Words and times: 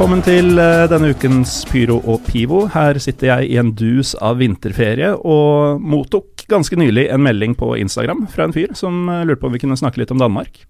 Velkommen 0.00 0.22
til 0.24 0.56
eh, 0.56 0.86
denne 0.88 1.10
ukens 1.12 1.58
Pyro 1.68 1.98
og 2.08 2.22
Pivo. 2.24 2.62
Her 2.72 2.96
sitter 3.04 3.26
jeg 3.26 3.50
i 3.52 3.58
en 3.60 3.74
dus 3.76 4.14
av 4.16 4.38
vinterferie 4.40 5.10
og 5.12 5.82
mottok 5.84 6.46
ganske 6.48 6.78
nylig 6.80 7.04
en 7.12 7.20
melding 7.20 7.52
på 7.52 7.74
Instagram 7.82 8.22
fra 8.32 8.46
en 8.48 8.54
fyr 8.56 8.72
som 8.72 9.10
eh, 9.12 9.26
lurte 9.28 9.42
på 9.42 9.50
om 9.50 9.58
vi 9.58 9.60
kunne 9.60 9.76
snakke 9.76 10.00
litt 10.00 10.14
om 10.16 10.22
Danmark. 10.22 10.62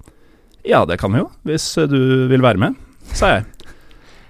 Ja, 0.66 0.82
det 0.82 0.98
kan 0.98 1.14
vi 1.14 1.22
jo, 1.22 1.28
hvis 1.46 1.68
eh, 1.78 1.86
du 1.86 2.26
vil 2.26 2.42
være 2.42 2.58
med, 2.58 2.74
sa 3.14 3.36
jeg. 3.36 3.46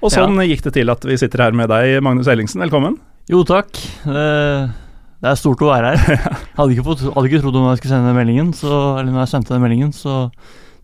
Og 0.05 0.13
sånn 0.13 0.37
gikk 0.45 0.67
det 0.69 0.77
til 0.77 0.93
at 0.93 1.09
vi 1.09 1.17
sitter 1.25 1.47
her 1.47 1.57
med 1.57 1.73
deg, 1.73 1.97
Magnus 2.05 2.29
Ellingsen. 2.29 2.61
Velkommen. 2.69 3.01
Jo, 3.33 3.41
takk. 3.49 3.73
Det 4.05 5.31
er 5.33 5.41
stort 5.41 5.65
å 5.65 5.73
være 5.73 5.97
her. 5.97 6.27
Hadde 6.61 6.77
ikke, 6.77 6.91
fått, 6.93 7.09
hadde 7.09 7.31
ikke 7.33 7.41
trodd 7.47 7.57
om 7.57 7.71
jeg 7.73 7.81
skulle 7.81 7.97
sende 7.97 8.13
den 8.13 8.21
meldingen, 8.21 8.53
så, 8.53 8.99
eller 8.99 9.15
når 9.15 9.25
jeg 9.25 9.33
sendte 9.39 9.57
den 9.57 9.65
meldingen, 9.65 9.97
så 9.97 10.27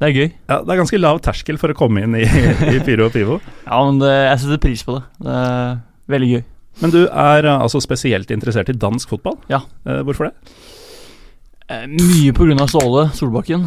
det 0.00 0.08
er 0.10 0.12
gøy. 0.16 0.28
Ja, 0.50 0.58
Det 0.62 0.74
er 0.74 0.80
ganske 0.82 0.98
lav 1.00 1.20
terskel 1.24 1.56
for 1.60 1.72
å 1.72 1.76
komme 1.78 2.02
inn 2.04 2.14
i, 2.18 2.24
i 2.26 2.80
Pyro 2.84 3.06
og 3.08 3.14
Pivo. 3.16 3.38
Ja, 3.70 3.78
men 3.86 3.98
det, 4.02 4.12
jeg 4.12 4.42
setter 4.42 4.60
pris 4.62 4.84
på 4.86 4.98
det. 4.98 5.04
Det 5.24 5.36
er 5.40 5.78
veldig 6.12 6.30
gøy. 6.34 6.42
Men 6.82 6.92
du 6.92 6.98
er 7.08 7.46
eh, 7.48 7.56
altså 7.64 7.80
spesielt 7.80 8.30
interessert 8.34 8.68
i 8.68 8.76
dansk 8.76 9.08
fotball. 9.14 9.38
Ja. 9.48 9.62
Eh, 9.88 10.02
hvorfor 10.04 10.28
det? 10.28 10.56
Eh, 11.72 11.86
Mye 11.88 12.60
av 12.60 12.68
Ståle 12.70 13.06
Solbakken. 13.16 13.64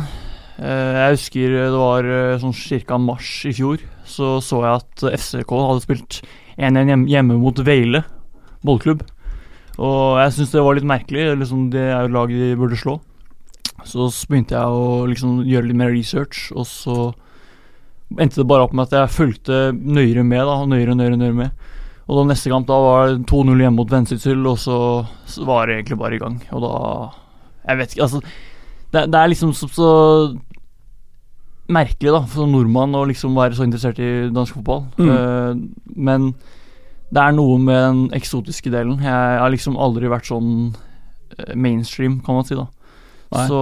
Eh, 0.59 0.93
Jeg 0.99 1.15
husker 1.17 1.55
det 1.57 1.69
var 1.73 2.05
eh, 2.05 2.37
sånn 2.43 2.53
ca. 2.85 2.97
mars 3.01 3.31
i 3.49 3.53
fjor, 3.57 3.81
så 4.05 4.37
så 4.43 4.61
jeg 4.65 4.83
at 4.83 5.05
FCK 5.19 5.51
hadde 5.57 5.83
spilt 5.87 6.21
1-1 6.59 7.07
hjemme 7.09 7.39
mot 7.41 7.57
Veile 7.65 8.03
bollklubb. 8.63 9.01
Og 9.79 10.19
jeg 10.19 10.33
syns 10.35 10.51
det 10.51 10.61
var 10.63 10.75
litt 10.75 10.87
merkelig. 10.87 11.29
Liksom 11.39 11.69
det 11.71 11.85
er 11.89 12.03
jo 12.05 12.13
lag 12.13 12.29
de 12.29 12.53
burde 12.59 12.77
slå. 12.79 12.97
Så 13.87 14.09
begynte 14.29 14.57
jeg 14.57 14.79
å 14.79 15.07
liksom 15.09 15.41
gjøre 15.47 15.69
litt 15.69 15.79
mer 15.79 15.93
research, 15.93 16.49
og 16.55 16.67
så 16.69 16.97
endte 18.17 18.41
det 18.41 18.47
bare 18.49 18.65
opp 18.65 18.73
med 18.73 18.87
at 18.87 18.95
jeg 18.95 19.15
fulgte 19.15 19.69
nøyere 19.73 20.23
med. 20.25 20.41
da, 20.47 20.57
nøyere, 20.65 20.97
nøyere, 20.97 21.19
nøyere 21.19 21.39
med. 21.43 21.67
Og 22.09 22.17
da 22.17 22.25
neste 22.31 22.49
kamp 22.49 22.65
da 22.67 22.77
var 22.81 23.11
det 23.11 23.27
2-0 23.29 23.59
hjemme 23.61 23.77
mot 23.77 23.91
Venstresyl, 23.91 24.41
og 24.49 24.57
så 24.57 24.77
så 25.29 25.45
var 25.45 25.67
det 25.67 25.77
egentlig 25.77 25.99
bare 25.99 26.17
i 26.17 26.21
gang. 26.21 26.39
Og 26.51 26.63
da 26.65 26.75
Jeg 27.69 27.77
vet 27.77 27.91
ikke, 27.93 28.03
altså 28.03 28.21
Det, 28.91 29.11
det 29.13 29.19
er 29.19 29.27
liksom 29.29 29.53
så, 29.53 29.67
så 29.69 29.89
merkelig, 31.69 32.09
da, 32.09 32.23
for 32.25 32.49
nordmann 32.49 32.95
å 32.97 33.05
liksom 33.05 33.35
være 33.37 33.53
så 33.53 33.67
interessert 33.67 33.99
i 34.01 34.29
dansk 34.33 34.57
fotball. 34.57 34.87
Mm. 34.97 35.09
Uh, 35.13 35.93
men 35.95 36.33
det 37.13 37.21
er 37.21 37.35
noe 37.37 37.59
med 37.61 37.77
den 37.77 38.01
eksotiske 38.17 38.71
delen. 38.73 38.97
Jeg 39.05 39.37
har 39.41 39.53
liksom 39.53 39.77
aldri 39.77 40.09
vært 40.09 40.29
sånn 40.29 40.75
eh, 41.37 41.55
mainstream, 41.57 42.19
kan 42.25 42.37
man 42.37 42.45
si, 42.45 42.57
da. 42.57 42.67
Så, 43.29 43.57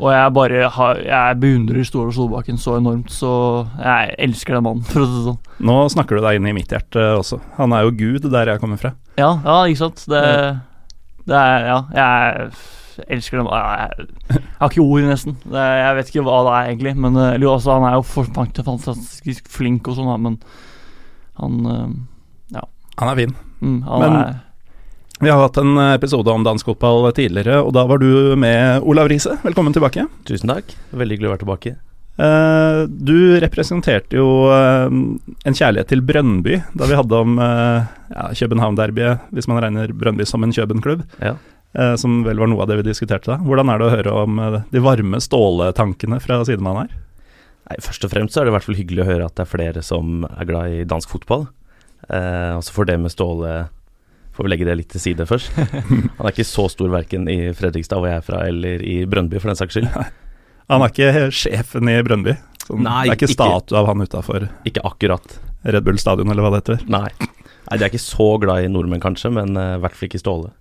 og 0.00 0.06
jeg 0.08 0.32
bare 0.32 0.68
har, 0.72 1.00
Jeg 1.04 1.36
beundrer 1.42 1.84
Ståle 1.84 2.14
Solbakken 2.16 2.56
så 2.56 2.78
enormt, 2.78 3.10
så 3.12 3.32
jeg 3.76 4.14
elsker 4.24 4.56
den 4.56 4.64
mannen, 4.64 4.86
for 4.88 5.04
å 5.04 5.08
si 5.10 5.18
det 5.18 5.24
sånn. 5.26 5.40
Nå 5.68 5.74
snakker 5.92 6.16
du 6.16 6.24
deg 6.24 6.38
inn 6.38 6.48
i 6.48 6.54
mitt 6.56 6.72
hjerte 6.72 7.02
også. 7.18 7.36
Han 7.58 7.74
er 7.76 7.84
jo 7.84 7.92
gud 7.98 8.30
der 8.32 8.48
jeg 8.54 8.62
kommer 8.62 8.80
fra. 8.80 8.94
Ja, 9.20 9.34
ja 9.44 9.58
ikke 9.68 9.82
sant. 9.84 10.00
Det, 10.08 10.22
det 11.28 11.36
er 11.42 11.68
Ja, 11.68 11.76
jeg 11.92 12.48
elsker 13.18 13.42
den. 13.42 13.50
Jeg, 13.52 14.08
jeg 14.32 14.42
har 14.62 14.72
ikke 14.72 14.86
ord, 14.88 15.04
nesten. 15.10 15.36
Det, 15.44 15.66
jeg 15.82 15.96
vet 16.00 16.14
ikke 16.14 16.24
hva 16.30 16.38
det 16.46 16.54
er, 16.56 16.70
egentlig. 16.72 16.94
Men 16.96 17.20
eh, 17.20 17.34
eller, 17.36 17.52
altså, 17.52 17.74
Han 17.76 17.84
er 17.90 17.98
jo 17.98 18.06
for, 18.08 18.32
fantastisk 18.32 19.52
flink 19.52 19.92
og 19.92 19.98
sånn, 20.00 20.12
men 20.24 20.40
han 21.36 22.06
Ja. 22.54 22.64
Han 23.02 23.12
er 23.12 23.20
fin. 23.20 23.36
mm, 23.60 23.80
Han 23.84 24.00
Men- 24.00 24.16
er 24.22 24.34
Vi 25.20 25.30
har 25.30 25.40
hatt 25.40 25.56
en 25.56 25.78
episode 25.94 26.28
om 26.28 26.42
dansk 26.44 26.66
fotball 26.68 27.06
tidligere, 27.16 27.62
og 27.64 27.72
da 27.72 27.86
var 27.88 28.02
du 28.02 28.36
med 28.36 28.84
Olav 28.84 29.08
Riise. 29.08 29.38
Velkommen 29.46 29.72
tilbake. 29.72 30.04
Tusen 30.28 30.50
takk. 30.52 30.74
Veldig 30.92 31.16
hyggelig 31.16 31.30
å 31.30 31.32
være 31.32 31.42
tilbake. 31.44 31.72
Eh, 32.16 32.82
du 32.88 33.36
representerte 33.40 34.16
jo 34.16 34.26
eh, 34.52 34.86
en 34.88 35.56
kjærlighet 35.56 35.88
til 35.92 36.04
Brønnby 36.04 36.58
da 36.76 36.88
vi 36.88 36.96
hadde 36.96 37.18
om 37.20 37.36
uh, 37.40 37.88
ja, 38.12 38.28
København-derbyet, 38.36 39.32
hvis 39.36 39.48
man 39.48 39.60
regner 39.64 39.92
Brønnby 39.92 40.24
som 40.28 40.44
en 40.44 40.52
København-klubb. 40.52 41.04
Ja. 41.20 41.34
eh, 41.76 41.94
som 41.96 42.22
vel 42.24 42.40
var 42.40 42.52
noe 42.52 42.64
av 42.64 42.70
det 42.70 42.82
vi 42.82 42.88
diskuterte 42.90 43.32
da. 43.32 43.40
Hvordan 43.40 43.72
er 43.72 43.80
det 43.80 43.88
å 43.88 43.94
høre 43.96 44.16
om 44.24 44.40
eh, 44.40 44.60
de 44.72 44.84
varme 44.84 45.20
ståletankene 45.24 46.20
fra 46.24 46.42
sidemannen 46.48 46.86
her? 46.86 47.02
Nei, 47.70 47.80
først 47.88 48.04
og 48.04 48.12
fremst 48.12 48.36
så 48.36 48.42
er 48.42 48.46
det 48.46 48.52
i 48.52 48.56
hvert 48.58 48.68
fall 48.68 48.78
hyggelig 48.78 49.04
å 49.04 49.08
høre 49.08 49.28
at 49.28 49.36
det 49.36 49.44
er 49.46 49.54
flere 49.56 49.84
som 49.84 50.28
er 50.28 50.48
glad 50.48 50.76
i 50.76 50.84
dansk 50.88 51.16
fotball. 51.16 51.48
Eh, 52.08 52.52
også 52.52 52.76
for 52.76 52.88
det 52.88 53.00
med 53.00 53.12
Ståle 53.12 53.54
Får 54.36 54.44
vi 54.44 54.52
legge 54.52 54.66
det 54.68 54.76
litt 54.82 54.90
til 54.92 55.00
side 55.00 55.24
først. 55.28 55.52
Han 56.18 56.26
er 56.28 56.34
ikke 56.34 56.44
så 56.48 56.66
stor 56.72 56.90
verken 56.92 57.24
i 57.32 57.38
Fredrikstad, 57.56 58.02
hvor 58.02 58.10
jeg 58.10 58.20
er 58.20 58.26
fra, 58.26 58.42
eller 58.50 58.82
i 58.84 58.98
Brønnby, 59.08 59.40
for 59.40 59.48
den 59.52 59.56
saks 59.58 59.78
skyld. 59.78 59.88
Han 60.68 60.82
er 60.84 60.92
ikke 60.92 61.30
sjefen 61.32 61.88
i 61.88 61.96
Brønnby. 62.04 62.34
Sånn, 62.66 62.82
Nei, 62.84 63.06
det 63.06 63.14
er 63.14 63.18
ikke 63.20 63.30
ikke- 63.30 63.38
statue 63.38 63.78
av 63.78 63.86
han 63.86 64.02
utafor 64.02 64.48
Ikke 64.66 64.82
akkurat. 64.84 65.38
Red 65.64 65.84
Bull 65.86 65.98
stadion, 65.98 66.28
eller 66.30 66.42
hva 66.44 66.52
det 66.52 66.62
heter. 66.64 66.84
Nei. 66.90 67.08
Nei, 67.16 67.76
De 67.78 67.84
er 67.84 67.90
ikke 67.90 68.02
så 68.02 68.28
glad 68.42 68.64
i 68.64 68.68
nordmenn, 68.70 69.02
kanskje, 69.02 69.32
men 69.32 69.56
i 69.56 69.66
i 69.76 69.80
hvert 69.82 69.96
fall 69.96 70.08
ikke 70.10 70.20
Ståle. 70.22 70.52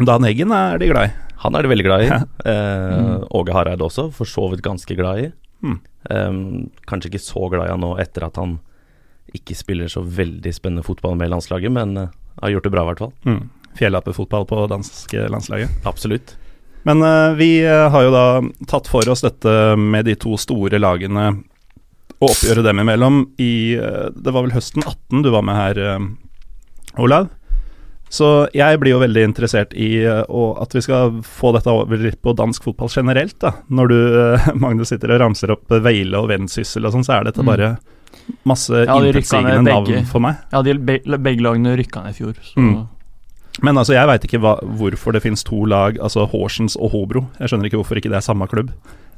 Dan 0.00 0.24
Eggen 0.26 0.50
er 0.50 0.78
de 0.78 0.88
glad 0.90 1.10
i. 1.10 1.12
Han 1.44 1.54
er 1.54 1.62
de 1.62 1.68
veldig 1.68 1.84
glad 1.86 2.02
i. 2.02 2.08
Ja. 2.08 2.20
mm. 2.42 3.28
Åge 3.30 3.52
Hareide 3.54 3.84
også, 3.86 4.08
for 4.12 4.24
så 4.26 4.48
vidt 4.50 4.62
ganske 4.64 4.96
glad 4.96 5.20
i. 5.22 5.32
Mm. 5.62 5.80
Um, 6.10 6.70
kanskje 6.88 7.12
ikke 7.12 7.22
så 7.22 7.50
glad 7.52 7.68
i 7.68 7.72
han 7.72 7.80
nå 7.84 7.94
etter 8.02 8.26
at 8.26 8.36
han 8.40 8.58
ikke 9.34 9.56
spiller 9.56 9.90
så 9.90 10.02
veldig 10.04 10.52
spennende 10.54 10.84
fotball 10.86 11.16
med 11.18 11.30
landslaget, 11.32 11.72
men 11.74 11.96
eh, 11.98 12.08
har 12.42 12.54
gjort 12.54 12.66
det 12.66 12.72
bra, 12.74 12.84
i 12.84 12.90
hvert 12.92 13.04
fall. 13.04 13.12
Mm. 13.28 13.42
Fjellapefotball 13.78 14.46
på 14.46 14.64
danske 14.70 15.28
landslaget. 15.32 15.70
Absolutt. 15.88 16.36
Men 16.84 17.02
uh, 17.02 17.32
vi 17.34 17.64
eh, 17.64 17.88
har 17.90 18.02
jo 18.04 18.12
da 18.12 18.26
tatt 18.68 18.88
for 18.92 19.08
oss 19.08 19.24
dette 19.24 19.52
med 19.80 20.04
de 20.04 20.16
to 20.20 20.36
store 20.40 20.76
lagene 20.80 21.30
og 22.20 22.28
oppgjøre 22.28 22.64
dem 22.64 22.82
imellom 22.82 23.22
i 23.40 23.76
uh, 23.80 24.10
Det 24.12 24.32
var 24.32 24.44
vel 24.44 24.52
høsten 24.54 24.84
18 24.84 25.24
du 25.24 25.30
var 25.32 25.46
med 25.48 25.56
her, 25.56 25.80
uh, 25.80 27.00
Olav. 27.00 27.30
Så 28.12 28.28
jeg 28.54 28.78
blir 28.78 28.92
jo 28.92 29.00
veldig 29.00 29.22
interessert 29.26 29.72
i 29.74 30.04
at 30.06 30.74
vi 30.76 30.82
skal 30.84 31.16
få 31.26 31.50
dette 31.56 31.72
over 31.72 31.98
litt 31.98 32.20
på 32.22 32.34
dansk 32.36 32.68
fotball 32.68 32.92
generelt. 32.92 33.34
da. 33.42 33.56
Når 33.66 33.90
du, 33.90 33.96
Magnus, 34.62 34.92
sitter 34.92 35.16
og 35.16 35.22
ramser 35.24 35.50
opp 35.56 35.72
Veile 35.82 36.20
og 36.20 36.28
Vendsyssel 36.30 36.84
og 36.84 36.94
sånn, 36.94 37.06
så 37.08 37.16
er 37.16 37.26
dette 37.26 37.42
Mm. 37.42 37.48
Masse 38.48 38.72
Ja, 38.72 38.96
de 38.98 39.12
rykka 39.12 39.20
intetsigende 39.20 39.62
ned 39.62 39.70
navn 39.72 40.10
for 40.10 40.24
meg. 40.24 40.42
Ja, 40.52 40.62
de, 40.64 40.76
be, 40.78 40.98
begge 41.16 41.44
lagene 41.44 41.76
rykka 41.78 42.04
ned 42.04 42.14
i 42.14 42.20
fjor, 42.22 42.36
så 42.42 42.60
Mm. 42.60 42.74
Men 43.62 43.78
altså, 43.78 43.94
jeg 43.94 44.08
veit 44.10 44.24
ikke 44.26 44.40
hva, 44.42 44.56
hvorfor 44.80 45.14
det 45.14 45.22
finnes 45.22 45.44
to 45.46 45.60
lag, 45.70 45.98
altså 46.02 46.24
Horsens 46.26 46.74
og 46.74 46.90
Hobro. 46.90 47.28
Jeg 47.38 47.52
skjønner 47.52 47.68
ikke 47.68 47.78
hvorfor 47.78 48.00
ikke 48.00 48.10
det 48.10 48.18
er 48.18 48.26
samme 48.26 48.48
klubb. 48.50 48.72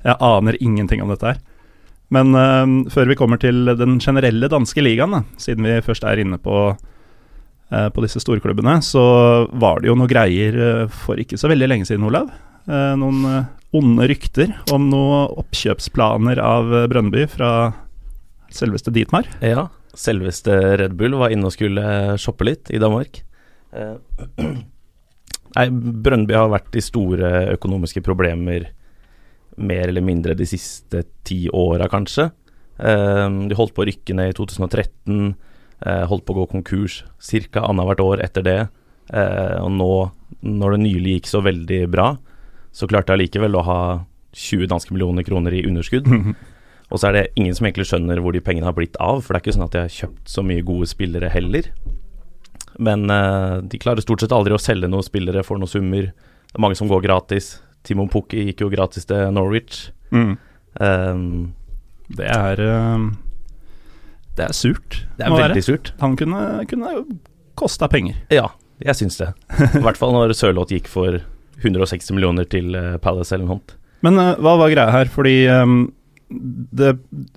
Jeg 0.04 0.16
aner 0.20 0.58
ingenting 0.60 1.00
om 1.02 1.08
dette 1.08 1.30
her. 1.30 1.38
Men 2.12 2.36
uh, 2.36 2.90
før 2.92 3.08
vi 3.10 3.16
kommer 3.18 3.40
til 3.40 3.64
den 3.78 3.96
generelle 4.02 4.50
danske 4.52 4.84
ligaen, 4.84 5.16
da, 5.16 5.22
siden 5.40 5.64
vi 5.66 5.80
først 5.82 6.04
er 6.06 6.20
inne 6.22 6.38
på, 6.42 6.68
uh, 6.76 7.88
på 7.96 8.04
disse 8.04 8.20
storklubbene, 8.22 8.76
så 8.84 9.06
var 9.56 9.80
det 9.80 9.88
jo 9.90 9.96
noe 9.98 10.10
greier 10.10 10.60
eh, 10.66 10.84
for 10.92 11.18
ikke 11.18 11.40
så 11.40 11.48
veldig 11.50 11.70
lenge 11.72 11.88
siden, 11.88 12.04
Olav. 12.06 12.28
Eh, 12.66 12.92
noen 13.00 13.24
onde 13.76 14.06
rykter 14.08 14.52
om 14.74 14.86
noen 14.92 15.32
oppkjøpsplaner 15.42 16.38
av 16.42 16.70
Brønnby 16.92 17.26
fra 17.30 17.50
selveste 18.54 18.92
Dietmar. 18.94 19.28
Ja, 19.44 19.68
selveste 19.96 20.54
Red 20.80 20.96
Bull 20.98 21.16
var 21.18 21.32
inne 21.34 21.48
og 21.48 21.54
skulle 21.54 22.16
shoppe 22.20 22.46
litt 22.48 22.70
i 22.74 22.80
Danmark. 22.82 23.22
Eh, 23.72 23.96
Nei, 25.56 25.68
Brønnby 25.72 26.36
har 26.36 26.50
vært 26.52 26.74
i 26.76 26.84
store 26.84 27.30
økonomiske 27.54 28.02
problemer 28.04 28.68
mer 29.56 29.88
eller 29.88 30.04
mindre 30.04 30.34
de 30.36 30.44
siste 30.48 31.06
ti 31.24 31.46
åra, 31.48 31.88
kanskje. 31.88 32.28
Eh, 32.76 33.28
de 33.48 33.56
holdt 33.56 33.72
på 33.76 33.86
å 33.86 33.88
rykke 33.88 34.16
ned 34.18 34.34
i 34.34 34.36
2013, 34.36 35.30
eh, 35.86 36.02
holdt 36.10 36.26
på 36.26 36.34
å 36.34 36.42
gå 36.42 36.50
konkurs 36.50 37.04
ca. 37.16 37.64
annethvert 37.64 38.04
år 38.04 38.24
etter 38.24 38.44
det. 38.44 38.60
Og 39.06 39.70
nå, 39.70 40.10
når 40.42 40.72
det 40.74 40.78
nylig 40.82 41.12
gikk 41.14 41.28
så 41.30 41.40
veldig 41.46 41.84
bra, 41.86 42.08
så 42.74 42.88
klarte 42.90 43.14
jeg 43.14 43.20
likevel 43.30 43.54
å 43.54 43.62
ha 43.62 43.82
20 44.34 44.66
danske 44.66 44.90
millioner 44.92 45.22
kroner 45.22 45.54
i 45.54 45.62
underskudd. 45.62 46.10
Og 46.90 47.00
så 47.00 47.08
er 47.08 47.16
det 47.16 47.24
ingen 47.34 47.54
som 47.56 47.66
egentlig 47.66 47.88
skjønner 47.90 48.20
hvor 48.22 48.34
de 48.36 48.42
pengene 48.44 48.68
har 48.68 48.76
blitt 48.76 48.96
av, 49.02 49.20
for 49.24 49.34
det 49.34 49.40
er 49.40 49.44
ikke 49.44 49.54
sånn 49.56 49.66
at 49.66 49.74
de 49.74 49.84
har 49.84 49.94
kjøpt 49.94 50.30
så 50.30 50.44
mye 50.46 50.62
gode 50.66 50.86
spillere 50.90 51.30
heller. 51.32 51.70
Men 52.78 53.08
uh, 53.10 53.58
de 53.64 53.80
klarer 53.80 54.04
stort 54.04 54.22
sett 54.22 54.34
aldri 54.36 54.54
å 54.54 54.60
selge 54.60 54.88
noen 54.92 55.04
spillere 55.06 55.42
for 55.46 55.58
noen 55.58 55.70
summer. 55.72 56.10
Det 56.46 56.58
er 56.58 56.62
mange 56.62 56.78
som 56.78 56.90
går 56.90 57.02
gratis. 57.06 57.56
Timon 57.86 58.10
Pukki 58.12 58.44
gikk 58.48 58.62
jo 58.64 58.70
gratis 58.72 59.06
til 59.08 59.30
Norwich. 59.34 59.88
Mm. 60.14 60.36
Um, 60.78 61.54
Det 62.12 62.26
er 62.30 62.60
eh, 62.62 63.06
Det 64.38 64.44
er 64.44 64.52
surt. 64.54 65.00
det 65.16 65.24
er 65.26 65.32
veldig 65.32 65.56
være. 65.58 65.62
surt. 65.64 65.92
Han 66.00 66.14
kunne, 66.16 66.42
kunne 66.70 66.92
kosta 67.58 67.88
penger. 67.90 68.14
Ja, 68.30 68.50
jeg 68.84 68.94
syns 68.98 69.16
det. 69.18 69.32
I 69.74 69.82
hvert 69.82 69.98
fall 69.98 70.12
når 70.14 70.34
Sørloth 70.36 70.70
gikk 70.74 70.86
for 70.92 71.18
160 71.64 72.12
millioner 72.14 72.44
til 72.44 72.76
eh, 72.76 72.96
Palace 73.02 73.34
eller 73.34 73.48
noe 73.48 73.56
sånt. 73.58 73.74
Men 74.06 74.20
uh, 74.20 74.34
hva 74.38 74.54
var 74.60 74.70
greia 74.70 74.92
her? 74.92 75.08
Fordi 75.10 75.34
ehm, 75.50 75.78
det, 76.28 76.96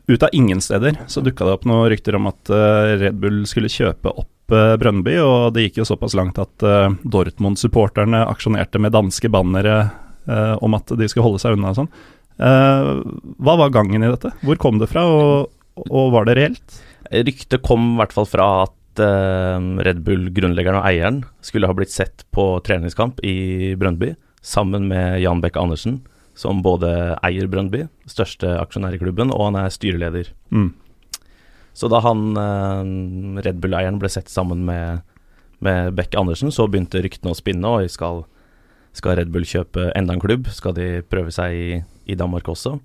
ut 0.10 0.24
av 0.26 0.34
ingen 0.34 0.62
steder 0.62 0.98
så 1.08 1.22
dukka 1.22 1.46
det 1.46 1.56
opp 1.60 1.66
noen 1.70 1.90
rykter 1.92 2.18
om 2.18 2.30
at 2.32 2.50
uh, 2.50 2.98
Red 2.98 3.20
Bull 3.22 3.44
skulle 3.50 3.70
kjøpe 3.70 4.10
opp 4.10 4.54
uh, 4.56 4.74
Brønnby, 4.82 5.20
og 5.22 5.54
det 5.54 5.68
gikk 5.68 5.82
jo 5.84 5.90
såpass 5.92 6.18
langt 6.18 6.42
at 6.42 6.66
uh, 6.66 6.90
Dortmund-supporterne 7.06 8.24
aksjonerte 8.26 8.82
med 8.82 8.96
danske 8.98 9.30
bannere 9.30 9.82
eh, 10.30 10.56
om 10.64 10.78
at 10.78 10.92
de 10.98 11.08
skulle 11.10 11.28
holde 11.28 11.42
seg 11.42 11.58
unna 11.58 11.74
og 11.74 11.82
sånn. 11.82 11.90
Eh, 12.40 12.92
hva 13.44 13.56
var 13.60 13.74
gangen 13.76 14.04
i 14.04 14.12
dette? 14.12 14.34
Hvor 14.46 14.60
kom 14.62 14.80
det 14.82 14.90
fra, 14.92 15.06
og, 15.06 15.86
og 15.88 16.14
var 16.16 16.30
det 16.30 16.38
reelt? 16.40 16.80
Ryktet 17.10 17.64
kom 17.66 17.94
i 17.94 18.00
hvert 18.02 18.16
fall 18.16 18.30
fra 18.30 18.50
at 18.68 19.04
eh, 19.04 19.70
Red 19.88 20.04
Bull-grunnleggeren 20.08 20.82
og 20.82 20.90
eieren 20.90 21.24
skulle 21.46 21.70
ha 21.70 21.76
blitt 21.78 21.94
sett 21.94 22.26
på 22.36 22.52
treningskamp 22.66 23.24
i 23.26 23.76
Brønnby 23.80 24.14
sammen 24.46 24.88
med 24.88 25.20
Jan 25.24 25.42
Bekke 25.44 25.60
Andersen, 25.62 26.00
som 26.40 26.62
både 26.64 26.90
eier 27.26 27.50
Brøndby, 27.52 27.86
største 28.08 28.54
aksjonær 28.62 28.96
i 28.96 29.02
klubben, 29.02 29.34
og 29.36 29.50
han 29.50 29.60
er 29.60 29.74
styreleder. 29.74 30.32
Mm. 30.56 30.72
Så 31.76 31.90
da 31.92 32.00
han 32.04 32.36
eh, 32.40 33.44
Red 33.46 33.60
Bull-eieren 33.64 34.00
ble 34.00 34.12
sett 34.12 34.32
sammen 34.32 34.64
med, 34.68 35.04
med 35.64 35.96
Bekke 35.98 36.20
Andersen, 36.20 36.54
så 36.56 36.68
begynte 36.68 37.04
ryktene 37.04 37.34
å 37.34 37.38
spinne, 37.38 37.72
og 37.72 37.92
skal, 37.92 38.24
skal 38.96 39.20
Red 39.20 39.34
Bull 39.36 39.48
kjøpe 39.48 39.90
enda 40.00 40.16
en 40.16 40.24
klubb? 40.24 40.48
Skal 40.56 40.78
de 40.80 40.90
prøve 41.12 41.34
seg 41.36 41.56
i, 41.56 41.82
i 42.08 42.18
Danmark 42.20 42.48
også? 42.52 42.78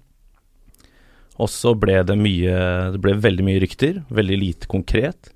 Og 1.34 1.50
så 1.50 1.72
ble 1.74 1.96
det 2.06 2.14
mye 2.14 2.58
Det 2.94 3.00
ble 3.02 3.16
veldig 3.18 3.42
mye 3.42 3.58
rykter, 3.58 4.04
veldig 4.14 4.36
lite 4.38 4.68
konkret. 4.70 5.32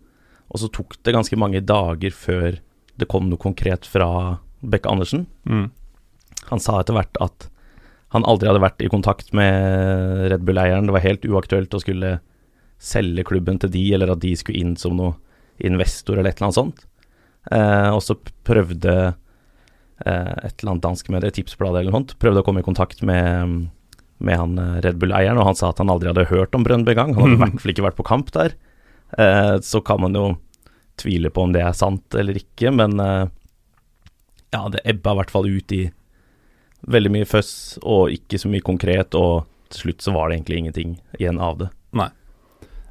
Og 0.46 0.62
så 0.62 0.68
tok 0.70 0.94
det 1.02 1.14
ganske 1.16 1.38
mange 1.40 1.62
dager 1.66 2.14
før 2.14 2.60
det 2.98 3.08
kom 3.10 3.26
noe 3.30 3.40
konkret 3.42 3.86
fra 3.86 4.38
Bekke 4.62 4.90
Andersen. 4.90 5.26
Mm. 5.46 5.68
Han 6.50 6.62
sa 6.62 6.78
etter 6.78 6.96
hvert 6.96 7.18
at 7.22 7.48
han 8.14 8.25
aldri 8.25 8.49
hadde 8.49 8.64
vært 8.64 8.82
i 8.84 8.90
kontakt 8.90 9.32
med 9.37 10.28
Red 10.32 10.44
Bull-eieren. 10.49 10.88
Det 10.88 10.94
var 10.96 11.05
helt 11.05 11.26
uaktuelt 11.28 11.75
å 11.76 11.81
skulle 11.82 12.19
selge 12.81 13.25
klubben 13.28 13.58
til 13.60 13.72
de, 13.75 13.84
eller 13.94 14.14
at 14.14 14.22
de 14.22 14.32
skulle 14.38 14.60
inn 14.62 14.76
som 14.81 14.96
noe 14.96 15.16
investor 15.58 16.16
eller 16.16 16.31
et 16.31 16.38
eller 16.38 16.49
annet 16.49 16.60
sånt. 16.60 16.84
Eh, 17.50 17.90
og 17.93 18.00
så 18.05 18.16
prøvde 18.46 18.94
eh, 19.08 20.32
et 20.46 20.55
eller 20.62 20.72
annet 20.72 20.84
dansk 20.87 21.10
medie, 21.12 21.34
Tipsbladet 21.34 21.82
eller 21.82 21.93
noe 21.93 22.00
sånt, 22.00 22.16
prøvde 22.22 22.44
å 22.44 22.46
komme 22.46 22.62
i 22.62 22.66
kontakt 22.66 23.02
med, 23.06 23.69
med 24.22 24.40
han 24.40 24.56
eh, 24.62 24.78
Red 24.87 25.00
Bull-eieren, 25.02 25.40
og 25.43 25.50
han 25.50 25.58
sa 25.58 25.72
at 25.72 25.82
han 25.82 25.93
aldri 25.93 26.12
hadde 26.12 26.28
hørt 26.31 26.56
om 26.56 26.64
Brøndby 26.64 26.96
gang. 26.96 27.12
Han 27.19 27.26
hadde 27.26 27.37
i 27.37 27.43
hvert 27.44 27.64
fall 27.64 27.75
ikke 27.75 27.88
vært 27.90 28.00
på 28.00 28.08
kamp 28.08 28.32
der. 28.37 28.56
Eh, 29.19 29.56
så 29.64 29.82
kan 29.84 30.00
man 30.04 30.16
jo 30.16 30.31
tvile 30.99 31.31
på 31.34 31.44
om 31.44 31.52
det 31.54 31.62
er 31.62 31.76
sant 31.76 32.14
eller 32.19 32.38
ikke, 32.40 32.72
men 32.75 32.99
eh, 33.02 33.26
ja, 34.54 34.64
det 34.72 34.87
ebba 34.88 35.12
i 35.12 35.20
hvert 35.20 35.34
fall 35.34 35.49
ut 35.50 35.76
i 35.76 35.84
veldig 36.86 37.10
mye 37.10 37.26
føss 37.26 37.78
og 37.82 38.12
ikke 38.14 38.38
så 38.38 38.48
mye 38.52 38.62
konkret, 38.64 39.14
og 39.19 39.46
til 39.72 39.80
slutt 39.88 40.04
så 40.04 40.12
var 40.14 40.28
det 40.30 40.38
egentlig 40.38 40.58
ingenting 40.62 40.94
igjen 41.19 41.40
av 41.42 41.58
det. 41.58 41.69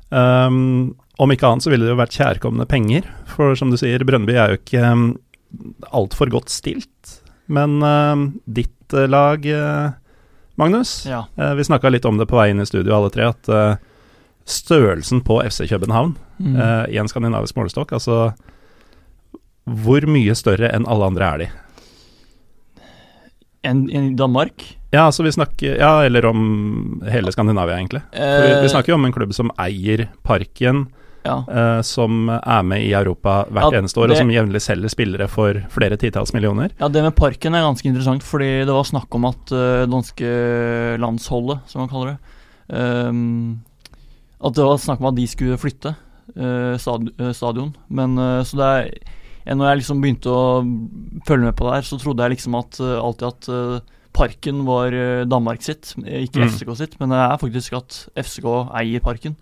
Um, 0.10 0.96
om 1.20 1.32
ikke 1.34 1.50
annet 1.50 1.66
så 1.66 1.72
ville 1.74 1.84
det 1.84 1.92
jo 1.92 2.00
vært 2.00 2.16
kjærkomne 2.16 2.64
penger, 2.70 3.08
for 3.28 3.58
som 3.60 3.72
du 3.74 3.76
sier, 3.80 4.04
Brønnby 4.08 4.38
er 4.40 4.54
jo 4.54 4.60
ikke 4.62 4.84
um, 4.94 5.08
altfor 5.92 6.32
godt 6.32 6.54
stilt. 6.54 7.18
Men 7.52 7.82
um, 7.84 8.28
ditt 8.48 8.96
uh, 8.96 9.04
lag, 9.10 9.44
uh, 9.44 9.92
Magnus, 10.56 11.02
Ja. 11.10 11.26
uh, 11.36 11.52
vi 11.60 11.66
snakka 11.68 11.92
litt 11.92 12.08
om 12.08 12.18
det 12.22 12.30
på 12.32 12.40
vei 12.40 12.50
inn 12.54 12.64
i 12.64 12.68
studio 12.70 12.96
alle 12.96 13.12
tre, 13.12 13.28
at 13.34 13.52
størrelsen 14.48 15.20
på 15.28 15.42
FC 15.44 15.68
København 15.68 16.16
Mm. 16.38 16.54
i 16.94 16.98
en 17.02 17.08
skandinavisk 17.10 17.56
målestokk, 17.58 17.96
altså 17.98 18.28
hvor 19.66 20.06
mye 20.06 20.36
større 20.38 20.70
enn 20.70 20.84
alle 20.86 21.08
andre 21.10 21.26
er 21.34 21.40
de? 21.42 21.48
En, 23.68 23.86
en 23.92 24.12
i 24.12 24.16
Danmark? 24.18 24.64
Ja, 24.94 25.10
vi 25.12 25.32
snakker 25.36 25.76
Ja, 25.76 26.06
eller 26.06 26.26
om 26.30 27.02
hele 27.12 27.32
Skandinavia, 27.32 27.76
egentlig. 27.76 28.02
Vi, 28.14 28.54
vi 28.64 28.70
snakker 28.72 28.94
jo 28.94 29.00
om 29.00 29.06
en 29.06 29.16
klubb 29.16 29.34
som 29.36 29.52
eier 29.60 30.08
Parken, 30.24 30.86
ja. 31.28 31.42
Uh, 31.44 31.82
som 31.84 32.30
er 32.32 32.64
med 32.64 32.86
i 32.86 32.94
Europa 32.96 33.42
hvert 33.52 33.74
Ja, 33.76 33.82
eneste 33.82 34.00
år, 34.00 34.08
det- 34.08 34.16
og 34.16 34.22
som 34.24 34.32
jevnlig 34.32 34.62
selger 34.64 34.94
spillere 34.94 35.28
for 35.28 35.60
flere 35.74 35.98
titalls 36.00 36.34
millioner. 36.34 36.72
Ja, 36.80 36.88
det 36.88 37.04
med 37.04 37.16
parken 37.16 37.54
er 37.54 37.68
ganske 37.68 37.90
interessant, 37.90 38.24
fordi 38.24 38.64
det 38.64 38.74
var 38.74 38.88
snakk 38.88 39.14
om 39.16 39.26
at 39.26 39.52
uh, 39.52 39.86
danske 39.92 40.32
landsholdet, 41.04 41.60
som 41.68 41.84
man 41.84 41.92
kaller 41.92 42.16
det 42.16 42.20
um, 42.70 43.62
At 44.44 44.54
det 44.54 44.64
var 44.64 44.78
snakk 44.78 45.00
om 45.02 45.12
at 45.12 45.18
de 45.18 45.28
skulle 45.28 45.58
flytte 45.58 45.96
uh, 46.38 46.76
eh, 46.76 47.32
stadion. 47.34 47.76
Men 47.90 48.18
eh, 48.18 48.44
så 48.44 48.58
det 48.60 48.68
er 48.68 48.92
Når 49.56 49.70
jeg 49.70 49.80
liksom 49.82 50.02
begynte 50.04 50.34
å 50.34 50.46
følge 51.28 51.46
med 51.48 51.56
på 51.56 51.68
det 51.68 51.76
her, 51.78 51.86
så 51.88 52.00
trodde 52.02 52.26
jeg 52.26 52.36
liksom 52.36 52.58
at 52.60 52.80
eh, 52.84 52.98
alltid 53.00 53.28
at 53.30 53.50
eh, 53.54 53.94
Parken 54.18 54.64
var 54.66 54.96
eh, 54.98 55.26
Danmark 55.30 55.62
sitt, 55.62 55.94
eh, 56.04 56.26
ikke 56.26 56.42
Mm. 56.42 56.50
FCK 56.50 56.72
sitt. 56.76 56.96
Men 57.00 57.14
det 57.14 57.20
er 57.22 57.38
faktisk 57.38 57.78
at 57.78 58.00
FCK 58.18 58.48
eier 58.82 59.04
Parken. 59.04 59.38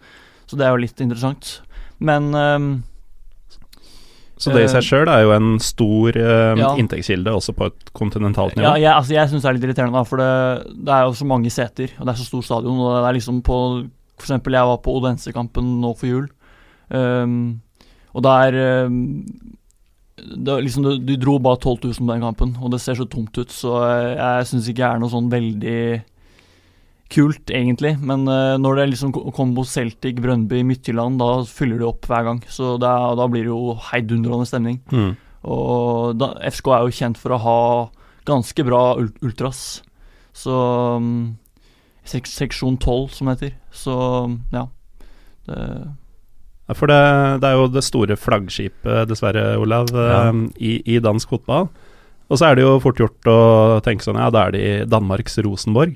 Så 0.46 0.58
det 0.60 0.66
er 0.68 0.76
jo 0.76 0.84
litt 0.84 1.00
interessant. 1.02 1.62
Men 1.98 2.34
um, 2.36 2.84
Så 4.38 4.52
det 4.52 4.66
i 4.66 4.68
seg 4.68 4.82
Eh, 4.84 4.88
sjøl 4.90 5.08
er 5.08 5.22
jo 5.24 5.32
en 5.32 5.60
stor 5.64 6.18
eh, 6.20 6.56
ja. 6.60 6.74
inntektskilde, 6.76 7.32
også 7.32 7.56
på 7.56 7.70
et 7.72 7.94
kontinentalt 7.96 8.58
nivå. 8.58 8.68
Ja, 8.68 8.76
jeg, 8.76 8.92
altså, 8.92 9.14
jeg 9.16 9.30
syns 9.32 9.46
det 9.46 9.50
er 9.50 9.56
litt 9.58 9.68
irriterende, 9.70 9.96
da, 9.96 10.04
for 10.04 10.20
det, 10.20 10.76
det 10.86 10.92
er 10.94 11.06
jo 11.08 11.14
så 11.16 11.26
mange 11.26 11.50
seter, 11.50 11.94
og 11.98 12.06
det 12.06 12.14
er 12.14 12.20
så 12.20 12.28
stor 12.28 12.44
stadion. 12.44 12.78
Og 12.84 12.98
det 13.00 13.08
er 13.10 13.18
liksom 13.18 13.42
på 13.42 13.60
For 14.16 14.28
eksempel, 14.28 14.54
jeg 14.56 14.68
var 14.68 14.78
på 14.80 14.94
Odense-kampen 14.96 15.74
nå 15.82 15.90
for 16.00 16.08
jul, 16.08 16.28
um, 16.88 17.60
og 18.16 18.24
der 18.24 18.56
um, 18.88 19.26
det, 20.26 20.58
liksom, 20.66 20.84
du, 20.86 20.98
du 21.06 21.16
dro 21.22 21.38
bare 21.44 21.60
12 21.62 21.86
000 21.86 22.02
på 22.02 22.12
den 22.14 22.24
kampen, 22.26 22.56
og 22.62 22.72
det 22.74 22.82
ser 22.84 22.98
så 23.00 23.06
tomt 23.10 23.38
ut, 23.38 23.52
så 23.54 23.78
jeg, 23.86 24.12
jeg 24.18 24.48
syns 24.52 24.70
ikke 24.72 24.82
det 24.84 24.90
er 24.90 25.02
noe 25.04 25.14
sånn 25.14 25.32
veldig 25.34 25.80
kult, 27.14 27.52
egentlig. 27.54 27.94
Men 28.02 28.24
uh, 28.28 28.56
når 28.58 28.80
det 28.80 28.86
liksom 28.94 29.12
ko- 29.14 29.30
kommer 29.36 29.60
mot 29.62 29.70
Celtic, 29.70 30.18
Brøndby, 30.24 30.64
Midtjylland, 30.66 31.20
da 31.22 31.30
fyller 31.48 31.78
det 31.82 31.88
opp 31.88 32.08
hver 32.10 32.26
gang. 32.26 32.42
Så 32.50 32.76
det 32.82 32.90
da 33.20 33.28
blir 33.30 33.46
det 33.46 33.52
jo 33.54 33.76
heidundrende 33.92 34.48
stemning. 34.50 34.80
Mm. 34.92 35.12
Og 35.46 36.16
da, 36.18 36.32
FSK 36.50 36.72
er 36.74 36.88
jo 36.88 36.96
kjent 36.98 37.20
for 37.22 37.36
å 37.36 37.42
ha 37.44 37.60
ganske 38.26 38.66
bra 38.66 38.96
ul 38.98 39.12
ultras. 39.22 39.62
Så 40.36 40.56
um, 40.98 41.36
seks, 42.10 42.34
Seksjon 42.42 42.80
12, 42.82 43.14
som 43.20 43.30
det 43.30 43.38
heter. 43.38 43.54
Så 43.86 43.94
ja. 44.56 44.66
Det, 45.46 45.60
For 46.74 46.90
det, 46.90 46.98
det 47.44 47.50
er 47.52 47.60
jo 47.60 47.68
det 47.70 47.84
store 47.86 48.16
flaggskipet, 48.18 49.04
dessverre, 49.12 49.52
Olav, 49.62 49.92
Ja. 49.94 50.32
i, 50.58 50.80
i 50.96 50.98
dansk 51.04 51.30
fotball. 51.30 51.68
Og 52.26 52.40
så 52.42 52.48
er 52.48 52.56
det 52.58 52.64
jo 52.66 52.80
fort 52.82 52.98
gjort 52.98 53.28
å 53.30 53.38
tenke 53.86 54.02
sånn, 54.02 54.18
ja, 54.18 54.32
da 54.34 54.48
er 54.48 54.56
de 54.56 54.64
Danmarks 54.90 55.38
Rosenborg. 55.46 55.94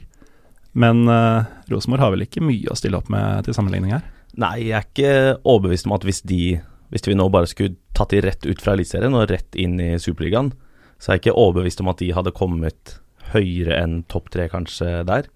Men 0.77 1.07
uh, 1.09 1.47
Rosenborg 1.71 2.03
har 2.03 2.11
vel 2.13 2.27
ikke 2.27 2.43
mye 2.45 2.69
å 2.69 2.77
stille 2.77 2.99
opp 2.99 3.09
med 3.09 3.47
til 3.47 3.55
sammenligning 3.57 3.95
her? 3.95 4.03
Nei, 4.37 4.67
jeg 4.69 4.75
er 4.77 4.85
ikke 4.85 5.13
overbevist 5.41 5.87
om 5.89 5.95
at 5.97 6.05
hvis 6.05 6.21
de 6.29 6.59
Hvis 6.93 7.05
vi 7.05 7.15
nå 7.17 7.25
bare 7.33 7.49
skulle 7.49 7.75
tatt 7.97 8.09
de 8.13 8.21
rett 8.25 8.45
ut 8.45 8.61
fra 8.61 8.73
Eliteserien 8.73 9.13
og 9.13 9.27
rett 9.29 9.53
inn 9.61 9.75
i 9.81 9.91
Superligaen, 10.01 10.47
så 10.97 11.11
er 11.11 11.17
jeg 11.17 11.21
ikke 11.23 11.35
overbevist 11.37 11.81
om 11.83 11.89
at 11.91 11.99
de 12.01 12.07
hadde 12.17 12.31
kommet 12.33 12.95
høyere 13.29 13.75
enn 13.77 13.99
topp 14.09 14.31
tre, 14.33 14.47
kanskje, 14.49 15.03
der. 15.05 15.27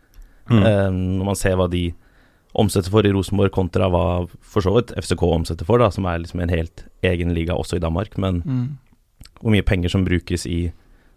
Mm. 0.50 0.64
Eh, 0.66 0.88
når 1.20 1.28
man 1.28 1.38
ser 1.38 1.54
hva 1.60 1.68
de 1.70 1.84
omsetter 2.54 2.94
for 2.94 3.06
i 3.06 3.12
Rosenborg 3.14 3.54
kontra 3.56 3.90
hva 3.90 4.06
for 4.46 4.66
så 4.66 4.74
vidt 4.76 4.94
FCK 5.00 5.24
omsetter 5.26 5.68
for, 5.68 5.82
da, 5.82 5.90
som 5.94 6.06
er 6.10 6.22
liksom 6.22 6.44
en 6.44 6.54
helt 6.54 6.86
egen 7.06 7.34
liga 7.34 7.56
også 7.58 7.80
i 7.80 7.84
Danmark. 7.84 8.18
Men 8.22 8.42
mm. 8.46 8.66
hvor 9.42 9.56
mye 9.56 9.66
penger 9.66 9.94
som 9.94 10.06
brukes 10.06 10.46
i 10.50 10.68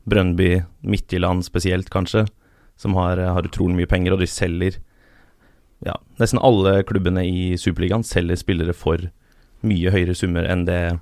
Brøndby, 0.09 0.63
Midtjylland 0.87 1.45
spesielt, 1.45 1.91
kanskje, 1.91 2.25
som 2.81 2.95
har, 2.97 3.19
har 3.19 3.49
utrolig 3.49 3.77
mye 3.81 3.91
penger, 3.91 4.15
og 4.15 4.23
de 4.25 4.31
selger 4.31 4.83
Ja, 5.85 5.93
nesten 6.17 6.41
alle 6.41 6.79
klubbene 6.89 7.21
i 7.29 7.53
Superligaen 7.61 8.01
selger 8.07 8.39
spillere 8.41 8.73
for 8.73 9.03
mye 9.67 9.91
høyere 9.93 10.15
summer 10.17 10.47
enn 10.49 10.63
det 10.65 10.97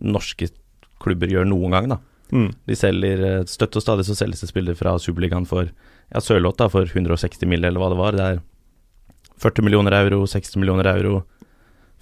norske 0.00 0.48
klubber 1.02 1.28
gjør 1.28 1.44
noen 1.50 1.74
gang, 1.76 1.90
da. 1.92 1.98
Mm. 2.32 2.48
De 2.64 2.76
selger 2.78 3.20
eh, 3.20 3.42
støtt 3.50 3.76
og 3.76 3.84
stadig 3.84 4.06
så 4.08 4.16
selges 4.16 4.40
det 4.40 4.48
spillere 4.48 4.78
fra 4.78 4.94
Superligaen 4.96 5.44
for 5.48 5.68
ja, 5.68 6.22
Sørloth 6.24 6.56
da, 6.62 6.70
for 6.72 6.88
160 6.88 7.44
mill., 7.50 7.66
eller 7.68 7.82
hva 7.82 7.90
det 7.92 8.00
var. 8.00 8.16
Det 8.16 8.24
er 8.24 8.40
40 9.42 9.62
millioner 9.66 9.92
euro, 9.98 10.26
60 10.30 10.56
millioner 10.60 10.86
euro, 10.94 11.22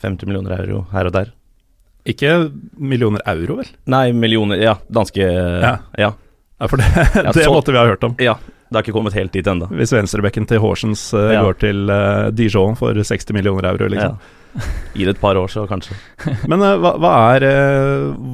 50 0.02 0.26
millioner 0.28 0.58
euro 0.60 0.82
her 0.92 1.06
og 1.08 1.12
der. 1.14 1.30
Ikke 2.08 2.32
millioner 2.82 3.22
euro, 3.30 3.60
vel? 3.60 3.68
Nei, 3.86 4.08
millioner 4.12 4.58
Ja, 4.60 4.74
danske 4.90 5.22
Ja. 5.22 5.76
ja. 5.98 6.12
Ja, 6.60 6.66
for 6.68 6.76
det, 6.78 6.86
det 7.34 7.44
så- 7.44 7.52
måtte 7.52 7.72
vi 7.72 7.78
ha 7.78 7.86
hørt 7.86 8.04
om. 8.04 8.14
Ja, 8.18 8.34
det 8.38 8.76
har 8.76 8.82
ikke 8.84 8.94
kommet 8.94 9.14
helt 9.14 9.32
dit 9.34 9.46
ennå. 9.46 9.66
Hvis 9.70 9.92
venstrebekken 9.94 10.46
til 10.48 10.58
Horsens 10.62 11.12
uh, 11.14 11.32
Ja. 11.32 11.42
går 11.42 11.58
til 11.58 11.90
uh, 11.90 12.30
Dijon 12.30 12.76
for 12.78 12.94
60 12.94 13.32
millioner 13.34 13.70
euro, 13.72 13.88
liksom. 13.90 14.18
Ja. 14.18 14.62
Gi 14.94 15.04
det 15.08 15.14
et 15.16 15.20
par 15.22 15.34
år, 15.40 15.48
så 15.48 15.64
kanskje. 15.66 15.96
Men 16.50 16.60
uh, 16.60 16.76
hva, 16.78 16.92
hva 17.00 17.12
er 17.36 17.46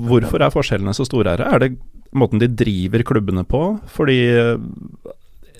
Hvorfor 0.09 0.43
er 0.43 0.50
forskjellene 0.52 0.95
så 0.97 1.07
store 1.07 1.37
her? 1.37 1.45
Er 1.47 1.59
det 1.62 1.71
måten 2.17 2.40
de 2.40 2.49
driver 2.49 3.05
klubbene 3.05 3.45
på? 3.47 3.62
Fordi 3.93 4.19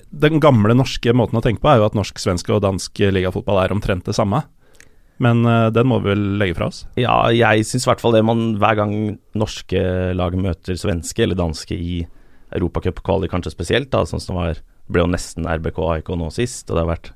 den 0.09 0.41
gamle 0.41 0.73
norske 0.77 1.13
måten 1.13 1.37
å 1.37 1.43
tenke 1.45 1.61
på 1.63 1.69
er 1.71 1.81
jo 1.81 1.89
at 1.89 1.97
norsk, 1.97 2.17
svensk 2.21 2.49
og 2.53 2.63
dansk 2.65 3.01
ligafotball 3.13 3.61
er 3.61 3.75
omtrent 3.75 4.07
det 4.09 4.15
samme. 4.17 4.41
Men 5.19 5.43
uh, 5.43 5.67
den 5.75 5.89
må 5.91 5.99
vi 5.99 6.13
vel 6.13 6.23
legge 6.39 6.55
fra 6.57 6.69
oss? 6.71 6.85
Ja, 6.99 7.27
jeg 7.35 7.65
syns 7.67 7.85
i 7.85 7.89
hvert 7.91 8.01
fall 8.01 8.15
det 8.15 8.23
man 8.25 8.55
hver 8.59 8.77
gang 8.79 8.93
norske 9.37 9.81
lag 10.15 10.37
møter 10.39 10.79
svenske 10.79 11.25
eller 11.25 11.37
danske 11.39 11.75
i 11.75 11.99
Europacup-kvalik, 12.55 13.31
kanskje 13.33 13.53
spesielt, 13.53 13.91
da, 13.93 14.05
sånn 14.07 14.23
som 14.23 14.39
det 14.41 14.61
ble 14.89 15.03
jo 15.03 15.11
nesten 15.11 15.45
RBK 15.45 15.81
AIK 15.85 16.13
nå 16.17 16.31
sist, 16.33 16.65
og 16.69 16.77
det 16.77 16.85
har 16.85 16.93
vært 16.95 17.11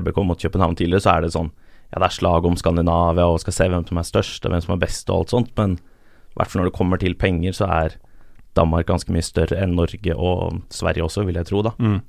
RBK 0.00 0.22
mot 0.26 0.40
København 0.40 0.78
tidligere, 0.80 1.04
så 1.04 1.12
er 1.14 1.26
det 1.26 1.34
sånn 1.36 1.52
Ja, 1.92 2.00
det 2.00 2.08
er 2.08 2.14
slag 2.16 2.46
om 2.48 2.56
Skandinavia, 2.58 3.28
og 3.30 3.38
skal 3.44 3.54
se 3.54 3.68
hvem 3.70 3.84
som 3.86 4.00
er 4.00 4.08
størst, 4.08 4.46
og 4.46 4.50
hvem 4.50 4.62
som 4.64 4.72
er 4.74 4.80
best, 4.82 5.10
og 5.12 5.20
alt 5.20 5.34
sånt, 5.36 5.52
men 5.60 5.76
i 5.76 6.40
hvert 6.40 6.50
fall 6.50 6.64
når 6.64 6.72
det 6.72 6.78
kommer 6.80 6.98
til 6.98 7.14
penger, 7.14 7.54
så 7.54 7.68
er 7.70 7.94
Danmark 8.58 8.88
ganske 8.88 9.12
mye 9.14 9.22
større 9.22 9.60
enn 9.62 9.76
Norge 9.78 10.16
og 10.16 10.58
Sverige 10.74 11.06
også, 11.06 11.22
vil 11.28 11.38
jeg 11.38 11.46
tro, 11.52 11.62
da. 11.66 11.74
Mm. 11.78 12.00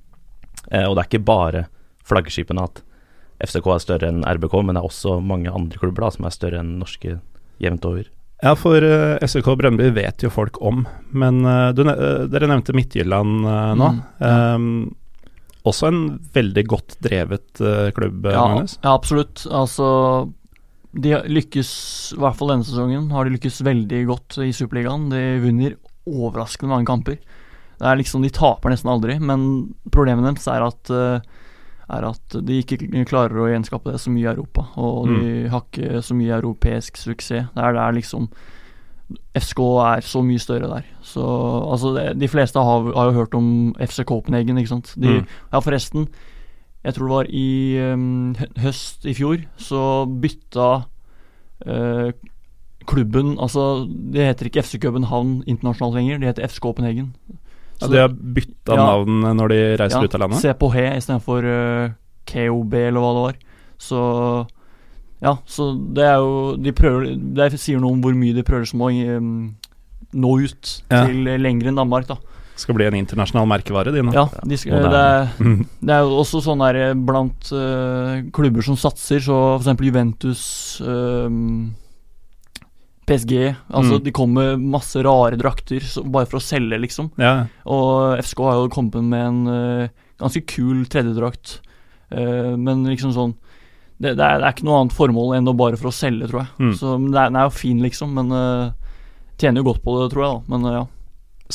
Eh, 0.72 0.86
og 0.88 0.96
det 0.96 1.04
er 1.04 1.10
ikke 1.12 1.28
bare 1.28 1.64
flaggskipene 2.06 2.66
at 2.66 2.84
FCK 3.46 3.72
er 3.74 3.84
større 3.84 4.10
enn 4.12 4.24
RBK, 4.24 4.60
men 4.64 4.78
det 4.78 4.84
er 4.84 4.90
også 4.90 5.18
mange 5.20 5.52
andre 5.52 5.80
klubber 5.82 6.06
da, 6.06 6.12
som 6.16 6.28
er 6.28 6.36
større 6.36 6.62
enn 6.62 6.78
norske 6.80 7.18
jevnt 7.62 7.88
over. 7.88 8.08
Ja, 8.44 8.52
for 8.60 8.84
uh, 8.84 9.16
SK 9.24 9.48
Brøndby 9.58 9.90
vet 9.96 10.24
jo 10.24 10.30
folk 10.32 10.60
om, 10.64 10.84
men 11.16 11.40
uh, 11.48 11.72
du, 11.76 11.86
eh, 11.88 12.26
dere 12.32 12.50
nevnte 12.52 12.76
Midtjylland 12.76 13.48
uh, 13.48 13.74
nå. 13.80 13.90
Mm, 13.96 14.06
Um, 14.26 14.96
også 15.66 15.90
en 15.90 16.02
veldig 16.36 16.64
godt 16.70 16.96
drevet 17.02 17.62
eh, 17.62 17.90
klubb, 17.96 18.26
eh, 18.28 18.36
Ja, 18.36 18.44
Magnus. 18.46 18.78
ja, 18.84 18.94
absolutt. 18.94 19.46
Altså 19.50 19.88
De 20.94 21.16
lykkes, 21.26 21.72
i 22.14 22.20
hvert 22.22 22.38
fall 22.38 22.54
denne 22.54 22.68
sesongen, 22.68 23.10
har 23.12 23.26
de 23.26 23.34
lykkes 23.34 23.64
veldig 23.66 24.04
godt 24.12 24.38
i 24.46 24.52
Superligaen. 24.56 25.10
De 25.10 25.24
vinner 25.44 25.74
overraskende 26.06 26.70
mange 26.72 26.88
kamper. 26.88 27.18
Det 27.80 27.88
er 27.90 28.00
liksom 28.00 28.24
De 28.24 28.32
taper 28.34 28.72
nesten 28.72 28.92
aldri, 28.92 29.20
men 29.20 29.76
problemet 29.92 30.26
deres 30.28 30.48
er 30.52 30.66
at 30.66 30.92
eh, 30.94 31.34
er 31.86 32.06
at 32.08 32.36
de 32.42 32.60
ikke 32.64 32.80
klarer 33.06 33.38
å 33.38 33.50
gjenskape 33.52 33.92
det 33.94 34.00
så 34.02 34.10
mye 34.10 34.26
i 34.26 34.32
Europa. 34.32 34.64
Og 34.82 35.10
de 35.12 35.48
har 35.54 35.62
ikke 35.68 36.02
så 36.02 36.16
mye 36.18 36.34
europeisk 36.34 36.98
suksess. 36.98 37.52
Det 37.54 37.62
er 37.62 37.76
der 37.78 37.94
liksom 37.94 38.30
FSK 39.38 39.60
er 39.86 40.02
så 40.02 40.24
mye 40.26 40.42
større 40.42 40.70
der. 40.72 40.86
Så 41.06 41.22
altså 41.72 41.94
det, 41.94 42.20
De 42.20 42.28
fleste 42.28 42.58
har, 42.58 42.88
har 42.96 43.12
jo 43.12 43.20
hørt 43.20 43.36
om 43.38 43.76
FC 43.78 44.04
Copenhagen, 44.04 44.58
ikke 44.58 44.74
sant. 44.74 44.96
De, 44.98 45.20
Mm. 45.22 45.28
Ja, 45.54 45.60
forresten. 45.60 46.08
Jeg 46.84 46.94
tror 46.94 47.08
det 47.08 47.16
var 47.16 47.30
i 47.30 47.94
um, 47.94 48.36
høst 48.62 49.06
i 49.06 49.14
fjor, 49.14 49.38
så 49.58 50.06
bytta 50.06 50.86
uh, 51.66 52.12
klubben 52.86 53.40
Altså, 53.40 53.88
det 53.90 54.26
heter 54.26 54.46
ikke 54.46 54.62
FC 54.62 54.80
København 54.82 55.44
internasjonalt 55.48 55.96
lenger, 55.96 56.18
det 56.20 56.28
heter 56.28 56.48
FC 56.48 56.60
Copenhagen. 56.60 57.14
Ja, 57.82 57.88
de 57.92 57.98
har 58.00 58.10
bytta 58.10 58.76
Ja. 58.76 58.86
navn 58.86 59.22
når 59.38 59.50
de 59.52 59.60
reiser 59.82 60.04
ut 60.04 60.16
av 60.16 60.22
landet? 60.26 60.40
Se 60.42 60.54
på 60.54 60.72
he 60.74 60.86
istedenfor 60.98 61.44
uh, 61.44 61.90
KOB, 62.26 62.74
eller 62.74 63.00
hva 63.04 63.14
det 63.16 63.26
var. 63.28 63.36
Så 63.78 64.48
Ja, 65.22 65.38
så 65.48 65.72
det 65.96 66.04
er 66.04 66.18
jo 66.20 66.56
De 66.60 66.72
prøver 66.76 67.16
Det 67.18 67.60
sier 67.60 67.80
noe 67.80 67.92
om 67.96 68.02
hvor 68.04 68.14
mye 68.16 68.34
de 68.36 68.44
prøver 68.44 68.68
som 68.68 68.82
å 68.84 68.90
um, 69.18 69.56
nå 70.14 70.32
ut 70.44 70.82
Ja. 70.92 71.06
til 71.08 71.24
lengre 71.24 71.40
lenger 71.44 71.68
enn 71.72 71.76
Danmark, 71.82 72.08
da. 72.08 72.18
Skal 72.56 72.76
bli 72.78 72.86
en 72.88 72.96
internasjonal 72.96 73.48
merkevare, 73.52 73.92
de 73.92 74.00
nå. 74.02 74.14
Ja, 74.16 74.30
de 74.48 74.58
skal, 74.58 74.80
det, 74.88 74.96
er, 74.96 75.28
Mm. 75.44 75.66
det 75.82 75.92
er 75.92 76.04
jo 76.08 76.20
også 76.22 76.40
sånn 76.46 76.62
der 76.64 76.76
eh, 76.76 76.94
blant 76.96 77.50
uh, 77.52 78.22
klubber 78.32 78.64
som 78.64 78.78
satser, 78.80 79.20
så 79.20 79.60
f.eks. 79.60 79.82
Juventus 79.84 80.44
ehm, 80.82 81.74
PSG 83.06 83.34
Altså 83.70 84.00
Mm. 84.00 84.04
De 84.04 84.12
kommer 84.12 84.56
med 84.58 84.66
masse 84.76 85.02
rare 85.06 85.38
drakter 85.38 85.84
så, 85.86 86.02
bare 86.04 86.26
for 86.26 86.40
å 86.40 86.44
selge, 86.44 86.80
liksom. 86.82 87.12
Ja. 87.22 87.46
Og 87.70 88.18
FSK 88.24 88.40
har 88.48 88.56
jo 88.64 88.70
kommet 88.74 88.96
med 89.04 89.26
en 89.28 89.42
uh, 89.48 89.88
ganske 90.22 90.42
kul 90.50 90.86
tredjedrakt. 90.90 91.60
Uh, 92.10 92.56
men 92.58 92.84
liksom 92.90 93.14
sånn 93.14 93.36
det, 93.98 94.16
det, 94.18 94.26
er, 94.26 94.42
det 94.42 94.48
er 94.50 94.52
ikke 94.58 94.66
noe 94.68 94.80
annet 94.82 94.94
formål 94.98 95.38
enn 95.38 95.48
å 95.48 95.54
bare 95.56 95.78
for 95.80 95.88
å 95.88 95.96
selge, 95.96 96.28
tror 96.28 96.42
jeg. 96.44 96.50
Mm. 96.60 96.74
Så 96.76 96.96
det 97.06 97.16
er, 97.22 97.30
Den 97.30 97.38
er 97.40 97.46
jo 97.48 97.54
fin, 97.56 97.80
liksom, 97.86 98.12
men 98.18 98.34
uh, 98.34 98.74
tjener 99.40 99.62
jo 99.64 99.70
godt 99.70 99.84
på 99.86 99.94
det, 100.02 100.10
tror 100.12 100.26
jeg. 100.26 100.34
da 100.36 100.56
Men 100.56 100.66
uh, 100.68 100.74
ja. 100.80 100.84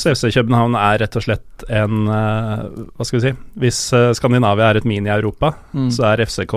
CFC 0.01 0.31
København 0.31 0.75
er 0.79 1.01
rett 1.03 1.15
og 1.19 1.23
slett 1.25 1.63
en 1.67 2.05
Hva 2.07 3.03
skal 3.03 3.17
vi 3.17 3.23
si 3.25 3.31
Hvis 3.59 3.79
Skandinavia 4.15 4.69
er 4.71 4.77
et 4.79 4.85
mini-Europa, 4.87 5.49
Mm. 5.75 5.89
så 5.91 6.05
er 6.13 6.23
FCK 6.23 6.53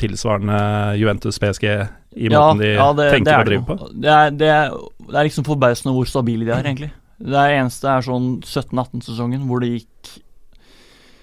tilsvarende 0.00 0.60
Juventus 0.96 1.36
PSG 1.38 1.66
i 2.16 2.30
måten 2.32 2.62
de 2.62 2.70
tenker 3.12 3.34
å 3.34 3.44
det 3.44 3.50
drive 3.50 3.66
på. 3.68 3.90
Det 3.94 4.10
er, 4.10 4.32
det, 4.34 4.48
er, 4.50 4.72
det 5.06 5.14
er 5.14 5.28
liksom 5.28 5.46
forbausende 5.46 5.94
hvor 5.94 6.08
stabile 6.10 6.48
de 6.48 6.54
er, 6.56 6.66
egentlig. 6.66 6.90
Det 7.20 7.44
eneste 7.54 7.90
er 7.92 8.06
sånn 8.06 8.32
17-18-sesongen 8.40 9.44
hvor 9.48 9.62
det 9.62 9.74
gikk 9.74 10.10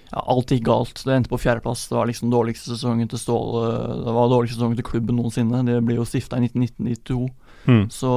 ja, 0.08 0.22
Alt 0.22 0.54
gikk 0.54 0.64
galt. 0.64 1.02
Det 1.04 1.12
endte 1.12 1.28
på 1.28 1.40
fjerdeplass. 1.42 1.82
Det 1.90 1.98
var 1.98 2.08
liksom 2.08 2.30
dårligste 2.32 2.70
sesongen 2.72 3.10
til 3.10 3.20
Ståle 3.20 3.66
Det 4.06 4.14
var 4.16 4.30
dårligste 4.32 4.56
sesongen 4.56 4.78
til 4.78 4.86
klubben 4.86 5.18
noensinne. 5.20 5.60
Det 5.66 5.82
ble 5.84 5.98
jo 5.98 6.06
stifta 6.08 6.38
i 6.38 6.46
1992. 6.48 7.26
Mm. 7.68 7.82
Så 7.92 8.12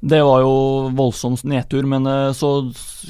det 0.00 0.18
var 0.22 0.42
jo 0.42 0.56
voldsom 0.94 1.34
nedtur, 1.50 1.86
men 1.90 2.06
eh, 2.06 2.32
så 2.34 2.50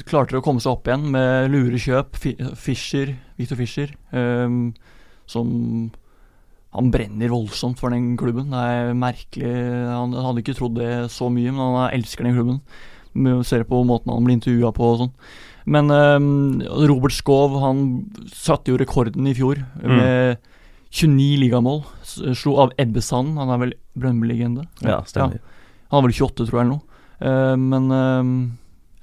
klarte 0.09 0.33
de 0.33 0.39
å 0.39 0.45
komme 0.45 0.61
seg 0.61 0.73
opp 0.73 0.89
igjen 0.89 1.09
med 1.13 1.49
lure 1.53 1.81
kjøp. 1.81 2.17
Fischer, 2.57 3.15
Victor 3.37 3.59
Fischer, 3.59 3.93
um, 4.13 4.71
som 5.29 5.49
Han 6.77 6.91
brenner 6.93 7.31
voldsomt 7.33 7.79
for 7.81 7.89
den 7.93 8.11
klubben. 8.19 8.51
Det 8.53 8.61
er 8.61 8.93
merkelig. 8.97 9.53
Han 9.89 10.13
hadde 10.13 10.43
ikke 10.43 10.57
trodd 10.57 10.75
det 10.77 10.91
så 11.13 11.29
mye, 11.33 11.49
men 11.49 11.61
han 11.63 11.93
elsker 11.97 12.27
den 12.27 12.35
klubben. 12.37 12.59
Ser 13.47 13.65
på 13.65 13.79
måten 13.89 14.13
han 14.13 14.27
blir 14.27 14.37
intervjua 14.37 14.69
på 14.75 14.85
og 14.85 14.99
sånn. 15.01 15.13
Men 15.69 15.89
ehm, 15.93 16.61
Robert 16.89 17.13
Skov 17.13 17.57
han 17.61 17.81
satte 18.33 18.71
jo 18.71 18.77
rekorden 18.79 19.27
i 19.29 19.33
fjor 19.37 19.59
med 19.81 20.37
29 20.93 21.41
ligamål. 21.43 21.83
Slo 22.37 22.55
av 22.63 22.71
Ebbesand, 22.81 23.35
han 23.37 23.51
er 23.53 23.61
vel 23.65 23.73
Brøndby-legende. 23.99 24.65
Ja, 24.85 25.01
stemmer. 25.09 25.41
Han 25.89 25.99
var 25.99 26.07
vel 26.07 26.15
28, 26.15 26.47
tror 26.49 26.59
jeg, 26.61 26.67
eller 26.67 26.77
noe. 26.77 27.03
Eh, 27.19 27.55
men 27.59 27.91
eh, 27.97 28.31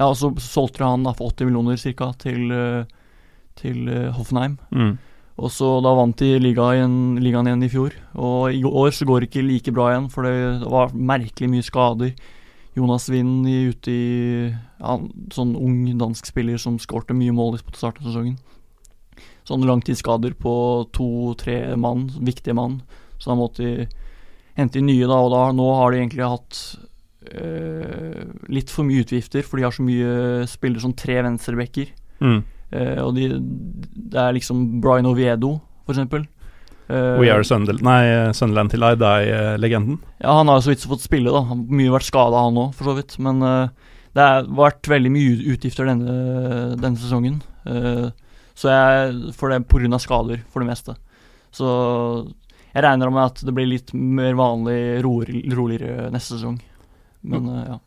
Ja, 0.01 0.11
så 0.15 0.31
solgte 0.43 0.85
han 0.85 1.07
da 1.07 1.13
for 1.17 1.33
80 1.33 1.51
millioner 1.51 1.79
ca. 1.99 2.11
til, 2.21 2.51
eh, 2.53 2.85
til 3.59 3.89
eh, 3.89 4.11
Hoffenheim. 4.17 4.59
Mm. 4.71 4.97
Og 5.37 5.53
så 5.53 5.69
da 5.85 5.93
vant 5.93 6.17
de 6.17 6.39
ligaen, 6.41 7.19
ligaen 7.21 7.51
igjen 7.51 7.67
i 7.67 7.73
fjor. 7.73 7.97
Og 8.17 8.57
i 8.57 8.63
år 8.65 8.95
så 8.97 9.05
går 9.09 9.21
det 9.21 9.29
ikke 9.31 9.45
like 9.45 9.75
bra 9.77 9.91
igjen, 9.93 10.09
for 10.13 10.25
det 10.25 10.65
var 10.65 10.95
merkelig 10.97 11.51
mye 11.53 11.67
skader. 11.67 12.15
Jonas 12.77 13.09
Wind 13.13 13.45
ute 13.49 13.93
i 13.93 14.07
ja, 14.53 14.97
Sånn 15.33 15.55
ung 15.57 15.79
dansk 15.97 16.29
spiller 16.29 16.61
som 16.61 16.77
skårte 16.81 17.17
mye 17.17 17.33
mål 17.37 17.61
på 17.65 17.77
starten 17.77 18.05
av 18.05 18.13
sesongen. 18.13 18.37
Sånne 19.47 19.69
langtidsskader 19.69 20.35
på 20.41 20.55
to-tre 20.97 21.77
mann, 21.81 22.09
viktige 22.17 22.57
mann. 22.57 22.81
Så 23.21 23.31
da 23.31 23.39
måtte 23.39 23.63
de 23.65 23.87
hente 24.57 24.81
inn 24.81 24.89
nye, 24.91 25.07
da. 25.07 25.21
Og 25.21 25.33
da, 25.33 25.45
nå 25.57 25.69
har 25.79 25.93
de 25.93 26.01
egentlig 26.01 26.27
hatt 26.27 26.61
øh, 27.31 28.25
litt 28.53 28.73
for 28.73 28.89
mye 28.89 29.05
utgifter, 29.05 29.45
for 29.47 29.61
de 29.61 29.69
har 29.69 29.77
så 29.77 29.85
mye 29.87 30.49
spillere 30.51 30.85
som 30.85 30.97
tre 30.97 31.21
venstrebacker. 31.25 31.93
Mm. 32.25 32.41
Eh, 32.77 33.01
og 33.03 33.17
de, 33.17 33.33
det 34.13 34.23
er 34.23 34.37
liksom 34.37 34.81
Brian 34.85 35.09
Oviedo, 35.09 35.57
for 35.87 35.97
eksempel. 35.97 36.29
Eh, 36.87 37.17
We 37.19 37.33
are 37.33 37.43
Sunderland 37.43 37.83
Nei, 37.83 38.31
Sunderland 38.37 38.71
til 38.71 38.85
I 38.87 38.95
die-legenden. 39.01 39.99
Ja, 40.21 40.37
han 40.39 40.53
har 40.53 40.61
jo 40.61 40.69
så 40.69 40.75
vidt 40.75 40.87
fått 40.93 41.09
spille, 41.09 41.33
da. 41.33 41.43
Han 41.49 41.65
har 41.65 41.81
mye 41.81 41.97
vært 41.97 42.11
skada, 42.11 42.47
han 42.47 42.63
òg, 42.63 42.73
for 42.77 42.93
så 42.93 42.97
vidt. 43.01 43.19
Men 43.23 43.43
uh, 43.43 43.91
det 44.17 44.25
har 44.25 44.47
vært 44.49 44.89
veldig 44.89 45.11
mye 45.13 45.41
utgifter 45.53 45.91
denne, 45.91 46.15
denne 46.81 46.97
sesongen. 46.97 47.43
Eh, 47.69 48.07
så 48.57 48.73
jeg 48.73 49.35
For 49.37 49.53
det 49.53 49.59
er 49.59 49.67
pga. 49.69 49.99
skader, 50.01 50.41
for 50.49 50.65
det 50.65 50.71
meste. 50.71 50.97
Så 51.53 51.67
jeg 52.73 52.85
regner 52.85 53.11
med 53.13 53.25
at 53.25 53.45
det 53.45 53.53
blir 53.55 53.69
litt 53.69 53.93
mer 53.93 54.33
vanlig 54.37 55.03
roligere 55.05 56.09
neste 56.13 56.39
sesong. 56.39 56.57
Men 57.23 57.49
eh, 57.53 57.67
ja. 57.75 57.79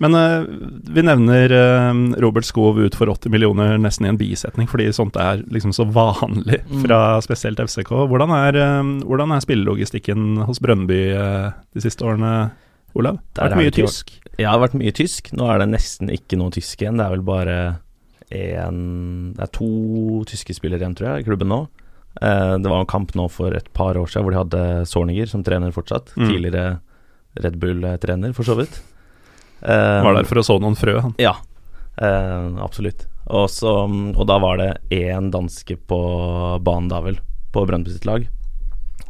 Men 0.00 0.14
uh, 0.16 0.46
vi 0.94 1.02
nevner 1.04 1.52
uh, 1.52 1.90
Robert 2.24 2.46
Skov 2.48 2.78
ut 2.80 2.94
for 2.96 3.10
80 3.12 3.28
millioner 3.34 3.76
nesten 3.76 4.06
i 4.06 4.08
en 4.08 4.16
bisetning, 4.20 4.68
fordi 4.70 4.86
sånt 4.96 5.18
er 5.20 5.42
liksom 5.52 5.74
så 5.76 5.84
vanlig 5.92 6.62
Mm. 6.70 6.84
fra 6.86 6.98
spesielt 7.20 7.60
FCK. 7.60 7.90
Hvordan 8.08 8.30
er, 8.32 8.56
eh, 8.56 8.88
hvordan 9.04 9.32
er 9.34 9.42
spillelogistikken 9.44 10.44
hos 10.46 10.60
Brønnby 10.62 11.00
uh, 11.18 11.50
de 11.74 11.82
siste 11.84 12.04
årene, 12.06 12.50
Olav? 12.94 13.18
Det 13.34 13.42
har 13.42 13.50
vært 13.52 13.60
mye 13.60 13.74
tysk. 13.76 14.12
Ja, 14.38 14.38
det 14.38 14.52
har 14.54 14.62
vært 14.64 14.78
mye 14.80 14.94
tysk. 14.96 15.32
Nå 15.36 15.48
er 15.52 15.58
det 15.62 15.68
nesten 15.74 16.08
ikke 16.14 16.38
noe 16.40 16.50
tysk 16.54 16.80
igjen. 16.80 16.96
Det 16.96 17.04
er 17.06 17.14
vel 17.16 17.26
bare 17.26 17.56
en 18.30 18.80
Det 19.34 19.42
er 19.42 19.52
to 19.52 19.70
tyske 20.30 20.54
spillere 20.54 20.80
igjen, 20.80 20.94
tror 20.96 21.10
jeg, 21.10 21.24
i 21.24 21.28
klubben 21.28 21.50
nå. 21.50 21.60
Det 22.20 22.70
var 22.70 22.80
en 22.80 22.86
kamp 22.90 23.12
nå 23.18 23.28
for 23.30 23.54
et 23.54 23.68
par 23.74 23.98
år 23.98 24.06
siden 24.10 24.24
hvor 24.26 24.34
de 24.34 24.40
hadde 24.44 24.86
Sorniger 24.86 25.26
som 25.30 25.42
trener 25.46 25.74
fortsatt. 25.74 26.12
Mm. 26.16 26.28
Tidligere 26.30 26.80
Red 27.42 27.58
Bull-trener, 27.62 28.32
for 28.34 28.46
så 28.46 28.56
vidt. 28.58 28.80
Eh, 29.62 30.02
Var 30.04 30.16
der 30.16 30.28
for 30.28 30.40
å 30.40 30.44
så 30.46 30.58
noen 30.62 30.78
frø, 30.78 30.96
han. 31.04 31.14
Ja. 31.20 31.34
Eh, 32.00 32.46
absolutt. 32.64 33.06
Og, 33.30 33.46
så, 33.52 33.72
og 33.86 34.24
da 34.26 34.38
var 34.42 34.58
det 34.58 34.70
én 34.96 35.30
danske 35.30 35.76
på 35.90 36.00
banen, 36.64 36.88
da 36.90 37.02
vel, 37.04 37.20
på 37.54 37.64
Brøndby 37.68 37.92
sitt 37.94 38.08
lag. 38.08 38.26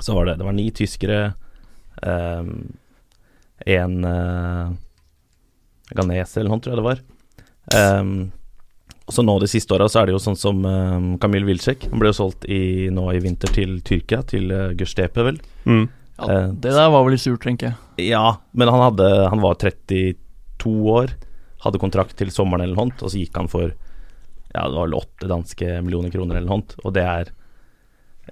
Så 0.01 0.17
var 0.17 0.27
det, 0.27 0.39
det 0.41 0.49
var 0.49 0.57
ni 0.57 0.71
tyskere, 0.75 1.33
én 2.01 3.97
ganeser 4.01 4.77
ghaneser 5.91 6.41
eller 6.41 6.53
noe, 6.53 6.63
tror 6.65 6.73
jeg 6.73 6.81
det 6.81 6.87
var. 6.87 7.01
Um, 8.01 8.13
og 9.07 9.15
så 9.15 9.25
nå 9.27 9.35
de 9.43 9.49
siste 9.51 9.75
åra 9.75 9.89
så 9.91 10.01
er 10.01 10.09
det 10.09 10.15
jo 10.15 10.23
sånn 10.23 10.39
som 10.39 10.61
um, 10.65 11.09
Kamil 11.21 11.45
Wilczek. 11.49 11.89
Han 11.91 12.01
ble 12.01 12.13
jo 12.13 12.19
solgt 12.21 12.47
i, 12.47 12.89
nå 12.95 13.09
i 13.13 13.21
vinter 13.23 13.53
til 13.53 13.81
Tyrkia, 13.87 14.23
til 14.31 14.53
uh, 14.55 14.71
Gustepe, 14.79 15.25
vel. 15.27 15.41
Mm. 15.67 15.87
Ja, 16.21 16.27
det 16.53 16.75
der 16.77 16.91
var 16.93 17.05
vel 17.07 17.17
litt 17.17 17.25
surt, 17.25 17.43
tenker 17.43 17.71
jeg. 17.71 18.11
Ja, 18.13 18.37
men 18.53 18.69
han, 18.69 18.83
hadde, 18.91 19.09
han 19.33 19.41
var 19.43 19.57
32 19.61 20.15
år, 20.69 21.15
hadde 21.65 21.79
kontrakt 21.81 22.17
til 22.17 22.31
sommeren 22.31 22.63
eller 22.65 22.77
noe, 22.77 22.93
og 23.01 23.09
så 23.11 23.17
gikk 23.19 23.37
han 23.37 23.49
for 23.49 23.71
ja, 24.51 24.65
det 24.67 24.75
var 24.75 24.87
vel 24.89 24.95
åtte 24.99 25.29
danske 25.31 25.83
millioner 25.85 26.11
kroner 26.11 26.37
eller 26.37 26.49
noe, 26.51 26.63
og 26.85 26.93
det 26.95 27.03
er 27.07 27.29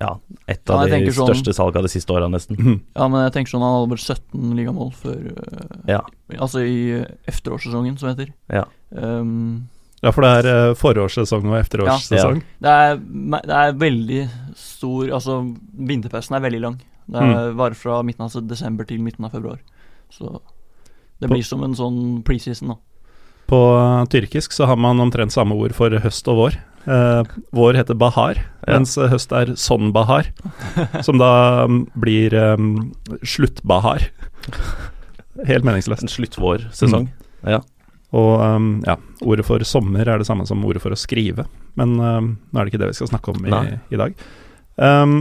ja, 0.01 0.13
et 0.47 0.71
av 0.71 0.85
Ja, 0.87 0.99
de 0.99 1.07
største 1.11 1.15
sånn- 1.17 1.31
største 1.35 1.55
salgene 1.57 1.83
de 1.83 1.89
siste 1.91 2.13
åra, 2.15 2.29
nesten. 2.31 2.81
Ja, 2.95 3.09
men 3.09 3.25
jeg 3.25 3.33
tenker 3.35 3.51
sånn 3.51 3.63
han 3.63 3.75
hadde 3.81 3.91
bare 3.91 4.05
17 4.05 4.53
ligamål 4.59 4.93
før 4.95 5.17
øh, 5.33 5.73
Ja. 5.91 6.01
Altså 6.39 6.63
i 6.63 6.77
øh, 7.01 7.07
efterårssesongen, 7.27 7.97
som 7.99 8.11
heter. 8.13 8.31
Ja. 8.53 8.65
Um, 8.91 9.69
Ja, 9.99 10.13
for 10.15 10.23
det 10.23 10.31
er 10.45 10.47
eh, 10.71 10.75
forårssesong 10.79 11.49
og 11.51 11.57
efterårssesong. 11.59 12.43
det, 12.63 12.71
er, 12.71 13.01
det 13.43 13.57
er 13.57 13.73
veldig 13.75 14.21
stor 14.55 15.09
Altså, 15.11 15.41
vinterpausen 15.75 16.37
er 16.39 16.45
veldig 16.45 16.61
lang. 16.63 16.77
Det 17.09 17.19
er 17.19 17.51
varer 17.59 17.75
fra 17.75 17.97
midten 18.07 18.23
av 18.23 18.47
desember 18.47 18.87
til 18.87 19.01
midten 19.03 19.25
av 19.27 19.33
februar. 19.35 19.59
Så 20.15 20.39
det 21.21 21.29
På- 21.29 21.35
blir 21.35 21.45
som 21.47 21.63
en 21.67 21.75
sånn 21.79 22.01
preseason, 22.25 22.69
da. 22.75 22.79
På 23.49 23.61
eh, 23.81 24.05
tyrkisk 24.13 24.53
så 24.53 24.67
har 24.69 24.77
man 24.77 25.01
omtrent 25.01 25.33
samme 25.33 25.57
ord 25.57 25.73
for 25.77 25.91
høst 26.05 26.29
og 26.29 26.37
vår. 26.43 26.59
Eh, 26.89 27.23
vår 27.57 27.79
heter 27.81 27.97
bahar, 27.99 28.37
Ja. 28.67 28.75
mens 28.79 28.95
høst 28.97 29.33
er 29.33 29.55
sonbahar, 29.57 30.29
som 31.07 31.19
da 31.21 31.67
mm, 31.67 31.81
blir 31.97 32.35
um, 32.37 32.93
sluttbahar. 33.25 34.05
Helt 35.47 35.65
meningsløst. 35.65 36.03
En 36.05 36.13
sluttvårsesong. 36.13 37.09
Ja. 37.47 37.61
Og 38.17 38.41
um, 38.41 38.69
ja, 38.87 38.97
ordet 39.23 39.45
for 39.47 39.61
sommer 39.69 40.09
er 40.09 40.19
det 40.21 40.27
samme 40.29 40.47
som 40.49 40.63
ordet 40.65 40.81
for 40.83 40.95
å 40.95 40.99
skrive, 40.99 41.45
men 41.77 41.99
um, 42.01 42.31
nå 42.53 42.57
er 42.61 42.65
det 42.65 42.73
ikke 42.73 42.81
det 42.85 42.89
vi 42.95 42.97
skal 43.01 43.11
snakke 43.13 43.35
om 43.35 43.45
i, 43.45 43.59
i 43.93 44.01
dag. 44.01 44.15
Um, 44.81 45.19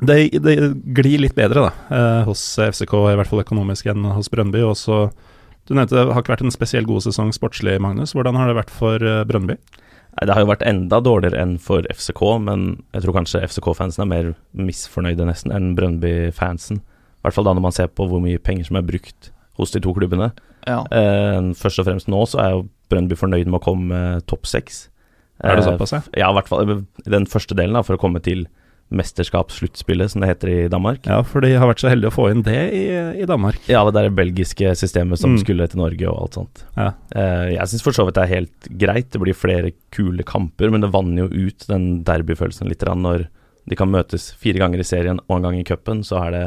det, 0.00 0.16
det 0.44 0.54
glir 0.96 1.20
litt 1.22 1.34
bedre 1.36 1.66
da, 1.68 1.72
eh, 1.96 2.22
hos 2.28 2.42
FCK, 2.58 2.94
i 3.12 3.18
hvert 3.18 3.30
fall 3.30 3.42
økonomisk, 3.44 3.86
enn 3.92 4.06
hos 4.16 4.30
Brøndby. 4.32 4.62
og 4.64 5.12
Du 5.68 5.74
nevnte 5.76 5.94
det 5.94 6.06
har 6.12 6.22
ikke 6.22 6.34
vært 6.34 6.44
en 6.46 6.54
spesielt 6.54 6.88
god 6.88 7.04
sesong 7.04 7.32
sportslig, 7.36 7.78
Magnus. 7.80 8.14
Hvordan 8.16 8.38
har 8.40 8.48
det 8.50 8.58
vært 8.58 8.72
for 8.74 8.96
eh, 9.02 9.24
Brøndby? 9.28 9.58
Det 10.20 10.34
har 10.34 10.42
jo 10.42 10.50
vært 10.50 10.64
enda 10.66 10.98
dårligere 11.00 11.38
enn 11.38 11.52
for 11.62 11.86
FCK, 11.86 12.22
men 12.42 12.64
jeg 12.92 13.04
tror 13.04 13.14
kanskje 13.20 13.44
FCK-fansen 13.46 14.02
er 14.02 14.08
mer 14.10 14.30
misfornøyde 14.58 15.26
nesten 15.28 15.54
enn 15.54 15.74
Brøndby-fansen. 15.78 16.80
I 16.80 17.22
hvert 17.24 17.36
fall 17.36 17.46
da 17.46 17.54
når 17.54 17.66
man 17.68 17.76
ser 17.76 17.90
på 17.92 18.08
hvor 18.10 18.22
mye 18.24 18.40
penger 18.42 18.66
som 18.66 18.80
er 18.80 18.86
brukt 18.88 19.30
hos 19.60 19.70
de 19.74 19.80
to 19.84 19.92
klubbene. 19.94 20.32
Ja. 20.66 20.82
Eh, 20.90 21.52
først 21.56 21.80
og 21.80 21.86
fremst 21.86 22.10
nå 22.10 22.24
så 22.28 22.40
er 22.42 22.54
jo 22.56 22.64
Brøndby 22.90 23.16
fornøyd 23.20 23.46
med 23.46 23.60
å 23.60 23.64
komme 23.64 24.00
topp 24.28 24.48
seks. 24.50 24.88
Er 25.40 25.56
det 25.56 25.64
Eh, 25.64 25.70
såpass, 25.70 25.92
ja? 25.94 26.00
Ja, 26.16 26.30
i 26.30 26.36
hvert 26.36 26.48
fall 26.50 26.84
den 27.06 27.26
første 27.30 27.54
delen, 27.56 27.78
da, 27.78 27.82
for 27.86 27.96
å 27.96 28.00
komme 28.00 28.20
til 28.20 28.46
mesterskapssluttspillet, 28.90 30.10
som 30.10 30.20
det 30.22 30.30
heter 30.32 30.48
i 30.52 30.68
Danmark. 30.72 31.04
Ja, 31.06 31.20
for 31.26 31.40
de 31.44 31.52
har 31.54 31.68
vært 31.70 31.82
så 31.82 31.90
heldige 31.90 32.10
å 32.10 32.14
få 32.16 32.28
inn 32.32 32.42
det 32.46 32.58
i, 32.74 32.84
i 33.22 33.26
Danmark. 33.28 33.58
Ja, 33.70 33.84
det 33.86 33.94
der 33.96 34.10
belgiske 34.14 34.72
systemet 34.78 35.18
som 35.20 35.34
Mm. 35.36 35.40
skulle 35.44 35.68
til 35.70 35.78
Norge 35.80 36.08
og 36.10 36.22
alt 36.24 36.34
sånt. 36.38 36.64
Ja. 36.76 36.88
Uh, 37.14 37.50
jeg 37.54 37.68
syns 37.70 37.82
for 37.86 37.92
så 37.96 38.04
vidt 38.08 38.16
det 38.18 38.24
er 38.24 38.34
helt 38.34 38.68
greit. 38.78 39.10
Det 39.14 39.20
blir 39.22 39.34
flere 39.36 39.72
kule 39.94 40.22
kamper, 40.26 40.70
men 40.70 40.80
det 40.82 40.90
vanner 40.92 41.26
jo 41.28 41.46
ut 41.48 41.66
den 41.68 42.02
derbyfølelsen 42.04 42.68
litt 42.68 42.80
når 42.80 43.28
de 43.68 43.76
kan 43.76 43.90
møtes 43.90 44.32
fire 44.34 44.58
ganger 44.58 44.80
i 44.80 44.86
serien 44.88 45.20
og 45.28 45.36
en 45.36 45.42
gang 45.42 45.58
i 45.60 45.64
cupen. 45.64 46.02
Så 46.02 46.18
er 46.26 46.30
det 46.30 46.46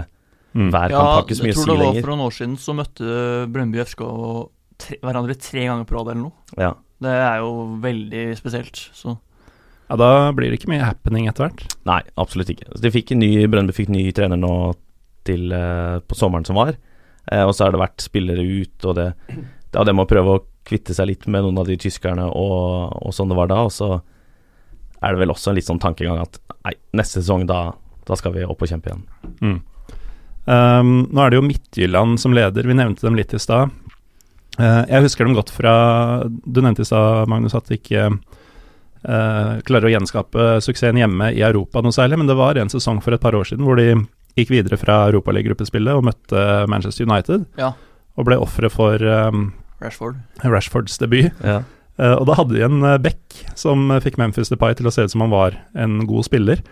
Mm. 0.54 0.70
hver 0.70 0.92
ja, 0.92 0.98
kamp 1.00 1.10
har 1.10 1.24
ikke 1.24 1.36
så 1.36 1.44
mye 1.44 1.50
jeg 1.50 1.56
tror 1.56 1.66
det 1.66 1.74
var 1.80 1.86
lenger. 1.94 2.02
for 2.04 2.10
noen 2.12 2.26
år 2.28 2.34
siden 2.38 2.58
så 2.62 2.74
møtte 2.78 3.52
Brøndby 3.52 3.80
og 3.80 3.88
FSK 3.88 4.04
tre, 4.78 4.98
hverandre 5.02 5.36
tre 5.42 5.64
ganger 5.66 5.86
på 5.90 5.96
rad 5.98 6.12
eller 6.14 6.22
noe. 6.28 6.34
Ja. 6.60 6.74
Det 7.02 7.10
er 7.10 7.38
jo 7.42 7.80
veldig 7.82 8.38
spesielt. 8.38 8.76
Så 8.94 9.18
ja, 9.94 9.98
da 10.00 10.32
blir 10.34 10.50
det 10.50 10.58
ikke 10.58 10.72
mye 10.72 10.82
happening 10.82 11.28
etter 11.30 11.46
hvert. 11.46 11.60
Nei, 11.86 12.00
absolutt 12.18 12.50
ikke. 12.50 12.66
Så 12.74 12.82
de 12.82 12.92
fikk 12.94 13.12
en 13.14 13.20
ny, 13.22 13.46
Brønnby 13.46 13.76
fikk 13.78 13.92
ny 13.94 14.08
trener 14.18 14.40
nå 14.42 14.54
til 15.28 15.54
eh, 15.54 16.00
på 16.02 16.18
sommeren 16.18 16.48
som 16.48 16.58
var, 16.58 16.74
eh, 17.30 17.44
og 17.46 17.54
så 17.54 17.68
har 17.68 17.76
det 17.76 17.82
vært 17.84 18.02
spillere 18.02 18.42
ut, 18.42 18.88
og 18.90 18.98
det, 18.98 19.12
er 19.30 19.86
det 19.86 19.94
med 19.94 20.08
å 20.08 20.10
prøve 20.10 20.34
å 20.34 20.42
kvitte 20.66 20.96
seg 20.98 21.12
litt 21.12 21.30
med 21.30 21.46
noen 21.46 21.62
av 21.62 21.70
de 21.70 21.78
tyskerne 21.78 22.26
og, 22.26 22.98
og 23.06 23.14
sånn 23.14 23.30
det 23.30 23.38
var 23.38 23.54
da, 23.54 23.62
og 23.68 23.72
så 23.76 23.92
er 25.04 25.14
det 25.14 25.22
vel 25.22 25.36
også 25.36 25.52
en 25.52 25.60
litt 25.60 25.70
sånn 25.70 25.84
tankegang 25.84 26.24
at 26.24 26.42
nei, 26.66 26.74
neste 26.98 27.22
sesong 27.22 27.46
da, 27.46 27.62
da 28.08 28.18
skal 28.18 28.34
vi 28.34 28.48
opp 28.48 28.66
og 28.66 28.74
kjempe 28.74 28.90
igjen. 28.90 29.06
Mm. 29.46 29.58
Um, 30.50 30.94
nå 31.14 31.22
er 31.22 31.32
det 31.32 31.38
jo 31.38 31.46
Midtjylland 31.46 32.18
som 32.24 32.34
leder, 32.34 32.66
vi 32.66 32.82
nevnte 32.82 33.06
dem 33.06 33.20
litt 33.20 33.36
i 33.36 33.40
stad. 33.44 33.70
Uh, 34.58 34.84
jeg 34.90 35.06
husker 35.06 35.28
dem 35.28 35.38
godt 35.38 35.50
fra 35.50 35.74
Du 36.30 36.60
nevnte 36.62 36.84
i 36.86 36.88
stad, 36.88 37.30
Magnus, 37.30 37.56
at 37.58 37.70
ikke 37.74 38.10
ikke 38.10 38.10
eh, 39.04 39.54
klarer 39.68 39.90
å 39.90 39.94
gjenskape 39.94 40.48
suksessen 40.64 41.00
hjemme 41.00 41.32
i 41.36 41.44
Europa 41.46 41.84
noe 41.84 41.96
særlig, 41.96 42.20
men 42.22 42.30
det 42.30 42.40
var 42.40 42.60
en 42.60 42.72
sesong 42.72 43.02
for 43.04 43.16
et 43.16 43.24
par 43.24 43.38
år 43.38 43.48
siden 43.50 43.68
hvor 43.68 43.80
de 43.80 43.92
gikk 44.40 44.54
videre 44.54 44.80
fra 44.82 45.04
Europaliga-gruppespillet 45.12 45.94
og 45.94 46.08
møtte 46.08 46.44
Manchester 46.72 47.06
United, 47.06 47.46
ja, 47.60 47.74
og 48.18 48.28
ble 48.30 48.40
ofre 48.42 48.70
for 48.74 49.02
um, 49.02 49.52
Rashford. 49.84 50.18
Rashfords 50.46 50.98
debut. 51.02 51.30
Ja. 51.44 51.62
Uh, 52.00 52.16
og 52.18 52.26
da 52.26 52.38
hadde 52.40 52.56
de 52.56 52.64
en 52.66 52.82
uh, 52.82 52.98
back 53.02 53.44
som 53.60 53.92
fikk 54.02 54.18
Memphis 54.18 54.50
Depay 54.50 54.74
til 54.80 54.90
å 54.90 54.94
se 54.94 55.06
ut 55.06 55.14
som 55.14 55.22
han 55.22 55.34
var 55.34 55.60
en 55.78 56.02
god 56.10 56.26
spiller. 56.26 56.64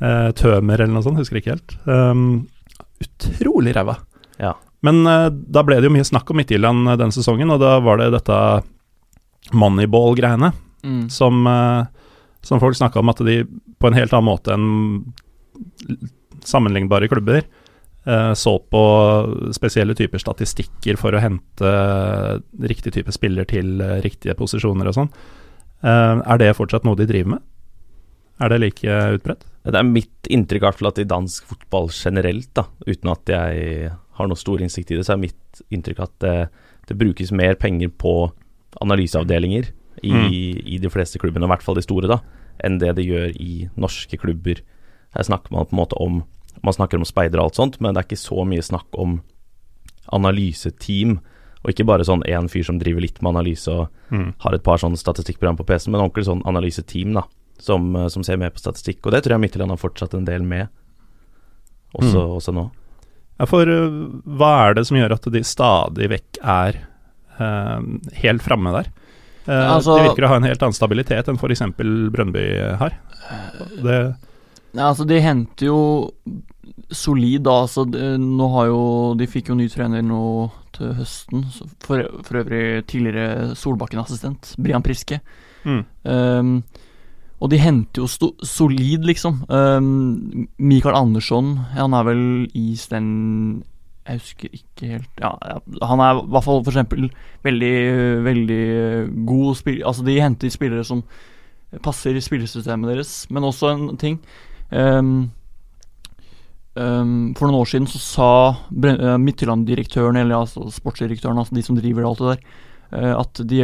Uh, 0.00 0.30
Tømer 0.40 0.80
eller 0.80 0.94
noe 0.94 1.04
sånt, 1.04 1.20
husker 1.20 1.40
ikke 1.40 1.56
helt. 1.56 1.76
Um, 1.84 2.46
utrolig 3.04 3.76
ræva. 3.76 3.98
Ja. 4.40 4.54
Men 4.86 5.02
uh, 5.04 5.28
da 5.28 5.64
ble 5.66 5.80
det 5.80 5.90
jo 5.90 5.94
mye 5.98 6.08
snakk 6.08 6.32
om 6.32 6.40
Midtjylland 6.40 6.94
den 7.00 7.12
sesongen, 7.12 7.52
og 7.52 7.60
da 7.60 7.76
var 7.84 8.00
det 8.00 8.12
dette 8.16 8.40
moneyball-greiene 9.56 10.52
Mm. 10.82 11.08
som, 11.12 11.46
eh, 11.46 11.84
som 12.42 12.60
folk 12.60 12.76
snakka 12.76 13.00
om 13.00 13.12
at 13.12 13.20
de 13.26 13.42
på 13.80 13.88
en 13.88 13.96
helt 13.96 14.14
annen 14.16 14.28
måte 14.28 14.54
enn 14.54 14.68
sammenlignbare 16.44 17.08
klubber 17.08 17.42
eh, 18.06 18.32
så 18.34 18.58
på 18.58 18.82
spesielle 19.56 19.96
typer 19.96 20.22
statistikker 20.22 20.98
for 21.00 21.14
å 21.14 21.22
hente 21.22 21.72
riktig 22.64 22.94
type 22.96 23.12
spiller 23.12 23.48
til 23.48 23.80
eh, 23.84 24.00
riktige 24.04 24.36
posisjoner 24.38 24.88
og 24.90 24.96
sånn. 24.96 25.12
Eh, 25.84 26.16
er 26.20 26.40
det 26.40 26.54
fortsatt 26.56 26.86
noe 26.88 26.98
de 26.98 27.08
driver 27.08 27.36
med? 27.36 27.46
Er 28.40 28.52
det 28.52 28.60
like 28.62 29.00
utbredt? 29.18 29.44
Det 29.68 29.76
er 29.76 29.84
mitt 29.84 30.30
inntrykk 30.32 30.62
i 30.62 30.66
hvert 30.66 30.78
fall 30.80 30.88
at 30.88 31.02
i 31.02 31.08
dansk 31.08 31.50
fotball 31.50 31.90
generelt, 31.92 32.48
da, 32.56 32.64
uten 32.88 33.10
at 33.12 33.28
jeg 33.28 33.90
har 34.16 34.28
noe 34.28 34.40
stor 34.40 34.62
innsikt 34.64 34.94
i 34.94 34.96
det, 34.96 35.04
så 35.04 35.14
er 35.14 35.26
mitt 35.26 35.60
inntrykk 35.68 36.00
at 36.06 36.14
det, 36.24 36.36
det 36.88 36.96
brukes 36.96 37.34
mer 37.36 37.58
penger 37.60 37.92
på 38.00 38.14
analyseavdelinger 38.80 39.68
i, 40.02 40.10
Mm. 40.12 40.66
i 40.66 40.78
de 40.78 40.88
fleste 40.90 41.18
klubbene, 41.18 41.44
i 41.44 41.48
hvert 41.48 41.62
fall 41.62 41.74
de 41.74 41.82
store, 41.82 42.08
da, 42.08 42.20
enn 42.64 42.78
det 42.78 42.94
det 42.96 43.04
gjør 43.06 43.34
i 43.40 43.68
norske 43.76 44.16
klubber. 44.18 44.60
Her 45.14 45.22
snakker 45.22 45.50
man 45.52 45.66
på 45.66 45.72
en 45.72 45.82
måte 45.86 45.96
om 46.00 46.22
Man 46.62 46.74
snakker 46.74 46.98
om 46.98 47.04
speidere 47.06 47.38
og 47.40 47.44
alt 47.46 47.54
sånt, 47.54 47.80
men 47.80 47.94
det 47.94 48.00
er 48.02 48.08
ikke 48.08 48.20
så 48.20 48.44
mye 48.44 48.60
snakk 48.60 48.84
om 48.98 49.22
analyseteam. 50.12 51.18
Og 51.62 51.70
ikke 51.72 51.86
bare 51.88 52.04
sånn 52.04 52.24
én 52.28 52.48
fyr 52.50 52.64
som 52.66 52.78
driver 52.80 53.00
litt 53.04 53.20
med 53.22 53.30
analyse 53.34 53.68
og 53.68 53.88
Mm. 54.10 54.34
har 54.40 54.54
et 54.54 54.62
par 54.64 54.76
sånne 54.78 54.98
statistikkprogram 54.98 55.56
på 55.56 55.64
PC-en, 55.66 55.92
men 55.92 56.00
ordentlig 56.00 56.24
sånn 56.26 56.42
analyseteam 56.44 57.14
da, 57.14 57.22
som, 57.58 57.94
eh, 57.96 58.08
som 58.08 58.22
ser 58.24 58.36
mer 58.36 58.50
på 58.50 58.58
statistikk. 58.58 59.06
Og 59.06 59.12
det 59.12 59.22
tror 59.22 59.38
jeg 59.38 59.40
Midtjylland 59.40 59.70
har 59.70 59.76
fortsatt 59.78 60.14
en 60.14 60.24
del 60.24 60.42
med, 60.42 60.68
også, 61.94 62.14
Mm. 62.20 62.36
også 62.36 62.52
nå. 62.54 62.70
Ja, 63.38 63.44
for 63.46 63.62
uh, 63.62 64.20
hva 64.26 64.68
er 64.70 64.74
det 64.74 64.86
som 64.86 64.96
gjør 64.98 65.12
at 65.12 65.22
de 65.32 65.40
stadig 65.40 66.08
vekk 66.10 66.38
er 66.42 66.74
eh, 67.38 67.80
helt 68.20 68.42
framme 68.42 68.70
der? 68.72 68.90
Uh, 69.48 69.74
Altså- 69.76 69.96
de 69.98 70.08
virker 70.08 70.26
å 70.26 70.32
ha 70.34 70.36
en 70.36 70.46
helt 70.48 70.62
annen 70.62 70.76
stabilitet 70.76 71.28
enn 71.28 71.38
f.eks. 71.40 71.62
Brønnby 72.12 72.44
har. 72.78 72.96
Det, 73.82 73.98
ja, 74.74 74.88
altså 74.90 75.06
De 75.06 75.20
henter 75.20 75.66
jo 75.70 75.78
solid, 76.90 77.42
da. 77.46 77.62
Altså, 77.64 77.84
nå 77.86 78.48
har 78.54 78.66
jo 78.70 79.14
De 79.18 79.26
fikk 79.30 79.50
jo 79.50 79.56
ny 79.58 79.68
trener 79.70 80.02
nå 80.02 80.50
til 80.76 80.92
høsten. 80.98 81.44
For, 81.80 82.04
for 82.26 82.42
øvrig 82.42 82.84
tidligere 82.90 83.54
Solbakken-assistent, 83.58 84.54
Brian 84.58 84.82
Priske. 84.82 85.20
mm. 85.64 85.82
Um, 86.04 86.62
og 87.40 87.48
de 87.48 87.56
henter 87.56 88.02
jo 88.02 88.06
sto, 88.06 88.34
solid, 88.44 89.00
liksom. 89.08 89.38
Um, 89.48 90.46
Mikael 90.60 90.92
Andersson, 90.94 91.54
han 91.72 91.94
er 91.96 92.04
vel 92.04 92.20
i 92.52 92.74
Sten 92.76 93.62
Jeg 94.08 94.22
husker 94.22 94.54
ikke 94.56 94.86
helt 94.94 95.20
ja, 95.20 95.30
Han 95.86 96.00
er 96.00 96.22
i 96.22 96.28
hvert 96.32 96.46
fall 96.46 96.62
for 96.64 96.72
eksempel 96.72 97.10
veldig, 97.44 97.74
veldig 98.24 98.62
god 99.28 99.58
spiller 99.58 99.90
Altså, 99.90 100.06
de 100.06 100.20
henter 100.22 100.54
spillere 100.54 100.86
som 100.88 101.02
passer 101.84 102.16
i 102.16 102.22
spillesystemet 102.24 102.90
deres, 102.90 103.12
men 103.30 103.46
også 103.46 103.68
en 103.70 103.84
ting 104.00 104.16
um, 104.72 105.30
um, 106.74 107.12
For 107.36 107.46
noen 107.46 107.60
år 107.60 107.68
siden 107.70 107.86
så 107.86 108.00
sa 108.02 108.30
eh, 108.50 109.20
Midtjylland-direktøren, 109.22 110.18
eller 110.18 110.40
altså 110.40 110.66
sportsdirektøren, 110.74 111.38
altså 111.38 111.54
de 111.54 111.62
som 111.62 111.78
driver 111.78 112.08
alt 112.08 112.24
det 112.24 112.32
der, 112.32 112.42
Eh, 112.90 113.12
at 113.14 113.42
de 113.46 113.62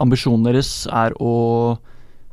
ambisjonen 0.00 0.46
deres 0.48 0.86
er 0.88 1.14
å 1.20 1.76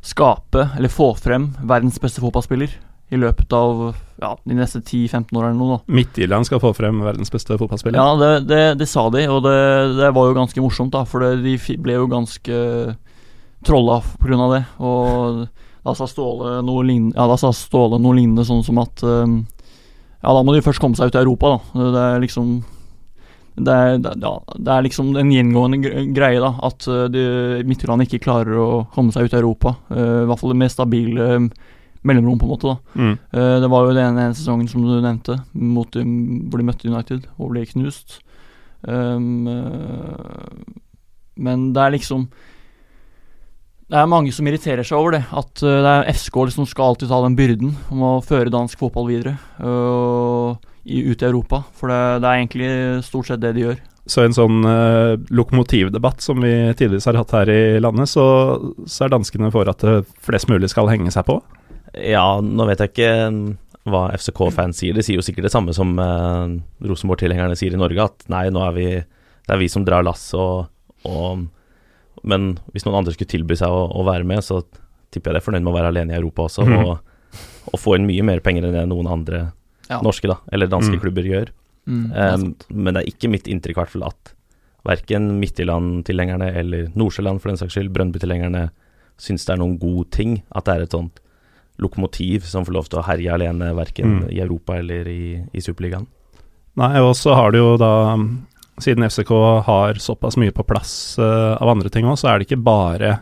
skape, 0.04 0.70
eller 0.78 0.92
få 0.92 1.14
frem, 1.20 1.52
verdens 1.68 2.00
beste 2.04 2.24
fotballspiller 2.24 2.72
i 3.14 3.20
løpet 3.22 3.54
av 3.56 3.86
ja, 4.24 4.32
de 4.44 4.58
neste 4.58 4.82
10-15 4.82 5.36
årene 5.36 5.52
eller 5.52 5.60
noe. 5.60 5.78
da 5.78 5.96
Midtjylland 5.98 6.48
skal 6.48 6.62
få 6.64 6.74
frem 6.78 7.02
verdens 7.04 7.32
beste 7.34 7.58
fotballspiller. 7.60 8.00
Ja, 8.00 8.16
det, 8.20 8.32
det, 8.50 8.62
det 8.82 8.90
sa 8.90 9.08
de, 9.14 9.26
og 9.30 9.44
det, 9.46 9.58
det, 10.00 10.12
var 10.16 10.30
jo 10.30 10.38
ganske 10.38 10.64
morsomt, 10.64 10.94
da. 10.96 11.04
For 11.10 11.24
de 11.44 11.56
ble 11.84 11.98
jo 11.98 12.10
ganske 12.12 12.60
trolla 13.68 14.00
pga. 14.22 14.50
det. 14.56 14.64
Og 14.84 15.46
da 15.84 15.96
sa 15.98 16.08
Ståle 16.08 16.62
noe 16.66 16.86
lignende, 16.88 17.18
ja, 17.18 17.28
da 17.28 17.40
sa 17.40 17.52
Ståle 17.56 18.00
noe 18.02 18.18
lignende 18.18 18.46
sånn 18.48 18.64
som 18.66 18.80
at 18.84 19.04
um, 19.04 19.42
Ja, 20.24 20.32
da 20.32 20.44
må 20.46 20.56
de 20.56 20.64
først 20.64 20.80
komme 20.80 20.96
seg 20.96 21.12
ut 21.12 21.18
i 21.18 21.24
Europa, 21.24 21.58
da. 21.58 21.90
Det 21.92 22.06
er 22.08 22.24
liksom 22.24 22.56
det 23.54 23.70
er, 23.70 24.00
ja, 24.02 24.32
det 24.58 24.72
er 24.74 24.82
liksom 24.82 25.12
en 25.20 25.30
gjengående 25.30 25.92
greie, 26.16 26.40
da. 26.42 26.56
At 26.66 26.88
uh, 26.90 27.62
Midtjylland 27.68 28.08
ikke 28.08 28.24
klarer 28.24 28.58
å 28.58 28.70
komme 28.96 29.14
seg 29.14 29.28
ut 29.28 29.36
i 29.36 29.40
Europa. 29.42 29.76
Uh, 29.92 30.24
I 30.24 30.28
hvert 30.30 30.42
fall 30.42 30.56
det 30.56 30.62
mest 30.64 30.80
stabile 30.80 31.28
mellomrom, 32.08 32.40
på 32.40 32.48
en 32.48 32.54
måte. 32.54 32.74
da 32.74 33.02
mm. 33.02 33.18
uh, 33.36 33.58
Det 33.64 33.72
var 33.74 33.88
jo 33.88 33.98
den 33.98 34.20
ene 34.22 34.38
sesongen 34.38 34.70
som 34.72 34.86
du 34.86 34.96
nevnte, 34.96 35.40
mot, 35.54 35.90
hvor 35.90 36.62
de 36.62 36.68
møtte 36.68 36.90
United 36.90 37.28
og 37.38 37.54
ble 37.54 37.66
knust. 37.70 38.20
Um, 38.84 39.48
men 41.40 41.70
det 41.74 41.82
er 41.82 41.96
liksom 41.96 42.28
det 43.94 44.00
er 44.00 44.10
mange 44.10 44.32
som 44.34 44.48
irriterer 44.50 44.86
seg 44.88 44.98
over 44.98 45.18
det. 45.18 45.24
At 45.30 45.62
uh, 45.62 45.80
det 45.86 45.94
er 45.94 46.12
FSK 46.16 46.38
som 46.38 46.48
liksom 46.50 46.70
skal 46.72 46.94
alltid 46.94 47.12
ta 47.12 47.20
den 47.26 47.38
byrden 47.38 47.74
om 47.94 48.06
å 48.08 48.14
føre 48.26 48.54
dansk 48.54 48.80
fotball 48.82 49.10
videre 49.12 49.36
uh, 49.62 50.56
i, 50.84 51.04
ut 51.12 51.22
i 51.22 51.28
Europa. 51.28 51.64
For 51.78 51.92
det, 51.92 52.04
det, 52.24 52.30
er 52.30 52.40
egentlig 52.40 52.72
stort 53.06 53.30
sett 53.30 53.44
det 53.44 53.54
de 53.58 53.68
gjør. 53.68 53.82
Så 54.10 54.24
i 54.24 54.28
en 54.28 54.36
sånn 54.36 54.66
uh, 54.68 55.14
lokomotivdebatt 55.32 56.24
som 56.26 56.42
vi 56.44 56.54
tidligere 56.80 57.06
har 57.12 57.22
hatt 57.22 57.36
her 57.38 57.52
i 57.54 57.62
landet, 57.84 58.10
så, 58.12 58.26
så 58.90 59.06
er 59.06 59.14
danskene 59.14 59.52
for 59.54 59.70
at 59.70 59.86
flest 60.26 60.50
mulig 60.52 60.72
skal 60.74 60.90
henge 60.92 61.14
seg 61.14 61.28
på? 61.30 61.38
Ja, 61.94 62.26
nå 62.42 62.66
vet 62.70 62.82
jeg 62.82 62.94
ikke 62.94 63.12
hva 63.90 64.06
FCK-fans 64.16 64.80
sier. 64.80 64.96
De 64.96 65.04
sier 65.06 65.20
jo 65.20 65.26
sikkert 65.26 65.50
det 65.50 65.54
samme 65.54 65.76
som 65.76 65.92
Rosenborg-tilhengerne 65.98 67.58
sier 67.60 67.76
i 67.76 67.80
Norge, 67.80 68.08
at 68.08 68.26
nei, 68.32 68.48
nå 68.54 68.64
er 68.66 68.78
vi 68.78 68.88
Det 69.44 69.52
er 69.52 69.60
vi 69.60 69.68
som 69.68 69.84
drar 69.84 70.06
lass, 70.08 70.30
og, 70.40 70.70
og 71.04 71.44
men 72.24 72.54
hvis 72.72 72.86
noen 72.88 73.02
andre 73.02 73.14
skulle 73.16 73.32
tilby 73.34 73.58
seg 73.60 73.72
å, 73.72 73.88
å, 73.92 74.06
være 74.08 74.28
med, 74.28 74.44
så 74.46 74.62
tipper 75.12 75.32
jeg 75.32 75.36
det 75.36 75.42
er 75.42 75.48
fornøyd 75.48 75.66
med 75.66 75.74
å 75.74 75.76
være 75.76 75.90
alene 75.92 76.16
i 76.16 76.20
Europa 76.20 76.46
også, 76.48 76.64
mm. 76.68 76.76
og, 76.80 77.42
og, 77.74 77.76
få 77.82 77.98
inn 77.98 78.08
mye 78.08 78.24
mer 78.26 78.44
penger 78.46 78.70
enn 78.70 78.78
det 78.78 78.86
noen 78.88 79.10
andre 79.12 79.42
ja. 79.90 80.00
norske 80.06 80.30
da, 80.32 80.40
eller 80.56 80.72
danske 80.72 80.96
mm. 80.96 81.02
klubber 81.04 81.28
gjør. 81.28 81.52
Mm, 81.84 82.06
um, 82.16 82.46
men 82.72 82.96
det 82.96 83.02
er 83.02 83.12
ikke 83.12 83.32
mitt 83.34 83.50
inntrykk 83.52 83.82
hvert 83.82 83.92
fall 83.92 84.08
at 84.08 84.32
verken 84.88 85.34
Midtjylland-tilhengerne 85.42 86.48
eller 86.60 86.88
Nordsjøland 87.00 87.44
for 87.44 87.52
den 87.52 87.60
saks 87.60 87.76
skyld, 87.76 87.92
Brøndby-tilhengerne, 87.96 88.70
syns 89.20 89.44
det 89.48 89.54
er 89.56 89.60
noen 89.62 89.76
god 89.80 90.10
ting 90.16 90.40
at 90.56 90.68
det 90.68 90.76
er 90.78 90.86
et 90.86 90.96
sånt 90.96 91.20
lokomotiv 91.82 92.46
som 92.50 92.66
får 92.66 92.76
lov 92.76 92.90
til 92.90 93.02
å 93.02 93.06
herje 93.08 93.34
alene, 93.34 93.74
verken 93.78 94.20
mm. 94.20 94.26
i 94.34 94.42
Europa 94.44 94.78
eller 94.78 95.08
i, 95.10 95.38
i 95.52 95.64
Superligaen. 95.64 96.06
Nei, 96.80 96.96
og 97.02 97.14
så 97.18 97.36
har 97.38 97.54
det 97.54 97.62
jo 97.62 97.76
da 97.78 97.94
siden 98.82 99.06
FCK 99.06 99.30
har 99.66 99.94
såpass 100.02 100.38
mye 100.38 100.52
på 100.52 100.64
plass 100.66 101.20
uh, 101.22 101.62
av 101.62 101.70
andre 101.70 101.90
ting 101.94 102.08
òg, 102.10 102.18
så 102.18 102.32
er 102.32 102.40
det 102.40 102.48
ikke 102.48 102.64
bare, 102.66 103.18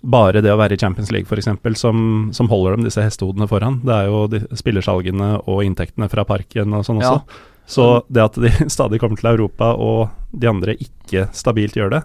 bare 0.00 0.40
det 0.44 0.52
å 0.52 0.58
være 0.60 0.78
i 0.78 0.80
Champions 0.80 1.12
League 1.12 1.28
f.eks. 1.28 1.50
Som, 1.80 2.30
som 2.32 2.48
holder 2.48 2.76
dem 2.76 2.86
disse 2.88 3.04
hestehodene 3.04 3.48
foran. 3.50 3.82
Det 3.84 3.96
er 3.96 4.08
jo 4.08 4.24
de, 4.32 4.40
spillersalgene 4.56 5.34
og 5.44 5.64
inntektene 5.66 6.08
fra 6.12 6.24
parken 6.28 6.76
og 6.76 6.86
sånn 6.88 7.02
ja. 7.04 7.12
også. 7.18 7.42
Så 7.74 7.88
det 8.12 8.24
at 8.24 8.40
de 8.40 8.52
stadig 8.76 9.00
kommer 9.02 9.20
til 9.20 9.34
Europa 9.34 9.74
og 9.76 10.08
de 10.32 10.48
andre 10.48 10.76
ikke 10.80 11.28
stabilt 11.36 11.76
gjør 11.76 11.98
det, 11.98 12.02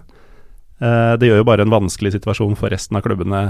uh, 0.84 1.16
det 1.16 1.32
gjør 1.32 1.42
jo 1.42 1.48
bare 1.48 1.64
en 1.64 1.72
vanskelig 1.72 2.18
situasjon 2.18 2.56
for 2.60 2.72
resten 2.72 3.00
av 3.00 3.06
klubbene 3.08 3.44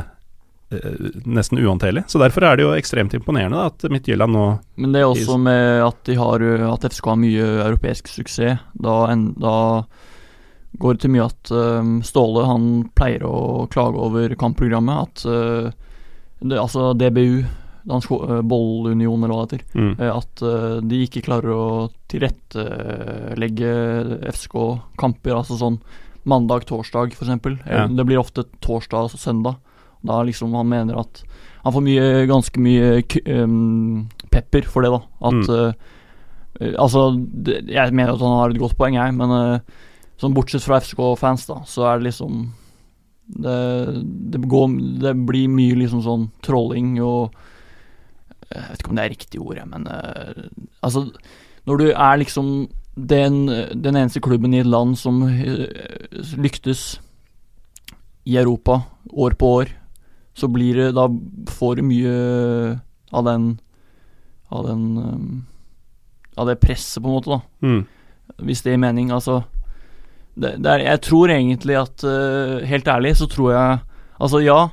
nesten 1.26 1.58
uhåndterlig. 1.58 2.04
Så 2.06 2.20
derfor 2.22 2.44
er 2.46 2.58
det 2.58 2.62
jo 2.66 2.74
ekstremt 2.76 3.14
imponerende 3.16 3.58
da, 3.58 3.70
at 3.72 3.90
Midtjylland 3.90 4.36
nå 4.36 4.44
Men 4.78 4.92
det 4.94 5.00
er 5.02 5.08
også 5.10 5.38
med 5.42 5.82
at, 5.82 5.98
de 6.06 6.14
har, 6.20 6.44
at 6.70 6.86
FSK 6.86 7.10
har 7.10 7.18
mye 7.18 7.48
europeisk 7.66 8.12
suksess. 8.12 8.62
Da, 8.78 8.94
en, 9.10 9.32
da 9.40 9.56
går 10.78 10.96
det 10.96 11.04
til 11.04 11.14
mye 11.14 11.26
at 11.26 11.52
um, 11.52 11.94
Ståle 12.06 12.44
han 12.46 12.66
pleier 12.96 13.24
å 13.26 13.66
klage 13.72 13.98
over 14.00 14.34
kampprogrammet. 14.38 15.08
At 15.08 15.24
uh, 15.26 15.70
det, 16.40 16.60
altså 16.60 16.92
DBU, 16.98 17.42
Dansk 17.90 18.12
uh, 18.12 18.38
Bollunion 18.46 19.24
eller 19.24 19.34
hva 19.34 19.48
det 19.48 19.60
heter, 19.60 19.80
mm. 19.80 19.94
uh, 19.98 20.12
at 20.18 20.44
de 20.86 21.00
ikke 21.06 21.24
klarer 21.26 21.56
å 21.56 21.64
tilrettelegge 22.12 23.72
FSK-kamper. 24.30 25.34
Altså 25.34 25.58
sånn 25.60 25.80
mandag-torsdag, 26.28 27.16
f.eks. 27.16 27.60
Ja. 27.64 27.88
Det 27.88 28.06
blir 28.06 28.20
ofte 28.20 28.46
torsdag 28.62 29.10
og 29.10 29.18
søndag. 29.18 29.58
Da 30.06 30.22
liksom 30.26 30.54
han 30.56 30.70
mener 30.70 31.00
at 31.02 31.22
han 31.60 31.74
får 31.74 31.84
mye, 31.84 32.04
ganske 32.30 32.62
mye 32.62 33.02
um, 33.36 34.06
pepper 34.32 34.68
for 34.68 34.84
det, 34.84 34.92
da. 34.94 35.00
At 35.30 35.40
mm. 35.42 35.50
uh, 35.50 35.96
Altså, 36.60 37.14
det, 37.16 37.62
jeg 37.72 37.94
mener 37.96 38.12
at 38.12 38.20
han 38.20 38.34
har 38.36 38.52
et 38.52 38.60
godt 38.60 38.74
poeng, 38.76 38.96
jeg, 38.98 39.14
men 39.16 39.30
uh, 39.32 39.84
sånn 40.20 40.34
bortsett 40.36 40.64
fra 40.64 40.80
FCK-fans, 40.82 41.46
da, 41.48 41.62
så 41.64 41.86
er 41.88 42.00
det 42.00 42.10
liksom 42.10 42.42
det, 43.30 43.54
det, 44.34 44.40
går, 44.50 44.74
det 45.00 45.14
blir 45.28 45.48
mye 45.48 45.78
liksom 45.78 46.02
sånn 46.04 46.26
trolling 46.44 46.96
og 46.98 47.36
Jeg 48.50 48.64
vet 48.66 48.80
ikke 48.82 48.90
om 48.90 48.98
det 48.98 49.04
er 49.04 49.12
riktig 49.14 49.40
ord, 49.40 49.60
men 49.70 49.86
uh, 49.86 50.48
altså 50.82 51.04
Når 51.70 51.80
du 51.80 51.86
er 51.92 52.18
liksom 52.18 52.48
den, 52.98 53.46
den, 53.46 53.96
eneste 53.96 54.20
klubben 54.20 54.52
i 54.52 54.60
et 54.60 54.68
land 54.68 54.98
som 54.98 55.22
lyktes 56.36 56.98
i 58.26 58.36
Europa 58.36 58.82
år 59.14 59.38
på 59.38 59.52
år 59.60 59.70
så 60.40 60.48
blir 60.52 60.78
det 60.78 60.90
Da 60.96 61.06
får 61.50 61.78
du 61.78 61.86
mye 61.86 62.16
av 63.12 63.26
den 63.28 63.52
Av 64.50 64.66
den 64.66 64.84
um, 64.98 65.46
Av 66.36 66.48
det 66.48 66.60
presset, 66.62 67.02
på 67.02 67.10
en 67.10 67.16
måte, 67.18 67.30
da. 67.30 67.40
Mm. 67.66 67.84
Hvis 68.46 68.62
det 68.64 68.74
gir 68.74 68.82
mening. 68.82 69.10
Altså 69.12 69.42
det, 70.34 70.56
det 70.62 70.70
er, 70.72 70.86
Jeg 70.92 71.04
tror 71.06 71.32
egentlig 71.34 71.78
at 71.80 72.04
uh, 72.06 72.60
Helt 72.66 72.88
ærlig 72.88 73.16
så 73.20 73.28
tror 73.30 73.54
jeg 73.54 73.80
Altså, 74.20 74.42
ja. 74.44 74.68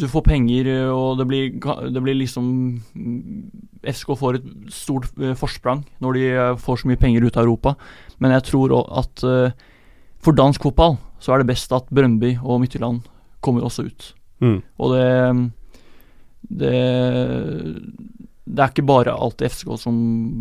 Du 0.00 0.06
får 0.08 0.22
penger, 0.22 0.68
og 0.94 1.18
det 1.18 1.24
blir, 1.26 1.48
det 1.90 2.02
blir 2.02 2.14
liksom 2.14 2.44
FSK 3.82 4.12
får 4.20 4.38
et 4.38 4.46
stort 4.72 5.08
uh, 5.18 5.34
forsprang 5.34 5.82
når 5.98 6.16
de 6.16 6.24
får 6.62 6.80
så 6.80 6.90
mye 6.90 7.00
penger 7.00 7.26
ut 7.26 7.36
av 7.36 7.48
Europa. 7.48 7.74
Men 8.22 8.30
jeg 8.36 8.46
tror 8.46 8.76
at 9.00 9.24
for 10.20 10.36
dansk 10.36 10.62
fotball 10.62 10.98
så 11.18 11.34
er 11.34 11.42
det 11.42 11.50
best 11.50 11.72
at 11.74 11.88
Brøndby 11.90 12.36
og 12.38 12.60
Midtjylland 12.62 13.02
kommer 13.44 13.66
også 13.66 13.88
ut. 13.88 14.12
Mm. 14.40 14.60
Og 14.80 14.94
det, 14.94 15.06
det 16.60 16.76
Det 18.50 18.62
er 18.64 18.72
ikke 18.72 18.88
bare 18.88 19.14
alltid 19.14 19.52
FCK 19.52 19.74
som 19.78 19.96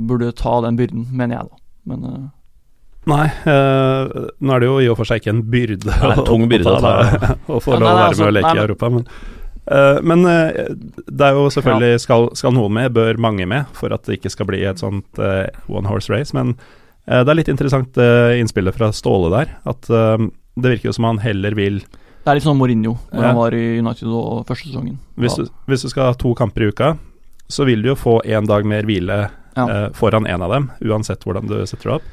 burde 0.10 0.32
ta 0.34 0.60
den 0.66 0.78
byrden, 0.80 1.08
mener 1.12 1.36
jeg, 1.40 1.50
da. 1.50 1.60
Men 1.90 2.06
uh, 2.06 2.30
Nei, 3.10 3.26
uh, 3.48 4.30
nå 4.40 4.54
er 4.54 4.62
det 4.62 4.70
jo 4.70 4.80
i 4.84 4.88
og 4.92 4.98
for 5.00 5.08
seg 5.08 5.22
ikke 5.22 5.32
en 5.34 5.44
byrde 5.50 5.86
det 5.88 5.94
er 5.96 6.12
en 6.14 6.26
tung 6.28 6.44
byrde 6.52 6.74
å, 6.74 6.82
ta, 6.84 7.36
å 7.48 7.60
få 7.64 7.78
lov 7.78 7.88
å 7.88 7.94
være 7.96 8.08
altså, 8.12 8.26
med 8.26 8.32
og 8.32 8.36
leke 8.36 8.50
nei, 8.50 8.58
i 8.58 8.64
Europa, 8.66 8.90
men 8.94 9.06
uh, 9.06 10.00
men 10.02 10.26
det 10.26 11.26
er 11.28 11.38
jo 11.38 11.46
selvfølgelig 11.54 12.02
skal, 12.02 12.28
skal, 12.38 12.54
noen 12.58 12.74
med, 12.74 12.92
bør 12.96 13.20
mange 13.22 13.46
med, 13.50 13.70
for 13.78 13.94
at 13.94 14.08
det 14.08 14.18
ikke 14.18 14.32
skal 14.34 14.50
bli 14.50 14.64
et 14.66 14.82
sånt 14.82 15.22
one 15.70 15.86
horse 15.86 16.10
race. 16.10 16.34
Men 16.34 16.56
det 17.06 17.30
er 17.30 17.38
litt 17.38 17.52
interessant 17.54 18.00
innspillet 18.02 18.74
fra 18.74 18.90
Ståle 18.98 19.30
der. 19.30 19.52
At 19.70 19.86
det 19.86 20.72
virker 20.74 20.90
jo 20.90 20.96
som 20.98 21.06
han 21.06 21.22
heller 21.22 21.54
vil 21.60 21.84
det 22.30 22.36
er 22.36 22.38
litt 22.38 22.46
sånn 22.46 22.60
Mourinho, 22.60 22.92
når 23.10 23.24
ja. 23.24 23.30
han 23.32 23.38
var 23.40 23.56
i 23.58 23.66
United 23.82 24.10
og 24.14 24.44
første 24.46 24.70
sesongen. 24.70 25.00
Hvis 25.18 25.38
du, 25.40 25.48
hvis 25.66 25.82
du, 25.82 25.90
skal 25.90 26.12
ha 26.12 26.18
to 26.18 26.36
kamper 26.38 26.62
i 26.62 26.68
uka, 26.70 26.92
så 27.50 27.66
vil 27.66 27.82
du 27.82 27.90
jo 27.90 27.96
få 27.98 28.20
én 28.22 28.46
dag 28.46 28.68
mer 28.70 28.86
hvile 28.86 29.18
ja. 29.58 29.64
eh, 29.66 29.88
foran 29.98 30.30
én 30.30 30.44
av 30.46 30.54
dem, 30.54 30.68
uansett 30.86 31.26
hvordan 31.26 31.50
du 31.50 31.58
setter 31.66 31.90
deg 31.90 31.96
opp. 31.96 32.12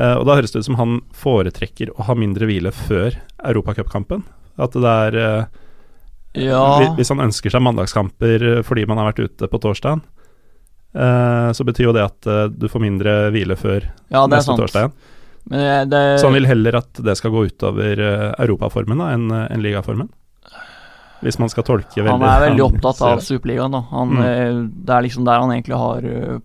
Eh, 0.00 0.14
og 0.14 0.24
da 0.24 0.38
høres 0.38 0.54
det 0.54 0.62
ut 0.62 0.70
som 0.70 0.80
han 0.80 1.02
foretrekker 1.12 1.92
å 1.92 2.08
ha 2.08 2.16
mindre 2.16 2.48
hvile 2.48 2.72
før 2.72 3.18
europacupkampen. 3.36 4.24
At 4.56 4.80
det 4.80 4.96
er 5.10 5.20
eh, 5.20 5.60
ja. 6.46 6.64
Hvis 6.96 7.12
han 7.12 7.20
ønsker 7.26 7.52
seg 7.52 7.64
mandagskamper 7.66 8.62
fordi 8.64 8.86
man 8.88 9.02
har 9.02 9.10
vært 9.10 9.26
ute 9.28 9.50
på 9.50 9.60
torsdagen, 9.60 10.00
eh, 10.96 11.52
så 11.52 11.68
betyr 11.68 11.90
jo 11.90 11.96
det 11.96 12.06
at 12.06 12.30
eh, 12.30 12.46
du 12.48 12.70
får 12.72 12.86
mindre 12.88 13.16
hvile 13.34 13.60
før 13.60 13.90
ja, 14.08 14.24
neste 14.24 14.56
torsdag 14.56 14.94
det, 15.44 16.18
Så 16.20 16.28
han 16.28 16.36
vil 16.36 16.48
heller 16.48 16.76
at 16.82 17.00
det 17.04 17.16
skal 17.18 17.32
gå 17.34 17.46
utover 17.50 18.00
uh, 18.02 18.26
europaformen 18.42 19.00
enn 19.06 19.30
uh, 19.32 19.46
en 19.50 19.64
ligaformen? 19.64 20.10
Hvis 21.20 21.36
man 21.40 21.50
skal 21.52 21.66
tolke 21.68 22.00
veldig 22.00 22.14
Han 22.14 22.24
er 22.24 22.44
veldig 22.46 22.64
opptatt 22.68 23.02
av 23.04 23.20
Superligaen, 23.24 23.74
da. 23.76 23.82
Han, 23.92 24.14
mm. 24.16 24.22
Eh, 24.24 24.60
det 24.86 24.94
er 24.94 25.04
liksom 25.04 25.26
der 25.28 25.42
han 25.42 25.52
egentlig 25.52 25.76
har 25.76 26.06
øh, 26.06 26.38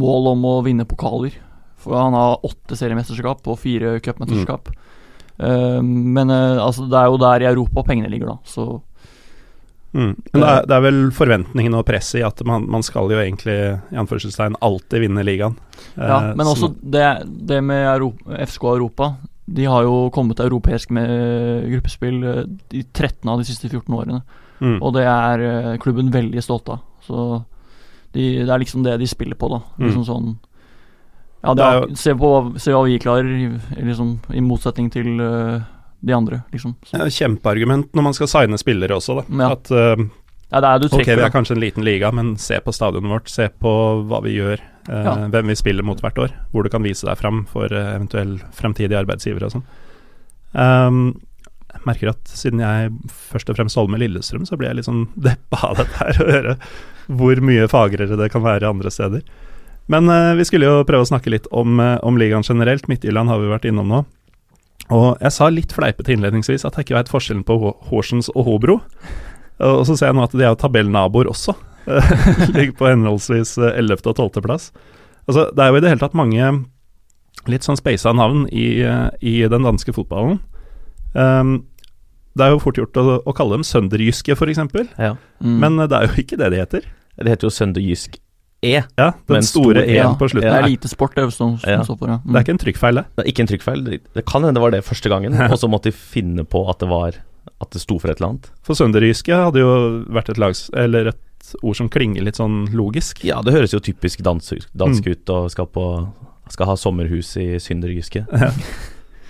mål 0.00 0.32
om 0.32 0.48
å 0.50 0.54
vinne 0.66 0.88
pokaler. 0.90 1.36
For 1.80 1.94
han 1.96 2.16
har 2.18 2.42
åtte 2.46 2.76
seriemesterskap 2.76 3.46
og 3.46 3.60
fire 3.62 4.00
cupmesterskap. 4.04 4.72
Mm. 5.40 5.86
men 6.12 6.28
altså, 6.28 6.84
det 6.90 6.98
er 6.98 7.06
jo 7.08 7.16
der 7.22 7.40
i 7.40 7.48
Europa 7.48 7.80
pengene 7.86 8.10
ligger, 8.12 8.34
da. 8.34 8.38
Så 8.44 8.82
Mm. 9.92 10.12
Men 10.32 10.42
det 10.42 10.50
er, 10.50 10.66
det 10.70 10.76
er 10.76 10.84
vel 10.84 11.00
forventningen 11.14 11.74
og 11.74 11.86
presset 11.88 12.20
i 12.20 12.26
at 12.26 12.42
man, 12.46 12.68
man 12.70 12.84
skal 12.86 13.10
jo 13.10 13.18
egentlig 13.18 13.56
i 13.90 13.98
anførselstegn 13.98 14.58
alltid 14.62 15.02
vinne 15.06 15.24
ligaen. 15.26 15.56
Ja, 15.96 16.20
Eh, 16.30 16.36
men 16.36 16.46
også 16.46 16.74
det, 16.80 17.06
det 17.26 17.60
med 17.64 17.86
Europa, 17.86 18.36
FSK 18.46 18.64
Europa. 18.64 19.14
De 19.50 19.64
har 19.66 19.82
jo 19.82 20.10
kommet 20.14 20.38
til 20.38 20.46
europeisk 20.46 20.92
med 20.94 21.66
gruppespill 21.72 22.22
eh, 22.24 22.44
i 22.78 22.84
13 22.84 23.28
av 23.28 23.40
de 23.40 23.48
siste 23.48 23.68
14 23.68 23.94
årene. 23.94 24.22
mm. 24.60 24.78
Og 24.82 24.94
det 24.94 25.06
er 25.08 25.46
eh, 25.48 25.78
klubben 25.82 26.12
veldig 26.12 26.42
stolt 26.42 26.68
av. 26.68 26.84
Så 27.02 27.42
de, 28.12 28.44
det 28.44 28.50
er 28.50 28.62
liksom 28.62 28.84
det 28.86 28.98
de 29.00 29.08
spiller 29.08 29.38
på, 29.38 29.50
da. 29.50 29.62
Mm. 29.78 29.88
Liksom 29.88 30.06
sånn 30.06 30.30
Ja, 31.40 31.54
er 31.56 31.94
se, 31.96 32.14
på, 32.14 32.30
se 32.60 32.72
hva 32.74 32.84
vi 32.84 32.98
klarer, 33.00 33.58
liksom, 33.80 34.18
i 34.36 34.42
motsetning 34.44 34.90
til 34.92 35.20
eh, 35.24 35.62
de 36.00 36.16
andre, 36.16 36.40
liksom. 36.54 36.74
Ja, 36.94 37.06
Kjempeargument 37.12 37.94
når 37.96 38.06
man 38.06 38.16
skal 38.16 38.30
signe 38.30 38.58
spillere 38.60 38.96
også, 38.96 39.20
da. 39.20 39.24
Ja. 39.42 39.52
At 39.56 39.70
uh, 39.74 40.08
ja, 40.50 40.58
det 40.58 40.68
er 40.70 40.82
du 40.82 40.88
ok, 40.90 41.06
vi 41.06 41.22
er 41.22 41.32
kanskje 41.32 41.54
en 41.54 41.62
liten 41.62 41.84
liga, 41.86 42.10
men 42.14 42.34
se 42.40 42.58
på 42.64 42.74
stadionet 42.74 43.12
vårt, 43.12 43.30
se 43.30 43.46
på 43.62 43.72
hva 44.10 44.18
vi 44.24 44.34
gjør, 44.34 44.62
uh, 44.88 45.26
hvem 45.30 45.52
vi 45.52 45.58
spiller 45.58 45.86
mot 45.86 46.00
hvert 46.02 46.18
år, 46.18 46.34
hvor 46.50 46.66
du 46.66 46.72
kan 46.72 46.82
vise 46.82 47.06
deg 47.06 47.18
fram 47.20 47.44
for 47.50 47.70
uh, 47.70 47.92
eventuell 47.94 48.38
fremtidige 48.56 48.98
arbeidsgiver 48.98 49.46
og 49.46 49.54
sånn. 49.54 49.66
Um, 50.50 51.04
jeg 51.70 51.84
merker 51.86 52.10
at 52.10 52.32
siden 52.34 52.64
jeg 52.64 52.90
først 53.30 53.52
og 53.52 53.60
fremst 53.60 53.78
holder 53.78 53.94
med 53.94 54.02
Lillestrøm, 54.02 54.42
så 54.48 54.58
blir 54.58 54.72
jeg 54.72 54.80
litt 54.80 54.88
sånn 54.88 55.06
deppa 55.28 55.62
av 55.70 55.78
dette 55.84 56.00
her, 56.02 56.18
å 56.18 56.32
høre 56.34 56.56
hvor 57.10 57.40
mye 57.42 57.70
fagrere 57.70 58.18
det 58.18 58.30
kan 58.34 58.42
være 58.42 58.70
andre 58.70 58.90
steder. 58.94 59.22
Men 59.90 60.10
uh, 60.10 60.34
vi 60.38 60.46
skulle 60.46 60.66
jo 60.66 60.82
prøve 60.86 61.06
å 61.06 61.12
snakke 61.12 61.30
litt 61.30 61.46
om, 61.54 61.78
uh, 61.82 61.96
om 62.06 62.18
ligaen 62.18 62.46
generelt. 62.46 62.90
Midtjylland 62.90 63.30
har 63.30 63.40
vi 63.42 63.50
vært 63.50 63.70
innom 63.70 63.88
nå. 63.90 64.04
Og 64.90 65.20
jeg 65.22 65.34
sa 65.34 65.48
litt 65.52 65.72
fleipete 65.74 66.14
innledningsvis 66.14 66.64
at 66.66 66.76
jeg 66.76 66.88
ikke 66.88 66.98
veit 66.98 67.12
forskjellen 67.12 67.44
på 67.46 67.56
Horsens 67.90 68.30
og 68.34 68.46
Hobro. 68.48 68.80
Og 69.60 69.82
så 69.86 69.96
ser 69.96 70.10
jeg 70.10 70.18
nå 70.18 70.24
at 70.24 70.34
de 70.34 70.42
er 70.44 70.52
jo 70.52 70.58
tabellnaboer 70.60 71.30
også. 71.30 71.54
Ligger 72.56 72.74
på 72.78 72.88
henholdsvis 72.90 73.56
eh, 73.60 73.78
11. 73.80 74.02
og 74.10 74.16
12. 74.16 74.42
plass. 74.44 74.70
Altså, 75.28 75.48
det 75.54 75.64
er 75.64 75.70
jo 75.70 75.80
i 75.80 75.82
det 75.84 75.92
hele 75.92 76.02
tatt 76.02 76.16
mange 76.18 76.52
litt 77.48 77.64
sånn 77.64 77.78
speisa 77.78 78.12
navn 78.16 78.46
i, 78.52 78.80
eh, 78.84 79.08
i 79.24 79.34
den 79.50 79.66
danske 79.66 79.94
fotballen. 79.96 80.40
Um, 81.14 81.54
det 82.38 82.46
er 82.46 82.52
jo 82.54 82.60
fort 82.62 82.78
gjort 82.78 82.98
å, 83.00 83.04
å 83.26 83.34
kalle 83.34 83.58
dem 83.58 83.66
sønderjyske, 83.66 84.36
f.eks., 84.36 84.60
Ja. 85.00 85.14
Mm. 85.42 85.56
men 85.62 85.78
eh, 85.80 85.88
det 85.90 85.98
er 85.98 86.08
jo 86.08 86.24
ikke 86.24 86.38
det 86.40 86.50
de 86.54 86.60
heter. 86.60 86.90
Det 87.20 87.32
heter 87.34 87.48
jo 87.48 87.52
Sønderjysk 87.52 88.20
E. 88.62 88.82
Ja, 88.98 89.12
Den 89.26 89.42
store 89.42 89.86
E-en 89.86 89.94
ja, 89.96 90.08
på 90.20 90.28
slutten. 90.28 90.50
Det 90.52 90.58
er 90.62 90.68
lite 90.68 90.88
sport 90.88 91.14
det 91.16 91.32
som, 91.32 91.54
som 91.58 91.70
Ja. 91.70 91.82
for. 91.82 92.08
Ja. 92.08 92.18
Det 92.26 92.36
er 92.36 92.44
ikke 92.44 92.52
en 92.56 92.58
trykkfeil, 92.60 92.94
det. 93.00 93.04
Det 93.16 93.24
er 93.24 93.28
ikke 93.32 93.40
en 93.40 93.46
trykkfeil. 93.48 93.84
Det- 94.14 94.26
kan 94.26 94.42
hende 94.44 94.54
det 94.54 94.62
var 94.62 94.70
det 94.70 94.84
første 94.84 95.08
gangen, 95.08 95.32
og 95.50 95.56
så 95.58 95.68
måtte 95.68 95.88
de 95.88 95.92
finne 95.96 96.44
på 96.44 96.68
at 96.68 96.78
det 96.78 96.88
var 96.88 97.12
At 97.60 97.70
det 97.72 97.80
sto 97.80 97.98
for 97.98 98.08
et 98.10 98.20
eller 98.20 98.28
annet. 98.34 98.50
For 98.62 98.74
sønderjyske 98.74 99.32
hadde 99.32 99.60
jo 99.60 100.04
vært 100.12 100.28
et 100.30 100.38
lags... 100.38 100.70
Eller 100.76 101.08
et 101.08 101.54
ord 101.62 101.76
som 101.76 101.88
klinger 101.88 102.22
litt 102.22 102.36
sånn 102.36 102.68
logisk. 102.72 103.22
Ja, 103.24 103.40
det 103.42 103.52
høres 103.52 103.72
jo 103.72 103.80
typisk 103.80 104.20
dansk, 104.22 104.66
dansk 104.76 105.04
Mm. 105.04 105.12
ut, 105.12 105.30
og 105.30 105.50
skal 105.50 105.66
på 105.66 106.12
Skal 106.50 106.66
ha 106.66 106.74
sommerhus 106.76 107.36
i 107.36 107.58
Synderjyske. 107.58 108.26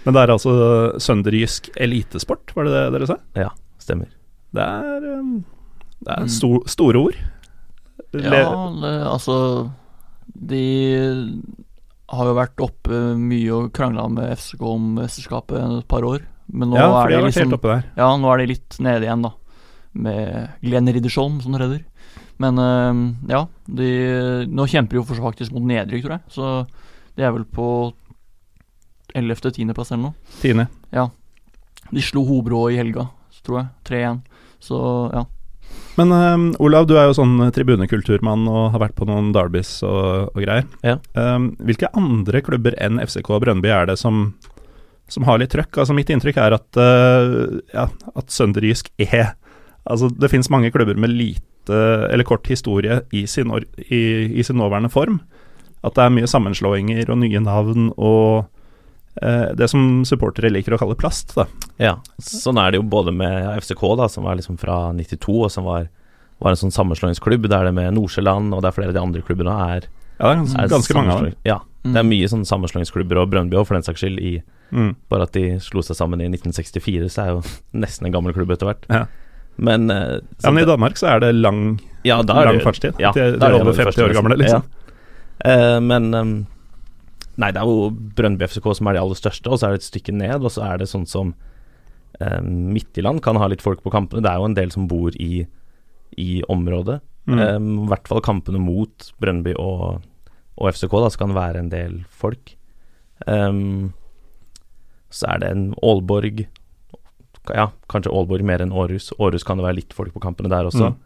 Men 0.04 0.14
det 0.14 0.22
er 0.22 0.30
altså 0.32 0.98
sønderjysk 0.98 1.70
elitesport, 1.76 2.54
var 2.56 2.64
det 2.64 2.72
det 2.72 2.92
dere 2.98 3.06
sa? 3.06 3.16
Stemmer. 3.78 4.06
Det 4.54 4.62
er, 4.62 5.18
um, 5.18 5.44
det 6.04 6.08
er 6.16 6.22
Mm. 6.22 6.28
sto, 6.28 6.62
store 6.66 6.96
ord. 6.98 7.16
Le- 8.12 8.24
Ja, 8.26 8.54
det, 8.82 8.94
altså 9.06 9.36
De 10.34 10.62
har 12.10 12.26
jo 12.26 12.34
vært 12.34 12.62
oppe 12.64 13.00
mye 13.18 13.50
og 13.54 13.72
krangla 13.76 14.08
med 14.10 14.32
FCK 14.36 14.62
om 14.66 14.88
mesterskapet 14.98 15.60
et 15.62 15.86
par 15.90 16.02
år. 16.06 16.24
Men 16.50 16.72
nå 16.72 16.78
ja, 16.80 16.88
er 17.04 17.12
de 17.12 17.20
liksom. 17.28 17.52
Ja, 17.96 18.08
nå 18.18 18.32
er 18.32 18.42
de 18.42 18.48
litt 18.50 18.78
nede 18.82 19.06
igjen, 19.06 19.22
da. 19.22 19.32
Med 19.92 20.50
Glenn 20.62 20.90
Riddersholm 20.90 21.38
som 21.44 21.54
redder. 21.54 21.84
Men 22.40 22.56
øhm, 22.58 23.02
ja, 23.28 23.44
de 23.68 23.88
Nå 24.48 24.64
kjemper 24.70 24.96
de 24.96 25.02
jo 25.02 25.04
faktisk 25.22 25.52
mot 25.52 25.66
nedrykk, 25.66 26.06
tror 26.06 26.16
jeg. 26.16 26.22
Så 26.34 26.50
de 27.18 27.26
er 27.26 27.34
vel 27.36 27.44
på 27.44 27.66
11.-10.-plass 29.14 29.92
eller 29.92 30.08
noe. 30.10 30.14
Ja 30.94 31.08
De 31.90 32.02
slo 32.04 32.22
Hobro 32.26 32.68
i 32.70 32.78
helga, 32.78 33.08
tror 33.44 33.60
jeg. 33.60 33.68
3-1. 33.90 34.20
Så 34.62 34.78
ja. 35.14 35.24
Men 35.98 36.12
um, 36.14 36.44
Olav, 36.62 36.86
du 36.88 36.94
er 36.98 37.08
jo 37.08 37.16
sånn 37.18 37.36
tribunekulturmann 37.54 38.46
og 38.48 38.70
har 38.74 38.84
vært 38.84 38.96
på 38.98 39.08
noen 39.08 39.32
derbys 39.34 39.80
og, 39.86 40.30
og 40.32 40.38
greier. 40.44 40.68
Ja. 40.86 40.96
Um, 41.18 41.50
hvilke 41.66 41.90
andre 41.98 42.42
klubber 42.46 42.76
enn 42.80 43.00
FCK 43.02 43.32
og 43.34 43.42
Brøndby 43.44 43.72
er 43.74 43.90
det 43.90 43.98
som, 44.00 44.30
som 45.10 45.26
har 45.28 45.42
litt 45.42 45.52
trøkk? 45.54 45.82
Altså 45.82 45.96
Mitt 45.96 46.12
inntrykk 46.12 46.40
er 46.40 46.56
at, 46.56 46.68
uh, 46.78 47.58
ja, 47.74 47.88
at 48.14 48.34
sønderjysk 48.34 48.92
er 49.08 49.34
Altså 49.88 50.10
Det 50.12 50.28
finnes 50.28 50.50
mange 50.52 50.68
klubber 50.70 50.98
med 51.00 51.08
lite 51.16 51.40
eller 52.12 52.26
kort 52.28 52.44
historie 52.50 52.98
i 53.16 53.22
sin, 53.26 53.48
or, 53.50 53.64
i, 53.80 54.28
i 54.28 54.44
sin 54.44 54.58
nåværende 54.60 54.90
form. 54.92 55.16
At 55.80 55.96
det 55.96 56.04
er 56.04 56.12
mye 56.12 56.28
sammenslåinger 56.28 57.08
og 57.10 57.20
nye 57.22 57.40
navn 57.40 57.88
og 57.96 58.44
eh, 58.44 58.59
det 59.14 59.66
som 59.68 60.04
supportere 60.06 60.50
liker 60.52 60.72
å 60.74 60.78
kalle 60.78 60.94
plast. 60.94 61.34
da. 61.34 61.46
Ja, 61.78 61.96
sånn 62.22 62.58
er 62.62 62.70
det 62.70 62.78
jo 62.80 62.86
både 62.88 63.12
med 63.12 63.58
FCK, 63.62 63.82
da, 63.98 64.06
som 64.08 64.24
var 64.24 64.36
liksom 64.38 64.56
fra 64.58 64.92
92, 64.92 65.34
og 65.44 65.50
som 65.50 65.64
var, 65.64 65.88
var 66.40 66.50
en 66.54 66.56
sånn 66.60 66.72
sammenslåingsklubb. 66.72 67.48
Der 67.50 67.64
det 67.64 67.74
med 67.74 67.92
Nordsjøland 67.94 68.54
og 68.54 68.62
det 68.62 68.68
er 68.70 68.76
flere 68.78 68.88
av 68.94 68.94
de 68.94 69.00
andre 69.02 69.22
klubbene 69.26 69.56
er, 69.76 69.88
Ja, 70.20 70.34
det 70.36 70.54
er 70.54 70.68
ganske, 70.68 70.92
er 70.94 71.00
mange 71.00 71.12
av 71.16 71.24
dem. 71.24 71.34
Ja, 71.44 71.58
Ja, 71.82 71.92
det 71.94 71.96
er 71.96 72.04
mye 72.04 72.28
sånn 72.28 72.44
sammenslåingsklubber, 72.44 73.16
og 73.22 73.30
Brøndby 73.32 73.56
òg, 73.56 73.66
for 73.66 73.74
den 73.74 73.82
saks 73.82 74.00
skyld. 74.04 74.20
I, 74.20 74.42
Mm. 74.70 74.94
bare 75.10 75.22
at 75.26 75.32
de 75.32 75.58
slo 75.58 75.80
seg 75.82 75.96
sammen 75.96 76.20
i 76.22 76.28
1964, 76.30 77.08
så 77.10 77.22
er 77.24 77.28
jo 77.34 77.40
nesten 77.74 78.06
en 78.06 78.12
gammel 78.12 78.32
klubb 78.32 78.50
etter 78.54 78.68
hvert. 78.68 78.84
Ja. 78.88 79.06
Men, 79.58 79.90
eh, 79.90 80.20
Ja, 80.44 80.50
men 80.52 80.62
I 80.62 80.66
Danmark 80.68 80.94
så 81.00 81.08
er 81.16 81.20
det 81.20 81.34
lang, 81.34 81.80
ja, 82.04 82.20
er 82.20 82.24
lang 82.46 82.58
det- 82.58 82.62
fartstid. 82.64 82.94
Ja, 83.00 83.10
de, 83.12 83.20
er 83.34 83.38
det 83.38 83.60
over 83.60 83.72
50 83.72 83.98
år 84.04 84.12
gamle, 84.14 84.36
liksom. 84.38 84.62
Ja. 85.44 85.76
Uh, 85.76 85.80
men 85.80 86.10
ehm, 86.14 86.46
Nei, 87.40 87.52
det 87.54 87.62
er 87.62 87.68
jo 87.68 87.88
Brøndby 87.90 88.46
FCK 88.48 88.68
som 88.76 88.90
er 88.90 88.96
de 88.96 89.02
aller 89.04 89.18
største, 89.18 89.48
og 89.48 89.60
så 89.60 89.68
er 89.68 89.74
det 89.74 89.80
et 89.80 89.88
stykke 89.88 90.14
ned, 90.16 90.44
og 90.44 90.52
så 90.52 90.66
er 90.66 90.82
det 90.82 90.90
sånn 90.90 91.06
som 91.08 91.32
eh, 92.20 92.40
Midtjylland 92.44 93.22
kan 93.24 93.38
ha 93.40 93.48
litt 93.48 93.64
folk 93.64 93.82
på 93.84 93.92
kampene. 93.94 94.24
Det 94.24 94.32
er 94.32 94.42
jo 94.42 94.50
en 94.50 94.58
del 94.58 94.74
som 94.74 94.88
bor 94.90 95.16
i, 95.16 95.46
i 96.20 96.30
området. 96.52 97.00
Mm. 97.30 97.38
Eh, 97.38 97.56
I 97.56 97.88
hvert 97.92 98.10
fall 98.10 98.24
kampene 98.24 98.60
mot 98.62 99.12
Brøndby 99.22 99.54
og, 99.60 100.02
og 100.56 100.72
FCK, 100.74 100.98
da, 100.98 101.12
så 101.12 101.22
kan 101.22 101.32
det 101.32 101.40
være 101.40 101.64
en 101.64 101.72
del 101.72 101.96
folk. 102.10 102.54
Um, 103.26 103.92
så 105.12 105.26
er 105.34 105.42
det 105.42 105.50
en 105.52 105.64
Aalborg 105.84 106.46
Ja, 107.50 107.66
kanskje 107.90 108.12
Aalborg 108.14 108.46
mer 108.46 108.62
enn 108.62 108.72
Århus. 108.72 109.10
Århus 109.18 109.44
kan 109.44 109.58
det 109.58 109.66
være 109.66 109.80
litt 109.80 109.96
folk 109.96 110.14
på 110.14 110.22
kampene 110.22 110.52
der 110.52 110.68
også. 110.68 110.92
Mm. 110.92 111.00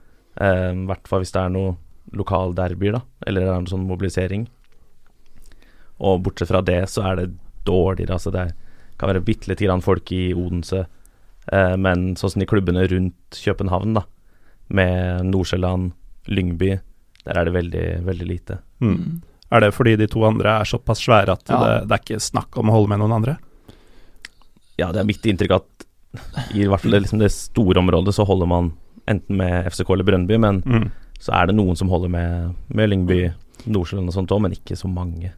Eh, 0.45 0.71
I 0.75 0.87
hvert 0.91 1.09
fall 1.11 1.23
hvis 1.23 1.35
det 1.35 1.43
er 1.43 1.55
noe 1.55 1.77
lokal 2.15 2.53
derby, 2.55 2.91
da, 2.95 3.01
eller 3.27 3.47
det 3.47 3.51
er 3.51 3.63
en 3.63 3.71
sånn 3.71 3.87
mobilisering. 3.89 4.45
Og 6.01 6.23
bortsett 6.25 6.49
fra 6.51 6.61
det, 6.63 6.81
så 6.91 7.05
er 7.11 7.17
det 7.17 7.29
dårligere. 7.65 8.17
Altså 8.19 8.33
det 8.35 8.49
kan 8.99 9.09
være 9.11 9.25
bitte 9.25 9.49
lite 9.51 9.65
grann 9.67 9.83
folk 9.83 10.11
i 10.13 10.33
Odense, 10.35 10.87
eh, 11.53 11.77
men 11.77 12.15
sånn 12.17 12.31
som 12.35 12.41
de 12.41 12.47
klubbene 12.47 12.87
rundt 12.91 13.39
København, 13.45 13.95
da, 13.95 14.03
med 14.69 15.25
Nordsjøland, 15.31 15.93
Lyngby, 16.29 16.79
der 17.25 17.39
er 17.41 17.45
det 17.45 17.55
veldig, 17.55 17.87
veldig 18.07 18.27
lite. 18.29 18.59
Mm. 18.81 19.23
Er 19.53 19.61
det 19.61 19.75
fordi 19.75 19.97
de 20.01 20.07
to 20.11 20.23
andre 20.27 20.61
er 20.61 20.65
såpass 20.65 21.01
svære 21.05 21.33
at 21.37 21.49
Ja. 21.49 21.59
det, 21.81 21.89
det 21.89 21.93
er 21.99 22.03
ikke 22.03 22.21
snakk 22.21 22.57
om 22.59 22.69
å 22.71 22.73
holde 22.73 22.89
med 22.89 22.99
noen 23.03 23.13
andre? 23.13 23.37
Ja, 24.79 24.91
det 24.93 25.01
er 25.03 25.07
mitt 25.09 25.23
inntrykk 25.23 25.55
at 25.55 25.87
i 26.55 26.65
hvert 26.67 26.81
fall 26.83 26.95
det, 26.95 27.03
liksom 27.05 27.19
det 27.23 27.31
store 27.35 27.79
området 27.83 28.15
så 28.15 28.25
holder 28.27 28.47
man 28.51 28.73
enten 29.11 29.37
med 29.37 29.67
FCK 29.71 29.91
eller 29.95 30.05
Brønnby, 30.09 30.39
men 30.41 30.63
Mm. 30.63 30.91
så 31.21 31.33
er 31.35 31.47
det 31.47 31.57
noen 31.57 31.77
som 31.77 31.89
holder 31.89 32.09
med, 32.11 32.55
med 32.69 32.89
Lyngby, 32.91 33.33
Nordsjøland 33.67 34.09
og 34.09 34.15
sånt 34.15 34.31
òg, 34.33 34.41
men 34.43 34.53
ikke 34.53 34.77
så 34.77 34.89
mange. 34.89 35.33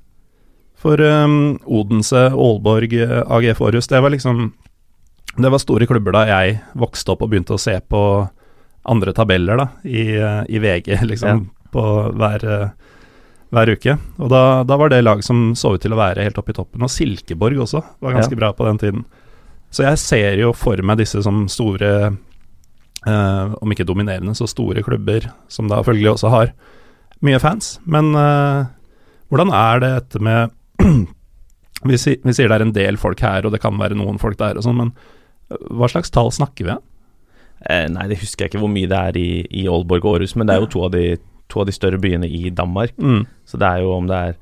For 0.77 1.01
um, 1.01 1.57
Odense, 1.65 2.27
Aalborg, 2.33 2.93
AG 3.01 3.25
AGF 3.39 3.61
Århus, 3.65 3.89
det 3.89 4.01
var 4.05 4.13
liksom 4.13 4.53
Det 5.37 5.51
var 5.53 5.61
store 5.61 5.87
klubber 5.89 6.13
da 6.17 6.25
jeg 6.29 6.59
vokste 6.77 7.13
opp 7.13 7.23
og 7.25 7.31
begynte 7.33 7.57
å 7.57 7.61
se 7.61 7.75
på 7.81 8.01
andre 8.87 9.13
tabeller 9.13 9.59
da, 9.59 9.67
i, 9.85 10.15
eh, 10.17 10.43
i 10.49 10.61
VG, 10.63 10.93
liksom, 11.11 11.43
på 11.75 11.83
hver, 12.17 12.45
eh, 12.47 12.69
hver 13.53 13.73
uke. 13.75 13.97
Og 14.23 14.31
da, 14.31 14.43
da 14.65 14.79
var 14.79 14.93
det 14.93 15.03
lag 15.03 15.25
som 15.27 15.51
så 15.59 15.75
ut 15.75 15.83
til 15.83 15.93
å 15.93 15.99
være 15.99 16.23
helt 16.25 16.39
oppe 16.39 16.55
i 16.55 16.57
toppen. 16.57 16.85
Og 16.87 16.93
Silkeborg 16.93 17.59
også 17.67 17.83
var 18.01 18.15
ganske 18.17 18.33
Ja. 18.37 18.41
bra 18.45 18.53
på 18.57 18.65
den 18.69 18.79
tiden. 18.79 19.05
Så 19.75 19.83
jeg 19.85 19.99
ser 19.99 20.39
jo 20.41 20.53
for 20.57 20.79
meg 20.87 21.03
disse 21.03 21.21
som 21.27 21.49
store, 21.53 21.91
eh, 23.07 23.55
om 23.61 23.75
ikke 23.75 23.85
dominerende, 23.89 24.37
så 24.39 24.49
store 24.49 24.87
klubber, 24.87 25.29
som 25.49 25.69
da 25.69 25.83
følgelig 25.83 26.15
også 26.15 26.31
har 26.31 26.53
mye 27.27 27.41
fans. 27.43 27.79
Men 27.85 28.15
eh, 28.15 28.71
hvordan 29.29 29.53
er 29.53 29.83
det 29.83 29.93
dette 29.99 30.23
med 30.23 30.55
vi, 31.91 31.99
si, 32.01 32.17
vi 32.25 32.35
sier 32.37 32.49
det 32.51 32.59
er 32.61 32.65
en 32.67 32.75
del 32.77 32.99
folk 33.01 33.21
her, 33.25 33.47
og 33.47 33.53
det 33.55 33.63
kan 33.63 33.79
være 33.81 33.99
noen 33.99 34.19
folk 34.23 34.39
der 34.41 34.59
og 34.61 34.67
sånn, 34.67 34.79
men 34.81 34.93
øh, 35.53 35.63
hva 35.79 35.89
slags 35.93 36.11
tall 36.15 36.33
snakker 36.35 36.67
vi 36.69 36.75
om? 36.77 36.83
Eh, 37.71 37.87
nei, 37.91 38.09
det 38.11 38.19
husker 38.21 38.45
jeg 38.47 38.53
ikke 38.55 38.61
hvor 38.65 38.73
mye 38.73 38.89
det 38.91 38.99
er 39.11 39.17
i, 39.21 39.29
i 39.63 39.67
Aalborg 39.71 40.05
og 40.05 40.17
Aarhus, 40.19 40.37
men 40.37 40.47
det 40.49 40.57
er 40.57 40.65
jo 40.65 40.73
to 40.77 40.85
av, 40.87 40.93
de, 40.97 41.17
to 41.53 41.63
av 41.63 41.67
de 41.71 41.75
større 41.77 41.99
byene 42.03 42.29
i 42.29 42.51
Danmark. 42.55 42.93
Mm. 43.01 43.25
Så 43.49 43.59
det 43.63 43.71
er 43.71 43.85
jo 43.87 43.95
om 43.97 44.11
det 44.11 44.19
er 44.31 44.37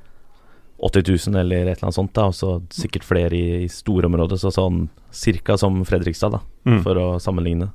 80 0.84 1.06
000 1.30 1.38
eller 1.40 1.68
et 1.70 1.76
eller 1.78 1.86
annet 1.86 1.96
sånt, 1.96 2.12
da, 2.16 2.26
og 2.28 2.34
så 2.36 2.56
sikkert 2.74 3.06
flere 3.06 3.36
i, 3.38 3.62
i 3.64 3.68
storområdet, 3.72 4.40
så 4.42 4.50
sånn 4.52 4.88
cirka 5.14 5.54
som 5.60 5.82
Fredrikstad, 5.86 6.34
da, 6.34 6.42
Mm. 6.64 6.78
for 6.80 6.96
å 6.96 7.06
sammenligne. 7.20 7.66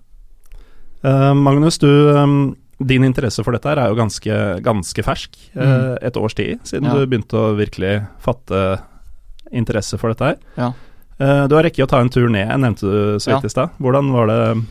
Eh, 1.06 1.34
Magnus, 1.38 1.78
du, 1.78 1.88
um, 2.18 2.56
din 2.86 3.04
interesse 3.04 3.44
for 3.44 3.52
dette 3.52 3.68
her 3.70 3.78
er 3.84 3.90
jo 3.90 3.96
ganske, 4.00 4.62
ganske 4.64 5.04
fersk. 5.04 5.36
eh, 5.56 5.62
Mm. 5.66 5.98
et 6.02 6.18
års 6.18 6.34
tid 6.34 6.60
siden 6.64 6.84
Ja. 6.86 6.94
du 6.94 7.06
begynte 7.08 7.36
å 7.36 7.56
virkelig 7.58 8.08
fatte 8.20 8.80
interesse 9.52 9.98
for 10.00 10.10
dette 10.14 10.24
her. 10.26 10.38
Ja. 10.58 10.72
Eh, 11.20 11.48
du 11.48 11.56
har 11.56 11.64
rekket 11.64 11.84
å 11.86 11.90
ta 11.90 12.00
en 12.00 12.10
tur 12.10 12.30
ned, 12.30 12.48
nevnte 12.48 12.80
du 12.82 13.20
så 13.20 13.34
vidt 13.36 13.46
i 13.46 13.50
stad. 13.50 13.70
Hvordan 13.82 14.12
var 14.12 14.28
det 14.28 14.66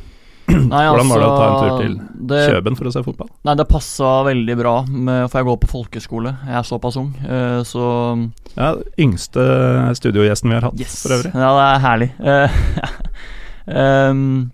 Nei, 0.49 0.87
Hvordan 0.89 1.09
var 1.11 1.19
det 1.21 1.27
å 1.29 1.37
ta 1.37 1.45
en 1.45 1.61
tur 1.61 1.69
altså, 1.69 1.83
til 1.83 2.27
det- 2.27 2.49
Kjøben 2.49 2.77
for 2.79 2.85
å 2.89 2.93
se 2.93 3.03
fotball? 3.03 3.29
Nei, 3.45 3.55
det 3.55 3.69
passa 3.69 4.25
veldig 4.25 4.57
bra, 4.57 4.83
med, 4.89 5.31
for 5.31 5.39
jeg 5.43 5.47
går 5.47 5.59
på 5.61 5.69
folkeskole. 5.69 6.33
Jeg 6.47 6.57
er 6.57 6.63
såpass 6.63 6.97
ung, 6.97 7.15
eh, 7.23 7.61
så 7.69 8.31
Ja, 8.57 8.75
Yngste 8.99 9.93
studiogjesten 9.95 10.49
vi 10.49 10.55
har 10.55 10.63
hatt, 10.63 10.81
Yes. 10.81 11.03
for 11.03 11.11
øvrig. 11.19 11.35
Ja, 11.35 11.53
det 11.53 11.67
er 11.69 11.81
herlig. 11.85 12.11
Ehm, 13.69 14.51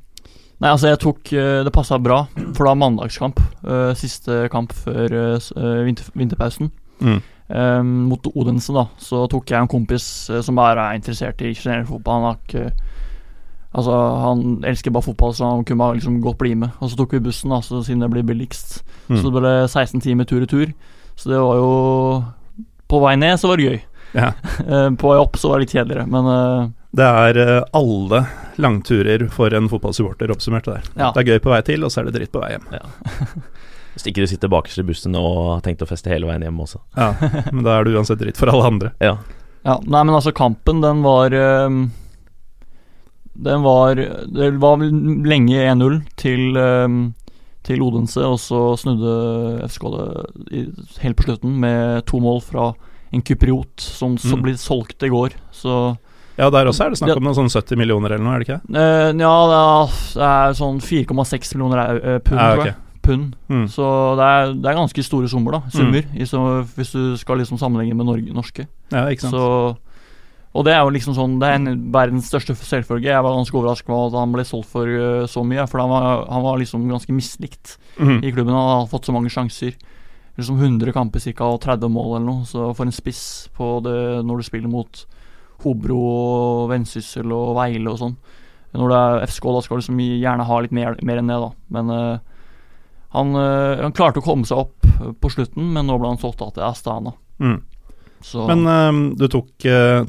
nei, 0.64 0.72
altså, 0.72 0.88
jeg 0.90 1.00
tok 1.04 1.32
eh, 1.36 1.60
Det 1.66 1.72
passa 1.74 2.00
bra, 2.00 2.24
for 2.34 2.64
det 2.64 2.70
var 2.70 2.80
mandagskamp. 2.80 3.40
Uh, 3.62 3.92
siste 3.98 4.46
kamp 4.52 4.72
før 4.72 5.12
uh, 5.36 5.84
vinter, 5.84 6.08
vinterpausen. 6.16 6.72
Mm. 7.04 7.20
Um, 7.48 7.92
mot 8.08 8.26
Odense, 8.32 8.72
da. 8.72 8.86
Så 8.96 9.26
tok 9.28 9.52
jeg 9.52 9.60
en 9.60 9.70
kompis 9.70 10.30
uh, 10.32 10.40
som 10.44 10.56
bare 10.56 10.88
er 10.88 10.98
interessert 10.98 11.44
i 11.44 11.52
generell 11.52 11.86
fotball. 11.90 12.22
Han 12.22 12.30
har 12.30 12.40
ikke 12.42 12.94
Altså, 13.74 13.90
han 14.22 14.42
elsker 14.62 14.92
bare 14.94 15.02
fotball, 15.02 15.32
så 15.34 15.48
han 15.50 15.64
kunne 15.66 15.80
bare 15.80 15.96
liksom 15.96 16.20
godt 16.22 16.38
bli 16.38 16.52
med. 16.54 16.76
Og 16.78 16.90
så 16.90 16.96
tok 16.96 17.16
vi 17.16 17.24
bussen, 17.24 17.50
da, 17.50 17.58
så 17.58 17.80
siden 17.82 18.04
det 18.04 18.10
blir 18.12 18.22
billigst. 18.22 18.76
Mm. 19.08 19.16
Så 19.16 19.24
det 19.24 19.40
ble 19.42 19.54
16 19.66 20.00
timer 20.04 20.28
tur-retur. 20.30 20.70
Så 21.18 21.30
det 21.30 21.40
var 21.42 21.58
jo 21.58 22.22
På 22.88 23.00
vei 23.02 23.16
ned 23.16 23.34
så 23.40 23.50
var 23.50 23.58
det 23.58 23.66
gøy. 23.66 23.80
Ja. 24.14 24.30
Eh, 24.70 24.90
på 24.94 25.10
vei 25.10 25.18
opp 25.18 25.34
så 25.40 25.50
var 25.50 25.58
det 25.58 25.66
litt 25.66 25.74
kjedeligere, 25.74 26.06
men 26.06 26.28
Det 26.94 27.06
er 27.10 27.38
eh, 27.42 27.64
alle 27.74 28.20
langturer 28.62 29.24
for 29.34 29.50
en 29.56 29.66
fotballsupporter 29.68 30.30
oppsummert 30.30 30.68
der. 30.68 30.82
Ja. 30.94 31.08
Det 31.14 31.24
er 31.24 31.32
gøy 31.34 31.40
på 31.42 31.50
vei 31.50 31.60
til, 31.66 31.82
og 31.86 31.90
så 31.90 32.00
er 32.02 32.08
det 32.10 32.14
dritt 32.20 32.32
på 32.34 32.42
vei 32.44 32.52
hjem. 32.54 32.68
Hvis 33.94 34.06
ikke 34.10 34.22
du 34.24 34.30
sitter 34.30 34.50
bakerst 34.50 34.78
i 34.82 34.86
bussen 34.86 35.14
og 35.18 35.34
har 35.56 35.60
tenkt 35.66 35.82
å 35.82 35.88
feste 35.90 36.10
hele 36.10 36.26
veien 36.30 36.42
hjem 36.46 36.60
også. 36.64 36.80
Ja, 36.98 37.12
Men 37.52 37.62
da 37.66 37.76
er 37.80 37.84
det 37.86 37.94
uansett 37.98 38.18
dritt 38.22 38.38
for 38.38 38.50
alle 38.50 38.66
andre. 38.70 38.92
Ja. 39.02 39.16
Ja, 39.64 39.78
nei, 39.86 40.00
men 40.04 40.14
altså, 40.14 40.32
kampen, 40.36 40.82
den 40.84 40.98
var 41.06 41.32
ehm, 41.32 41.86
Den 43.32 43.62
var 43.64 43.94
Det 43.96 44.50
var 44.60 44.82
lenge 44.84 45.62
1-0 45.72 46.00
til 46.20 46.58
ehm, 46.60 46.98
til 47.64 47.80
Odense, 47.80 48.20
og 48.28 48.36
så 48.42 48.58
snudde 48.76 49.12
FSK 49.64 49.84
det 49.94 50.64
helt 51.00 51.16
på 51.16 51.24
slutten 51.24 51.54
med 51.62 52.02
to 52.04 52.18
mål 52.20 52.42
fra 52.44 52.66
en 53.14 53.22
kypriot 53.24 53.80
som, 53.80 54.18
som 54.20 54.36
Mm. 54.36 54.42
ble 54.44 54.52
solgt 54.60 55.00
i 55.06 55.08
går. 55.08 55.32
Så 55.50 55.96
Ja, 56.36 56.48
der 56.50 56.66
også 56.66 56.86
er 56.86 56.94
det 56.94 56.98
snakk 56.98 57.18
om 57.20 57.28
noen 57.28 57.36
sånn 57.36 57.52
70 57.52 57.78
millioner 57.78 58.16
eller 58.16 58.24
noe, 58.26 58.34
er 58.34 58.42
det 58.42 58.48
ikke? 58.48 58.60
eh, 58.74 59.10
Ja, 59.20 59.34
det 59.50 59.58
er, 59.60 59.92
det 60.18 60.30
er 60.30 60.56
sånn 60.58 60.80
4,6 60.82 61.54
millioner 61.54 61.82
uh, 61.84 62.18
pund, 62.24 62.40
Ja, 62.40 62.48
tror 62.56 62.68
jeg. 62.70 62.80
Pund. 63.04 63.34
Mm. 63.52 63.64
Så 63.68 63.86
det 64.18 64.26
er, 64.32 64.52
det 64.56 64.70
er 64.70 64.78
ganske 64.78 65.04
store 65.04 65.28
summer, 65.28 65.58
da. 65.58 65.72
Summer. 65.74 66.06
I 66.16 66.26
så, 66.26 66.40
hvis 66.74 66.94
du 66.94 67.18
skal 67.20 67.38
liksom 67.42 67.60
sammenligne 67.60 67.98
med 67.98 68.08
Norge, 68.08 68.32
norske. 68.34 68.64
Ja, 68.90 69.04
ikke 69.12 69.26
sant. 69.26 69.36
Så, 69.36 69.76
og 70.54 70.64
det 70.64 70.72
er 70.72 70.84
jo 70.86 70.92
liksom 70.94 71.16
sånn 71.16 71.34
Det 71.42 71.48
er 71.50 71.58
en, 71.58 71.68
verdens 71.92 72.30
største 72.30 72.54
selvfølge. 72.56 73.10
Jeg 73.10 73.26
var 73.26 73.36
ganske 73.36 73.58
overrasket 73.58 73.90
over 73.92 74.08
at 74.08 74.20
han 74.22 74.34
ble 74.34 74.46
solgt 74.48 74.70
for 74.72 74.88
uh, 74.88 75.26
så 75.30 75.44
mye. 75.44 75.66
For 75.68 75.82
han 75.82 75.92
var, 75.92 76.24
han 76.30 76.46
var 76.46 76.62
liksom 76.62 76.88
ganske 76.88 77.14
mislikt 77.14 77.76
mm. 77.98 78.22
i 78.22 78.32
klubben. 78.32 78.56
Han 78.56 78.70
har 78.72 78.88
fått 78.90 79.10
så 79.10 79.14
mange 79.14 79.32
sjanser. 79.34 79.76
Liksom 80.38 80.58
100 80.58 80.96
kamper 80.96 81.22
cirka 81.22 81.46
og 81.46 81.60
30 81.62 81.92
mål 81.92 82.16
eller 82.16 82.26
noe. 82.30 82.48
Så 82.48 82.72
for 82.72 82.88
en 82.88 82.96
spiss 82.96 83.50
på 83.54 83.76
det 83.84 83.98
når 84.24 84.40
du 84.40 84.48
spiller 84.48 84.72
mot 84.72 85.04
Hobro 85.62 86.00
og 86.04 86.70
Vensyssel 86.72 87.30
og 87.34 87.54
Veile 87.58 87.92
og 87.92 88.00
sånn. 88.00 88.16
Når 88.74 88.90
det 88.90 89.00
er 89.00 89.26
FSK, 89.28 89.44
da 89.54 89.60
skal 89.62 89.76
du 89.76 89.82
liksom 89.82 90.00
gjerne 90.02 90.46
ha 90.48 90.56
litt 90.62 90.74
mer, 90.74 90.96
mer 91.06 91.20
enn 91.20 91.30
det, 91.30 91.36
da. 91.44 91.50
Men 91.76 91.92
uh, 91.94 92.40
han, 93.14 93.30
uh, 93.38 93.84
han 93.84 93.94
klarte 93.94 94.18
å 94.18 94.26
komme 94.26 94.48
seg 94.48 94.64
opp 94.64 94.88
på 95.22 95.30
slutten, 95.30 95.70
men 95.76 95.86
nå 95.86 95.98
ble 96.00 96.10
han 96.10 96.18
solgt 96.18 96.42
til 96.42 96.66
Astana. 96.66 97.14
Mm. 97.38 97.60
Så 98.24 98.48
Men 98.48 98.66
uh, 98.66 99.14
du 99.20 99.28
tok, 99.30 99.52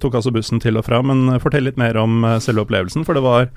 tok 0.02 0.18
altså 0.18 0.34
bussen 0.34 0.62
til 0.64 0.82
og 0.82 0.88
fra, 0.88 1.04
men 1.06 1.38
fortell 1.44 1.68
litt 1.68 1.78
mer 1.78 2.00
om 2.02 2.26
selve 2.42 2.66
opplevelsen. 2.66 3.06
For 3.06 3.18
det 3.18 3.26
var 3.26 3.52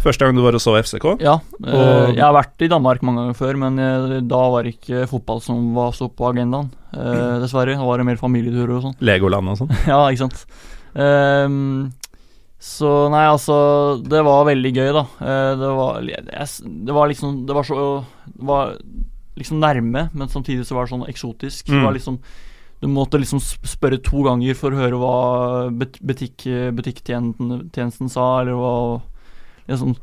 første 0.00 0.24
gang 0.24 0.38
du 0.38 0.44
var 0.46 0.56
og 0.56 0.64
så 0.64 0.78
FCK. 0.80 1.06
Ja, 1.20 1.36
jeg 1.66 2.22
har 2.22 2.32
vært 2.36 2.64
i 2.64 2.70
Danmark 2.72 3.04
mange 3.04 3.26
ganger 3.26 3.36
før, 3.36 3.60
men 3.66 3.76
da 4.30 4.42
var 4.54 4.64
det 4.64 4.78
ikke 4.78 5.04
fotball 5.10 5.44
som 5.44 5.74
var 5.76 5.92
så 5.98 6.08
på 6.08 6.30
agendaen. 6.30 6.72
Dessverre. 7.44 7.76
Da 7.76 7.84
var 7.84 8.00
det 8.00 8.08
mer 8.08 8.20
familieturer 8.20 8.78
og 8.78 8.86
sånn. 8.86 8.98
Legoland 9.04 9.52
og 9.52 9.60
sånn. 9.60 9.76
ja, 9.92 10.00
ikke 10.08 10.24
sant. 10.24 10.46
Ehm, 10.94 11.92
så 12.58 13.08
nei, 13.12 13.24
altså 13.30 14.02
Det 14.02 14.22
var 14.24 14.44
veldig 14.48 14.72
gøy, 14.74 14.88
da. 14.96 15.04
Eh, 15.22 15.52
det 15.60 15.68
var 15.78 16.00
jeg, 16.02 16.24
Det 16.86 16.94
var 16.96 17.08
liksom 17.08 17.46
Det 17.46 17.54
var 17.54 17.62
så 17.68 18.04
Det 18.26 18.44
var 18.48 18.76
liksom 19.38 19.60
nærme, 19.62 20.08
men 20.12 20.28
samtidig 20.28 20.64
så 20.66 20.74
var 20.74 20.86
det 20.86 20.90
sånn 20.96 21.08
eksotisk. 21.08 21.66
Det 21.66 21.74
Mm. 21.78 21.84
var 21.84 21.92
liksom 21.94 22.18
Du 22.80 22.86
måtte 22.88 23.18
liksom 23.18 23.38
spørre 23.40 24.02
to 24.02 24.22
ganger 24.22 24.54
for 24.54 24.70
å 24.70 24.76
høre 24.78 24.98
hva 24.98 25.70
but- 25.78 25.98
butikk, 26.04 26.44
butikktjenesten 26.74 28.08
sa, 28.10 28.40
eller 28.40 28.52
hva 28.54 29.02
liksom 29.68 29.96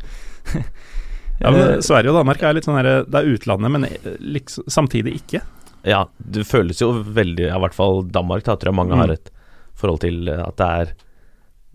Ja, 1.41 1.51
men 1.51 1.59
Eh, 1.61 1.79
Sverige 1.83 2.11
og 2.13 2.19
Danmark 2.23 2.41
er 2.43 2.53
litt 2.53 2.63
sånn 2.67 2.77
her, 2.79 3.03
Det 3.03 3.15
er 3.15 3.33
utlandet, 3.35 3.71
men 3.71 3.87
liksom, 4.21 4.63
samtidig 4.71 5.15
ikke. 5.21 5.41
ja, 5.83 6.05
det 6.19 6.45
føles 6.47 6.79
jo 6.79 7.03
veldig 7.03 7.47
ja, 7.49 7.57
I 7.57 7.59
hvert 7.59 7.73
fall 7.75 8.03
Danmark, 8.03 8.43
da 8.43 8.55
tror 8.55 8.71
jeg 8.71 8.75
mange 8.79 8.93
Mm. 8.95 8.99
har 9.03 9.11
et 9.11 9.29
forhold 9.77 9.99
til 10.05 10.27
eh, 10.31 10.41
at 10.47 10.55
det 10.61 10.67
er 10.81 10.93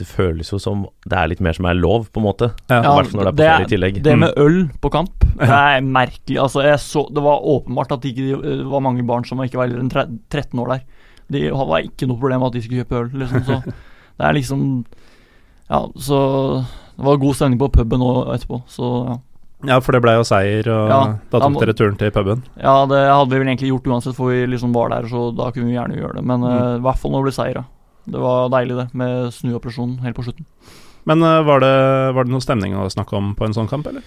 Det 0.01 0.07
føles 0.09 0.49
jo 0.49 0.57
som 0.59 0.87
det 1.05 1.13
er 1.21 1.27
litt 1.29 1.41
mer 1.45 1.53
som 1.53 1.67
er 1.69 1.75
lov, 1.77 2.07
på 2.09 2.23
en 2.23 2.25
måte. 2.25 2.47
Ja. 2.71 2.79
I 2.81 2.95
hvert 2.97 3.11
fall 3.11 3.21
når 3.21 3.27
det 3.37 3.45
er 3.45 3.51
på 3.51 3.51
ferie 3.51 3.67
i 3.67 3.71
tillegg. 3.75 3.99
Det 4.03 4.15
Mm. 4.15 4.21
med 4.21 4.39
øl 4.41 4.57
på 4.81 4.91
kamp, 4.91 5.27
det 5.37 5.49
er 5.51 5.81
merkelig. 5.85 6.39
Altså, 6.41 6.63
jeg 6.65 6.79
så, 6.81 7.03
det 7.13 7.21
var 7.23 7.43
åpenbart 7.45 7.93
at 7.93 8.01
det 8.01 8.15
ikke 8.17 8.65
var 8.71 8.81
mange 8.81 9.05
barn 9.05 9.25
som 9.29 9.43
ikke 9.45 9.59
var 9.61 9.69
eldre 9.69 9.83
enn 10.07 10.19
13 10.33 10.59
år 10.59 10.69
der. 10.73 10.81
Det 11.31 11.43
var 11.53 11.85
ikke 11.85 12.09
noe 12.09 12.17
problem 12.19 12.43
at 12.49 12.53
de 12.57 12.63
skulle 12.65 12.81
kjøpe 12.81 12.97
øl, 13.03 13.11
liksom. 13.21 13.45
Så 13.45 13.61
det 14.17 14.25
er 14.31 14.33
liksom 14.41 14.65
Ja, 15.71 15.83
så 16.01 16.65
Det 16.97 17.05
var 17.05 17.17
god 17.21 17.35
stemning 17.37 17.59
på 17.61 17.69
puben 17.73 18.01
òg 18.01 18.33
etterpå, 18.35 18.63
så 18.69 18.89
ja. 19.09 19.19
Ja, 19.69 19.77
for 19.85 19.93
det 19.93 20.01
ble 20.01 20.15
jo 20.17 20.25
seier, 20.25 20.65
og 20.73 20.89
Ja, 20.89 21.01
da 21.29 21.39
tok 21.45 21.59
dere 21.61 21.75
turen 21.77 21.99
til 22.01 22.11
puben. 22.11 22.41
Ja, 22.57 22.87
det 22.89 23.03
hadde 23.05 23.29
vi 23.29 23.37
vel 23.43 23.51
egentlig 23.53 23.69
gjort 23.69 23.87
uansett, 23.93 24.17
for 24.17 24.33
vi 24.33 24.47
liksom 24.49 24.73
var 24.73 24.89
der, 24.89 25.05
så 25.13 25.27
da 25.37 25.51
kunne 25.53 25.69
vi 25.69 25.77
gjerne 25.77 25.99
gjøre 26.01 26.15
det. 26.17 26.25
Men 26.25 26.43
eh, 26.49 26.79
i 26.79 26.81
hvert 26.81 26.97
fall 26.97 27.13
når 27.13 27.21
det 27.21 27.29
ble 27.29 27.35
seier, 27.37 27.61
ja. 27.61 27.65
Det 28.11 28.23
var 28.23 28.51
deilig, 28.53 28.79
det, 28.79 28.89
med 28.99 29.31
snuoperasjonen 29.35 30.01
helt 30.05 30.19
på 30.19 30.27
slutten. 30.27 30.49
Men 31.09 31.23
eh, 31.25 31.43
var, 31.47 31.63
det, 31.65 31.77
var 32.17 32.27
det 32.27 32.35
noe 32.35 32.45
stemning 32.45 32.77
å 32.77 32.89
snakke 32.93 33.17
om 33.19 33.33
på 33.39 33.47
en 33.47 33.57
sånn 33.57 33.71
kamp, 33.71 33.89
eller? 33.91 34.05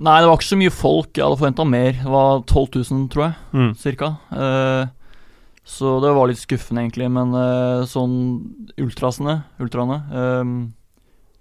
Nei, 0.00 0.16
det 0.22 0.30
var 0.30 0.38
ikke 0.38 0.48
så 0.48 0.56
mye 0.56 0.72
folk. 0.72 1.10
Jeg 1.12 1.26
hadde 1.26 1.40
forventa 1.42 1.66
mer. 1.68 1.92
Det 1.98 2.08
var 2.08 2.40
12 2.48 2.78
000, 2.78 3.04
tror 3.12 3.26
jeg. 3.26 3.34
Mm. 3.52 3.70
cirka. 3.76 4.14
Uh, 4.32 4.88
så 5.68 5.98
det 6.00 6.14
var 6.16 6.30
litt 6.30 6.40
skuffende, 6.40 6.86
egentlig. 6.86 7.10
Men 7.12 7.36
uh, 7.36 7.84
sånn 7.88 8.14
ultrasene, 8.80 9.42
ultraene 9.60 9.98
eh, 10.08 10.54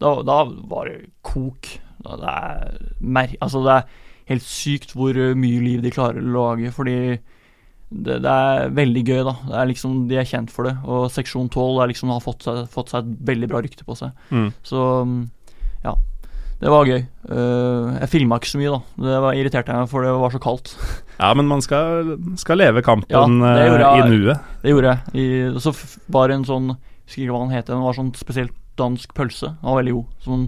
da, 0.04 0.12
da 0.28 0.42
var 0.68 0.92
det 0.92 1.14
kok. 1.24 1.72
Da, 2.04 2.20
det, 2.20 2.36
er 2.36 3.00
mer, 3.00 3.32
altså 3.40 3.64
det 3.64 3.78
er 3.78 4.06
helt 4.34 4.46
sykt 4.46 4.92
hvor 4.96 5.16
mye 5.16 5.64
liv 5.64 5.82
de 5.84 5.92
klarer 5.96 6.20
å 6.20 6.36
lage, 6.36 6.72
fordi 6.76 7.00
det, 7.90 8.20
det 8.22 8.30
er 8.30 8.70
veldig 8.78 9.04
gøy, 9.04 9.24
da. 9.26 9.34
Det 9.48 9.58
er 9.58 9.70
liksom, 9.72 9.98
de 10.10 10.20
er 10.22 10.28
kjent 10.30 10.54
for 10.54 10.70
det. 10.70 10.76
Og 10.86 11.08
seksjon 11.14 11.50
12 11.50 11.82
er 11.82 11.92
liksom, 11.92 12.14
har 12.14 12.24
fått 12.24 12.46
seg, 12.46 12.62
fått 12.72 12.94
seg 12.94 13.02
et 13.06 13.28
veldig 13.32 13.50
bra 13.50 13.64
rykte 13.66 13.88
på 13.88 13.98
seg. 13.98 14.14
Mm. 14.30 14.52
Så 14.66 14.86
mm, 15.10 15.20
ja. 15.88 15.96
Det 16.60 16.72
var 16.74 16.90
gøy. 16.90 17.06
Uh, 17.24 17.96
jeg 18.02 18.12
filma 18.12 18.38
ikke 18.40 18.52
så 18.52 18.60
mye, 18.60 18.74
da. 18.76 19.06
Det 19.08 19.20
var 19.24 19.38
irriterte 19.40 19.76
meg, 19.78 19.88
for 19.92 20.04
det 20.06 20.12
var 20.22 20.36
så 20.36 20.42
kaldt. 20.44 20.76
Ja, 21.20 21.34
men 21.36 21.50
man 21.50 21.60
skal, 21.60 22.14
skal 22.40 22.62
leve 22.62 22.80
kampen 22.80 23.12
Ja, 23.12 23.26
eh, 23.28 23.74
i 23.76 23.80
jeg. 23.84 24.06
nuet. 24.08 24.46
Det 24.62 24.72
gjorde 24.72 24.94
jeg. 24.94 25.20
I, 25.20 25.60
så 25.60 25.74
var 26.16 26.32
det 26.32 26.38
en 26.38 26.46
sånn 26.48 26.70
husker 27.10 27.26
ikke 27.26 27.34
hva 27.34 27.42
den 27.44 27.56
het. 27.58 27.68
Den 27.68 27.84
var 27.84 27.98
sånn 27.98 28.14
spesielt 28.16 28.54
dansk 28.80 29.12
pølse. 29.18 29.50
Den 29.58 29.68
var 29.68 29.80
veldig 29.82 29.96
god. 29.98 30.14
Sånn 30.24 30.46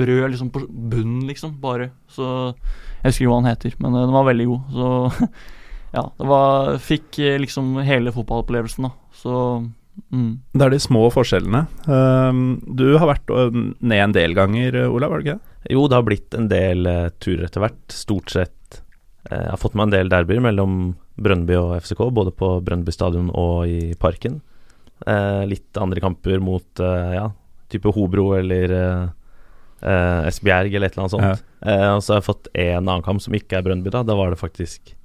brød 0.00 0.30
liksom 0.32 0.52
på 0.54 0.62
bunnen, 0.70 1.26
liksom. 1.28 1.58
Bare. 1.60 1.90
Så 2.08 2.24
Jeg 2.54 3.10
husker 3.10 3.26
ikke 3.26 3.32
hva 3.34 3.40
den 3.42 3.50
heter, 3.50 3.76
men 3.82 3.96
eh, 3.96 4.06
den 4.06 4.16
var 4.16 4.28
veldig 4.30 4.46
god. 4.54 4.72
Så 4.78 4.88
ja. 5.94 6.06
Det 6.16 6.30
var 6.30 6.78
Fikk 6.82 7.18
eh, 7.18 7.38
liksom 7.42 7.76
hele 7.86 8.12
fotballopplevelsen, 8.14 8.88
da. 8.88 8.92
Så 9.16 9.36
mm. 10.14 10.32
Det 10.52 10.66
er 10.66 10.74
de 10.74 10.80
små 10.82 11.06
forskjellene. 11.12 11.64
Um, 11.86 12.60
du 12.66 12.92
har 12.96 13.10
vært 13.10 13.32
uh, 13.34 13.50
ned 13.52 14.04
en 14.04 14.16
del 14.16 14.36
ganger, 14.38 14.84
uh, 14.84 14.92
Olav, 14.94 15.12
var 15.12 15.20
det 15.20 15.28
ikke 15.28 15.38
det? 15.38 15.50
Jo, 15.68 15.84
det 15.88 15.98
har 15.98 16.06
blitt 16.06 16.34
en 16.34 16.48
del 16.48 16.88
eh, 16.88 17.08
turer 17.20 17.44
etter 17.48 17.60
hvert. 17.64 17.92
Stort 17.92 18.32
sett 18.32 18.80
eh, 19.28 19.36
Jeg 19.36 19.52
har 19.52 19.60
fått 19.60 19.76
meg 19.76 19.88
en 19.88 19.96
del 19.96 20.12
derbyer 20.12 20.40
mellom 20.44 20.94
Brønnby 21.20 21.56
og 21.58 21.74
FCK, 21.82 22.06
både 22.16 22.32
på 22.32 22.54
Brønnby 22.64 22.94
stadion 22.94 23.28
og 23.36 23.68
i 23.68 23.92
Parken. 24.00 24.40
Eh, 25.04 25.42
litt 25.48 25.76
andre 25.80 26.00
kamper 26.00 26.40
mot 26.44 26.80
eh, 26.80 27.16
ja, 27.18 27.26
type 27.72 27.92
Hobro 27.92 28.30
eller 28.38 28.72
eh, 28.76 29.04
eh, 29.84 30.30
Esbjerg 30.30 30.72
eller 30.72 30.88
et 30.88 30.96
eller 30.96 31.04
annet 31.04 31.16
sånt. 31.18 31.44
Ja. 31.60 31.92
og 31.92 32.00
så 32.00 32.14
har 32.14 32.22
jeg 32.22 32.28
fått 32.30 32.48
en 32.56 32.86
annen 32.86 33.04
kamp 33.04 33.20
som 33.20 33.36
ikke 33.36 33.60
er 33.60 33.66
Brønnby, 33.66 33.92
da. 33.92 34.00
Da 34.06 34.16
var 34.16 34.32
det 34.32 34.40
faktisk 34.40 34.94
eh, 34.94 34.99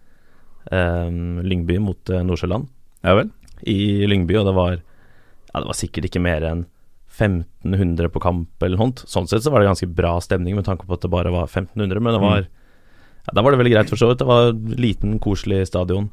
Lyngby 0.72 1.78
mot 1.80 2.10
eh, 2.10 2.24
Nordsjøland 2.26 2.68
Ja 3.06 3.14
vel? 3.20 3.30
i 3.70 4.06
Lyngby, 4.10 4.36
og 4.40 4.46
det 4.50 4.56
var 4.58 4.72
Ja, 4.80 5.60
det 5.62 5.68
var 5.70 5.78
sikkert 5.78 6.08
ikke 6.10 6.22
mer 6.26 6.44
enn 6.44 6.66
1500 7.16 8.10
på 8.12 8.20
kamp 8.20 8.64
eller 8.66 8.76
noe 8.78 8.90
sånt. 8.92 9.04
Sånn 9.08 9.28
sett 9.32 9.46
så 9.46 9.52
var 9.54 9.62
det 9.64 9.70
ganske 9.70 9.88
bra 9.96 10.18
stemning 10.24 10.58
med 10.58 10.66
tanke 10.68 10.84
på 10.88 10.98
at 10.98 11.06
det 11.06 11.12
bare 11.14 11.32
var 11.32 11.48
1500, 11.48 12.02
men 12.04 12.14
det 12.18 12.22
var 12.24 12.42
Ja, 12.42 13.32
Da 13.34 13.42
var 13.42 13.52
det 13.56 13.60
veldig 13.62 13.72
greit, 13.74 13.90
for 13.90 13.98
så 13.98 14.10
vidt. 14.12 14.20
Det 14.20 14.28
var 14.28 14.52
liten, 14.54 15.16
koselig 15.24 15.64
stadion. 15.72 16.10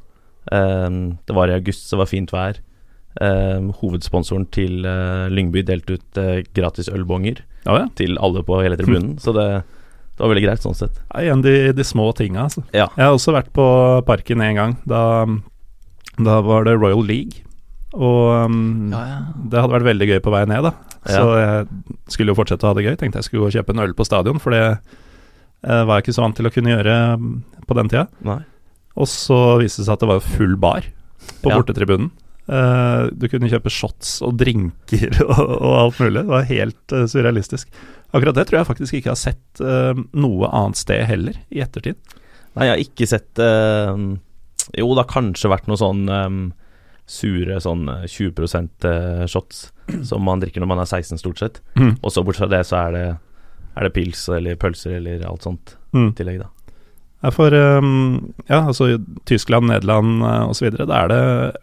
Eh, 0.51 0.89
det 1.27 1.35
var 1.35 1.51
i 1.51 1.53
august, 1.59 1.85
så 1.89 1.95
det 1.97 1.99
var 2.05 2.09
fint 2.09 2.31
vær. 2.33 2.57
Eh, 3.21 3.59
hovedsponsoren 3.83 4.47
til 4.49 4.85
eh, 4.89 5.27
Lyngby 5.29 5.61
delte 5.67 5.99
ut 5.99 6.17
eh, 6.17 6.39
gratis 6.55 6.89
ølbonger 6.89 7.43
Ja, 7.67 7.75
ja. 7.83 7.87
til 7.99 8.17
alle 8.17 8.41
på 8.47 8.57
hele 8.63 8.79
tribunen, 8.79 9.19
så 9.21 9.35
det, 9.35 9.45
det 10.23 10.27
var 10.29 10.33
veldig 10.33 10.45
greit 10.45 10.63
sånn 10.63 10.77
sett. 10.77 10.99
Ja, 11.09 11.21
igjen 11.25 11.41
de, 11.43 11.55
de 11.75 11.83
små 11.83 12.05
tinga, 12.15 12.45
altså. 12.47 12.63
Ja. 12.71 12.85
Jeg 12.95 13.03
har 13.03 13.15
også 13.17 13.33
vært 13.35 13.49
på 13.55 13.65
Parken 14.07 14.43
en 14.45 14.55
gang. 14.55 14.75
Da, 14.87 15.01
da 16.15 16.37
var 16.47 16.63
det 16.67 16.77
Royal 16.77 17.03
League. 17.03 17.43
Og 17.93 18.47
um, 18.47 18.87
Ja, 18.93 19.03
ja. 19.09 19.19
det 19.35 19.59
hadde 19.59 19.75
vært 19.75 19.89
veldig 19.91 20.07
gøy 20.13 20.21
på 20.23 20.33
vei 20.33 20.45
ned, 20.49 20.65
da. 20.69 20.71
Så 21.03 21.25
jeg 21.35 21.67
skulle 22.15 22.31
jo 22.31 22.37
fortsette 22.39 22.63
å 22.63 22.71
ha 22.71 22.77
det 22.77 22.85
gøy. 22.87 22.95
Tenkte 23.01 23.19
jeg 23.19 23.27
skulle 23.27 23.43
gå 23.43 23.51
og 23.51 23.57
kjøpe 23.57 23.75
en 23.75 23.83
øl 23.83 23.95
på 23.97 24.07
stadion, 24.07 24.39
for 24.41 24.55
det 24.55 24.63
uh, 24.71 25.83
var 25.83 25.97
jeg 25.97 26.05
ikke 26.07 26.15
så 26.15 26.23
vant 26.25 26.39
til 26.39 26.47
å 26.47 26.53
kunne 26.55 26.73
gjøre 26.73 26.97
mm, 27.19 27.35
på 27.67 27.77
den 27.81 27.91
tida. 27.91 28.07
Nei. 28.23 28.39
Og 28.95 29.09
så 29.09 29.41
viste 29.59 29.81
det 29.83 29.89
seg 29.89 29.97
at 29.97 30.05
det 30.05 30.11
var 30.13 30.23
full 30.23 30.55
bar 30.61 30.87
på 31.43 31.51
bortetribunen. 31.51 32.13
Eh, 32.47 33.03
du 33.15 33.27
kunne 33.31 33.51
kjøpe 33.51 33.71
shots 33.71 34.17
og 34.25 34.35
drinker 34.39 35.21
og, 35.29 35.43
og 35.53 35.75
alt 35.79 36.01
mulig. 36.03 36.23
Det 36.23 36.33
var 36.33 36.49
helt 36.49 36.95
uh, 36.95 37.05
surrealistisk. 37.09 37.71
Akkurat 38.13 38.35
det 38.37 38.47
tror 38.49 38.61
jeg 38.61 38.69
faktisk 38.69 38.97
ikke 38.97 39.09
jeg 39.09 39.15
har 39.15 39.21
sett 39.21 39.63
uh, 39.63 39.93
noe 40.13 40.49
annet 40.51 40.81
sted 40.81 41.05
heller, 41.09 41.39
i 41.53 41.63
ettertid. 41.63 41.97
Nei, 42.53 42.67
jeg 42.67 42.75
har 42.75 42.81
ikke 42.83 43.05
sett 43.09 43.39
Jo, 43.41 44.89
det 44.93 44.99
har 44.99 45.07
kanskje 45.09 45.49
vært 45.49 45.65
noe 45.65 45.79
sånn 45.81 46.03
um, 46.05 46.43
sure 47.09 47.59
sånn 47.63 47.87
eh, 47.89 48.05
20 48.07 48.87
eh, 48.87 49.25
shots 49.27 49.71
som 50.09 50.23
man 50.23 50.41
drikker 50.43 50.63
når 50.63 50.71
man 50.71 50.83
er 50.83 50.89
16, 50.89 51.19
stort 51.21 51.41
sett. 51.41 51.61
Mm. 51.75 51.95
Og 52.01 52.11
så 52.13 52.23
bortsett 52.23 52.47
fra 52.47 52.51
det, 52.57 52.63
så 52.67 52.79
er 52.85 52.95
det, 52.95 53.05
er 53.75 53.87
det 53.87 53.93
pils 53.95 54.27
eller 54.31 54.59
pølser 54.59 54.99
eller 55.01 55.25
alt 55.29 55.49
sånt 55.49 55.77
Mm. 55.93 56.07
i 56.09 56.13
tillegg, 56.17 56.39
da. 56.41 56.47
Ja, 57.23 57.31
for 57.31 57.55
um, 57.55 58.33
ja, 58.49 58.59
altså 58.67 58.97
Tyskland, 59.29 59.69
Nederland 59.71 60.23
uh, 60.25 60.49
osv., 60.51 60.73
da 60.75 61.03
er 61.05 61.11
det 61.11 61.21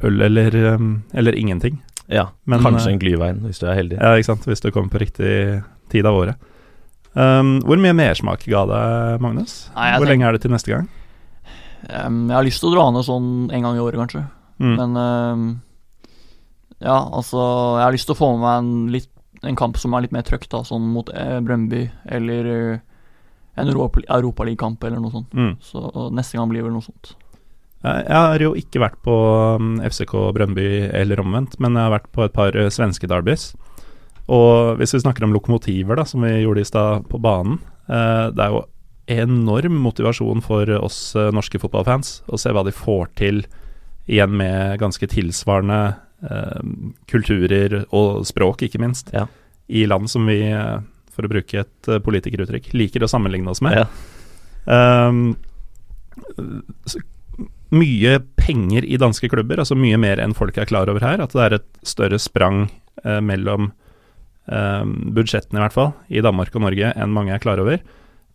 øl 0.09 0.23
eller, 0.25 0.59
um, 0.75 0.93
eller 1.13 1.37
ingenting. 1.37 1.83
Ja, 2.11 2.31
Men, 2.49 2.63
kanskje 2.65 2.89
eh, 2.89 2.95
en 2.95 3.03
glyvein, 3.03 3.43
hvis 3.47 3.61
du 3.61 3.69
er 3.69 3.77
heldig. 3.77 3.99
Ja, 4.01 4.17
ikke 4.17 4.33
sant, 4.33 4.49
hvis 4.49 4.65
du 4.65 4.71
kommer 4.73 4.91
på 4.91 5.03
riktig 5.03 5.61
tid 5.93 6.09
av 6.09 6.17
året. 6.17 6.49
Um, 7.13 7.59
hvor 7.67 7.79
mye 7.83 7.95
mersmak 7.95 8.47
ga 8.49 8.65
det, 8.71 8.85
Magnus? 9.23 9.67
Nei, 9.77 9.93
hvor 9.99 10.11
lenge 10.11 10.27
er 10.27 10.35
det 10.35 10.43
til 10.47 10.55
neste 10.55 10.73
gang? 10.73 10.89
Jeg 11.91 12.35
har 12.35 12.47
lyst 12.47 12.63
til 12.63 12.71
å 12.71 12.75
dra 12.75 12.89
ned 12.95 13.07
sånn 13.07 13.29
en 13.51 13.67
gang 13.67 13.77
i 13.77 13.83
året, 13.83 14.01
kanskje. 14.01 14.25
Mm. 14.61 14.75
Men 14.77 15.61
ja, 16.81 16.97
altså 16.97 17.41
Jeg 17.79 17.85
har 17.85 17.95
lyst 17.95 18.09
til 18.09 18.17
å 18.17 18.21
få 18.21 18.31
med 18.35 18.45
meg 18.45 18.61
en, 18.61 18.71
litt, 18.95 19.11
en 19.45 19.59
kamp 19.59 19.79
som 19.81 19.95
er 19.95 20.07
litt 20.07 20.15
mer 20.17 20.25
trøkk, 20.27 20.47
da, 20.53 20.63
sånn 20.65 20.89
mot 20.95 21.11
eh, 21.13 21.39
Brøndby 21.45 21.85
eller 22.17 22.49
eh, 22.55 22.81
en 23.61 23.73
Europa- 23.73 24.05
Europaligakamp 24.09 24.85
eller 24.85 25.01
noe 25.01 25.11
sånt. 25.15 25.33
Mm. 25.35 25.55
Så 25.61 26.11
neste 26.17 26.39
gang 26.39 26.49
blir 26.53 26.63
vel 26.67 26.73
noe 26.73 26.85
sånt. 26.85 27.15
Jeg 27.81 28.13
har 28.13 28.43
jo 28.45 28.51
ikke 28.61 28.81
vært 28.83 28.99
på 29.07 29.15
um, 29.57 29.79
FCK 29.81 30.13
Brøndby 30.37 30.67
eller 30.93 31.21
omvendt, 31.23 31.55
men 31.65 31.79
jeg 31.79 31.87
har 31.87 31.95
vært 31.95 32.11
på 32.13 32.25
et 32.27 32.35
par 32.37 32.57
uh, 32.57 32.67
svenske 32.69 33.09
derbys. 33.09 33.55
Og 34.31 34.77
hvis 34.79 34.93
vi 34.95 35.01
snakker 35.03 35.25
om 35.25 35.33
lokomotiver, 35.35 35.97
da, 35.97 36.05
som 36.07 36.21
vi 36.23 36.35
gjorde 36.43 36.61
i 36.63 36.69
stad 36.69 37.07
på 37.11 37.19
banen 37.19 37.57
eh, 37.91 38.29
Det 38.31 38.45
er 38.45 38.53
jo 38.55 38.61
enorm 39.11 39.81
motivasjon 39.83 40.39
for 40.45 40.71
oss 40.77 41.17
eh, 41.19 41.33
norske 41.35 41.59
fotballfans 41.59 42.21
å 42.31 42.39
se 42.39 42.53
hva 42.55 42.63
de 42.63 42.71
får 42.71 43.09
til 43.19 43.41
igjen 44.07 44.37
med 44.39 44.77
ganske 44.79 45.09
tilsvarende 45.11 45.81
eh, 46.23 46.63
kulturer 47.11 47.81
og 47.91 48.23
språk, 48.29 48.63
ikke 48.69 48.79
minst, 48.85 49.11
Ja. 49.17 49.27
i 49.67 49.83
land 49.91 50.07
som 50.13 50.27
vi, 50.31 50.39
eh, 50.47 50.79
for 51.15 51.27
å 51.27 51.31
bruke 51.33 51.63
et 51.65 51.91
eh, 51.91 52.03
politikeruttrykk, 52.03 52.73
liker 52.77 53.05
å 53.05 53.11
sammenligne 53.11 53.53
oss 53.53 53.63
med. 53.65 53.79
Ja. 53.81 53.87
Um, 54.71 55.37
mye 57.71 58.19
penger 58.39 58.85
i 58.85 58.99
danske 59.01 59.31
klubber, 59.31 59.63
altså 59.63 59.79
mye 59.79 59.99
mer 60.01 60.21
enn 60.23 60.35
folk 60.37 60.59
er 60.59 60.69
klar 60.71 60.91
over 60.91 61.05
her. 61.05 61.23
At 61.23 61.35
det 61.37 61.45
er 61.45 61.57
et 61.61 61.69
større 61.87 62.19
sprang 62.23 62.65
eh, 63.05 63.21
mellom 63.25 63.71
eh, 64.51 64.85
budsjettene, 64.85 65.61
i 65.61 65.65
hvert 65.65 65.77
fall, 65.77 65.93
i 66.11 66.23
Danmark 66.25 66.55
og 66.57 66.67
Norge 66.67 66.93
enn 66.95 67.15
mange 67.15 67.35
er 67.35 67.43
klar 67.43 67.63
over. 67.63 67.83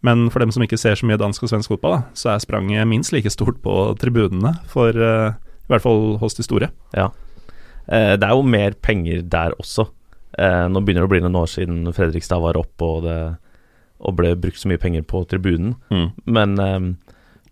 Men 0.05 0.27
for 0.29 0.43
dem 0.43 0.51
som 0.53 0.63
ikke 0.63 0.79
ser 0.79 0.97
så 0.99 1.07
mye 1.07 1.19
dansk 1.19 1.45
og 1.45 1.51
svensk 1.51 1.71
fotball, 1.73 1.97
da, 1.97 2.15
så 2.17 2.33
er 2.33 2.43
spranget 2.43 2.87
minst 2.89 3.13
like 3.15 3.31
stort 3.33 3.57
på 3.63 3.75
tribunene, 4.01 4.53
for 4.71 4.93
eh, 4.93 5.35
i 5.65 5.71
hvert 5.71 5.83
fall 5.83 6.17
hos 6.21 6.37
de 6.37 6.45
store. 6.45 6.69
Ja. 6.95 7.09
Eh, 7.87 8.13
det 8.19 8.27
er 8.27 8.35
jo 8.35 8.45
mer 8.45 8.77
penger 8.85 9.23
der 9.25 9.55
også. 9.59 9.89
Eh, 10.37 10.65
nå 10.71 10.81
begynner 10.83 11.05
det 11.05 11.09
å 11.09 11.13
bli 11.13 11.21
noen 11.23 11.37
år 11.39 11.47
siden 11.51 11.85
Fredrikstad 11.95 12.41
var 12.43 12.57
oppe 12.59 12.83
og 12.97 13.03
det 13.07 13.17
og 14.05 14.17
ble 14.19 14.33
brukt 14.37 14.59
så 14.59 14.67
mye 14.67 14.77
penger 14.81 15.05
på 15.07 15.21
tribunen. 15.31 15.77
Men 16.27 16.57
eh, 16.59 16.89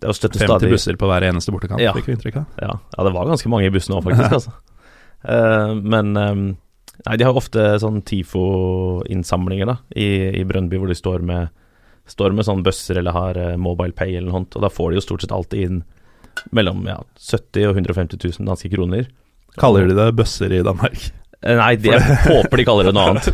det 0.03 0.09
jo 0.11 0.15
støtte 0.17 0.41
50 0.41 0.49
stadig 0.51 0.69
busser 0.73 0.97
på 0.99 1.07
hver 1.07 1.23
eneste 1.29 1.53
bortekamp, 1.55 1.79
Ja. 1.81 1.93
fikk 1.95 2.09
vi 2.11 2.17
inntrykk 2.17 2.41
av. 2.41 2.45
Ja, 2.59 2.73
ja, 2.97 3.03
det 3.07 3.13
var 3.15 3.29
ganske 3.31 3.49
mange 3.49 3.69
i 3.69 3.73
bussen 3.73 3.95
òg, 3.95 4.03
faktisk. 4.03 4.33
altså. 4.37 4.53
Eh, 5.23 5.73
men 5.79 6.17
eh, 6.19 6.35
Nei, 7.07 7.15
de 7.17 7.25
har 7.25 7.35
ofte 7.35 7.63
sånn 7.81 8.03
TIFO-innsamlinger 8.05 9.65
da 9.71 9.77
i, 9.97 10.05
i 10.39 10.43
Brøndby, 10.45 10.77
hvor 10.79 10.91
de 10.91 10.95
står 10.99 11.23
med 11.25 11.49
Står 12.05 12.33
med 12.35 12.43
sånne 12.43 12.65
bøsser 12.67 12.97
eller 12.99 13.15
har 13.15 13.37
eh, 13.39 13.53
Mobile 13.55 13.95
Pay 13.95 14.17
eller 14.17 14.27
noe 14.27 14.41
sånt, 14.41 14.57
og 14.59 14.63
da 14.65 14.69
får 14.69 14.89
de 14.91 14.97
jo 14.97 15.03
stort 15.05 15.21
sett 15.23 15.31
alltid 15.31 15.61
inn 15.69 15.77
mellom 16.51 16.81
ja, 16.89 16.97
70 17.15 17.69
og 17.69 17.77
150 17.79 18.19
000 18.19 18.47
danske 18.49 18.71
kroner. 18.73 19.05
Kaller 19.55 19.87
de 19.87 19.95
det 19.95 20.09
bøsser 20.17 20.51
i 20.51 20.59
Danmark? 20.67 20.99
Eh, 21.43 21.57
Nei, 21.59 21.73
de, 21.79 21.91
jeg 21.91 22.19
håper 22.27 22.61
de 22.61 22.65
kaller 22.67 22.89
det 22.89 22.95
noe 22.95 23.07
annet. 23.11 23.29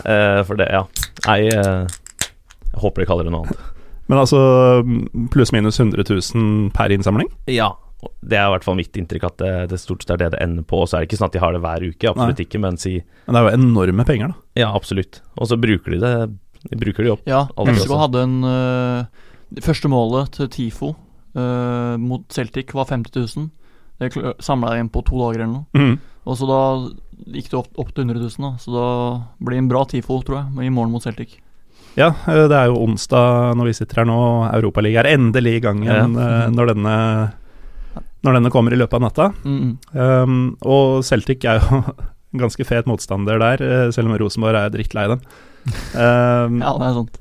Uh, 0.00 0.40
for 0.48 0.56
det, 0.60 0.70
ja. 0.72 0.84
Nei, 1.26 1.40
uh, 1.52 1.84
jeg 2.70 2.80
håper 2.82 3.04
de 3.04 3.10
kaller 3.10 3.28
det 3.28 3.34
noe 3.34 3.44
annet. 3.44 3.68
Men 4.10 4.18
altså 4.24 4.40
pluss-minus 5.30 5.78
100 5.78 6.02
000 6.08 6.70
per 6.74 6.90
innsamling? 6.90 7.28
Ja, 7.46 7.68
det 8.24 8.38
er 8.38 8.48
i 8.48 8.52
hvert 8.54 8.64
fall 8.64 8.78
mitt 8.78 8.96
inntrykk 8.96 9.26
at 9.28 9.36
det, 9.42 9.52
det 9.70 9.78
stort 9.80 10.02
sett 10.02 10.14
er 10.16 10.20
det 10.22 10.30
det 10.34 10.40
ender 10.42 10.64
på. 10.66 10.80
Og 10.82 10.88
så 10.90 10.96
er 10.98 11.04
det 11.04 11.10
ikke 11.10 11.20
sånn 11.20 11.30
at 11.30 11.36
de 11.36 11.42
har 11.44 11.54
det 11.54 11.60
hver 11.62 11.84
uke, 11.84 12.08
absolutt 12.10 12.40
Nei. 12.40 12.46
ikke, 12.48 12.60
men 12.62 12.80
si 12.80 12.94
Men 13.26 13.36
det 13.36 13.40
er 13.42 13.46
jo 13.46 13.58
enorme 13.60 14.06
penger, 14.08 14.32
da. 14.32 14.62
ja, 14.62 14.70
absolutt. 14.76 15.20
Og 15.36 15.50
så 15.50 15.58
bruker 15.60 15.94
de 15.94 16.00
det 16.02 16.14
De 16.72 16.80
bruker 16.80 17.06
de 17.06 17.12
opp. 17.14 17.22
Ja, 17.28 17.44
også. 17.60 18.00
hadde 18.00 18.24
en 18.26 18.34
uh, 18.44 19.28
Det 19.52 19.64
første 19.64 19.90
målet 19.92 20.32
til 20.36 20.50
TIFO 20.56 20.90
uh, 21.36 21.94
mot 22.00 22.24
Celtic 22.32 22.74
var 22.76 22.88
50 22.90 23.28
000. 23.36 23.48
Det 24.00 24.10
samla 24.42 24.74
jeg 24.74 24.86
inn 24.86 24.92
på 24.92 25.04
to 25.04 25.20
dager 25.20 25.44
eller 25.44 25.60
noe. 25.60 25.92
Og 26.24 26.36
så 26.40 26.48
da 26.48 26.60
gikk 27.26 27.50
det 27.52 27.58
opp, 27.60 27.70
opp 27.80 27.92
til 27.94 28.06
100 28.06 28.20
000, 28.22 28.42
da. 28.44 28.50
Så 28.62 28.74
da 28.74 28.88
blir 29.40 29.58
det 29.58 29.64
en 29.64 29.70
bra 29.70 29.84
TIFO, 29.88 30.20
tror 30.26 30.40
jeg, 30.40 30.68
i 30.68 30.74
morgen 30.74 30.94
mot 30.94 31.04
Celtic. 31.04 31.38
Ja, 31.98 32.12
eh, 32.28 32.46
det 32.50 32.56
er 32.56 32.70
jo 32.70 32.80
onsdag 32.84 33.56
når 33.58 33.70
vi 33.70 33.76
sitter 33.80 34.02
her 34.02 34.08
nå. 34.10 34.20
Europaligaen 34.52 35.06
er 35.06 35.18
endelig 35.18 35.58
i 35.58 35.64
gang 35.64 35.82
igjen 35.84 36.16
ja. 36.18 36.48
når, 36.52 36.74
denne, 36.74 36.96
når 38.26 38.38
denne 38.38 38.52
kommer 38.54 38.74
i 38.74 38.78
løpet 38.78 38.98
av 38.98 39.04
natta. 39.06 39.28
Mm. 39.44 39.72
Um, 39.92 40.40
og 40.62 41.00
Celtic 41.06 41.46
er 41.48 41.62
jo 41.62 41.82
en 41.82 42.42
ganske 42.44 42.66
fet 42.66 42.90
motstander 42.90 43.40
der, 43.42 43.64
eh, 43.66 43.88
selv 43.94 44.10
om 44.10 44.18
Rosenborg 44.20 44.60
er 44.60 44.74
drittlei 44.74 45.08
dem. 45.14 45.24
Um, 45.92 46.62
Ja, 46.62 46.70
det 46.80 46.86
er 46.86 46.94
sant. 46.96 47.18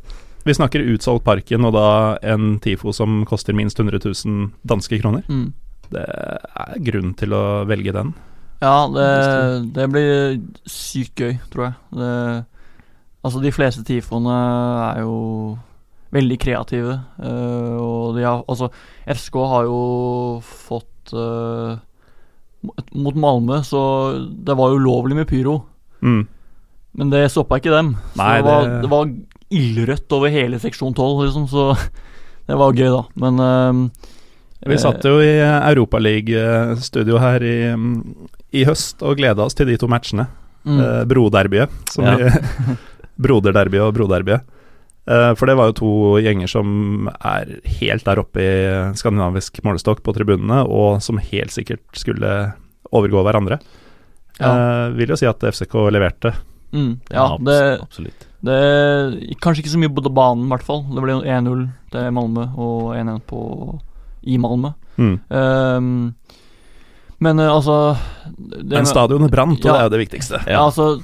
Vi 0.47 0.53
snakker 0.55 0.85
utsolgt 0.93 1.25
Parken, 1.25 1.65
og 1.67 1.73
da 1.75 1.89
en 2.23 2.53
TIFO 2.63 2.93
som 2.95 3.25
koster 3.27 3.53
minst 3.53 3.77
100 3.77 3.99
000 3.99 4.45
danske 4.65 5.01
kroner. 5.01 5.25
Mm. 5.27 5.49
Det 5.91 6.05
er 6.05 6.79
grunn 6.87 7.11
til 7.19 7.35
å 7.35 7.41
velge 7.69 7.91
den. 7.93 8.13
Ja, 8.59 8.75
det, 8.91 9.09
det 9.75 9.85
blir 9.93 10.39
sykt 10.67 11.15
gøy, 11.21 11.37
tror 11.51 11.69
jeg. 11.69 11.75
Det, 11.95 12.13
altså, 13.23 13.41
de 13.43 13.53
fleste 13.55 13.85
TIFOene 13.87 14.35
er 14.89 15.01
jo 15.05 15.13
veldig 16.15 16.37
kreative. 16.41 16.97
Uh, 17.21 17.77
og 17.79 18.17
de 18.17 18.25
har 18.25 18.41
Altså, 18.49 18.67
FSK 19.07 19.37
har 19.53 19.69
jo 19.69 19.79
fått 20.43 21.13
uh, 21.15 21.77
mot- 22.91 23.15
Malmö, 23.23 23.61
så 23.63 23.81
det 24.27 24.57
var 24.59 24.75
ulovlig 24.75 25.15
med 25.21 25.29
pyro. 25.29 25.61
Mm. 26.03 26.25
Men 26.99 27.11
det 27.13 27.29
stoppa 27.31 27.61
ikke 27.61 27.71
dem. 27.71 27.93
Så 28.15 28.19
Nei, 28.19 28.35
det, 28.41 28.45
var, 28.49 28.69
det- 28.83 28.91
var 28.91 29.13
ildrødt 29.49 30.11
over 30.19 30.29
hele 30.33 30.59
seksjon 30.61 30.93
12, 30.97 31.23
liksom, 31.29 31.47
så 31.47 31.69
det 32.49 32.57
var 32.59 32.75
gøy, 32.75 32.89
da. 32.91 33.03
Men 33.23 33.39
ehm, 33.45 33.85
Vi 34.67 34.75
satt 34.81 35.05
jo 35.07 35.19
i 35.23 35.37
Europaliga-studio 35.39 37.19
her 37.21 37.43
i, 37.47 37.57
i 38.59 38.65
høst 38.67 39.03
og 39.05 39.17
gleda 39.19 39.45
oss 39.45 39.55
til 39.55 39.69
de 39.69 39.77
to 39.79 39.87
matchene. 39.87 40.27
mm, 40.65 40.79
Eh, 40.83 41.03
Broderbyet, 41.07 41.69
Ja. 41.97 42.17
Broderderbyet 43.23 43.83
og 43.83 43.93
Broderbyet. 43.95 44.41
Eh, 45.09 45.33
for 45.35 45.49
det 45.49 45.55
var 45.57 45.69
jo 45.71 45.77
to 45.79 45.91
gjenger 46.21 46.47
som 46.51 47.09
er 47.25 47.55
helt 47.79 48.05
der 48.05 48.21
oppe 48.21 48.43
i 48.43 48.93
skandinavisk 48.99 49.61
målestokk 49.65 50.03
på 50.05 50.13
tribunene, 50.15 50.61
og 50.67 51.01
som 51.01 51.17
helt 51.17 51.51
sikkert 51.55 51.83
skulle 51.97 52.53
overgå 52.91 53.23
hverandre. 53.25 53.59
Ja. 54.39 54.51
Eh, 54.53 54.85
vil 54.99 55.11
jo 55.11 55.17
si 55.19 55.27
at 55.27 55.43
FCK 55.43 55.75
leverte. 55.91 56.33
mm, 56.71 56.99
ja, 57.11 57.25
det, 57.41 57.81
absolutt. 57.81 58.27
det 58.45 58.59
Kanskje 59.41 59.63
ikke 59.63 59.73
så 59.73 59.81
mye 59.81 59.93
på 59.95 60.13
banen, 60.13 60.45
i 60.45 60.53
hvert 60.53 60.67
fall. 60.67 60.83
Det 60.93 61.03
ble 61.03 61.19
1-0 61.25 61.67
til 61.91 62.11
Malmö 62.15 62.45
og 62.55 62.93
1-1 62.95 63.23
på 63.27 63.41
i 64.23 64.37
Malmö. 64.37 64.73
Mm. 64.97 65.19
Um, 65.29 66.15
men 67.19 67.39
eh, 67.39 67.49
altså 67.51 67.97
det 68.37 68.77
Men 68.77 68.85
stadionet 68.87 69.31
brant, 69.31 69.59
og 69.59 69.65
Ja. 69.65 69.73
det 69.73 69.85
er 69.85 69.89
det 69.89 69.99
viktigste. 70.09 70.39
Ja, 70.47 70.61
altså 70.65 71.01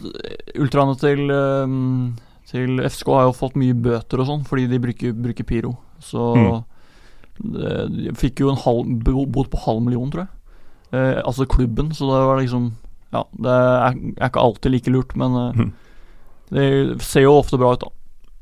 Ultraene 0.55 0.95
til 0.99 1.29
um, 1.31 2.15
Til 2.47 2.79
FSK 2.85 3.07
har 3.11 3.23
jo 3.27 3.33
fått 3.35 3.55
mye 3.59 3.73
bøter 3.73 4.19
og 4.21 4.27
sånn 4.29 4.43
fordi 4.47 4.67
de 4.69 4.79
bruker, 4.79 5.13
bruker 5.13 5.43
pyro. 5.43 5.77
Så 5.99 6.35
Mm. 6.35 6.63
det- 7.41 7.91
De 7.91 8.11
fikk 8.15 8.39
jo 8.39 8.49
en 8.49 8.55
halv, 8.57 9.03
bo- 9.03 9.25
bot 9.25 9.49
på 9.49 9.57
halv 9.65 9.81
million, 9.81 10.09
tror 10.11 10.27
jeg. 10.27 10.29
Eh, 10.93 11.21
altså 11.25 11.45
klubben, 11.47 11.89
så 11.91 12.05
det 12.07 12.25
var 12.27 12.39
liksom 12.41 12.71
Ja, 13.13 13.23
det 13.31 13.47
er, 13.51 13.95
er 14.21 14.29
ikke 14.29 14.41
alltid 14.43 14.71
like 14.71 14.87
lurt, 14.91 15.15
men 15.15 15.35
eh, 15.35 15.51
Mhm. 15.53 15.71
det 16.51 17.01
ser 17.01 17.21
jo 17.21 17.39
ofte 17.41 17.57
bra 17.57 17.73
ut, 17.73 17.79
da. 17.79 17.87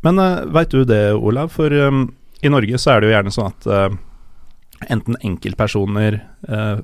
Men 0.04 0.20
uh, 0.20 0.46
veit 0.52 0.70
du 0.70 0.84
det, 0.84 1.14
Olav? 1.16 1.50
For 1.52 1.72
um, 1.88 2.14
i 2.44 2.50
Norge 2.50 2.76
så 2.78 2.92
er 2.98 3.00
det 3.02 3.10
jo 3.10 3.16
gjerne 3.16 3.32
sånn 3.32 3.48
at 3.48 3.68
uh, 3.68 3.98
enten 4.90 5.18
enkeltpersoner 5.24 6.22
eh, 6.50 6.78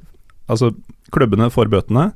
Altså 0.50 0.72
klubbene 1.14 1.52
får 1.54 1.70
bøtene, 1.70 2.12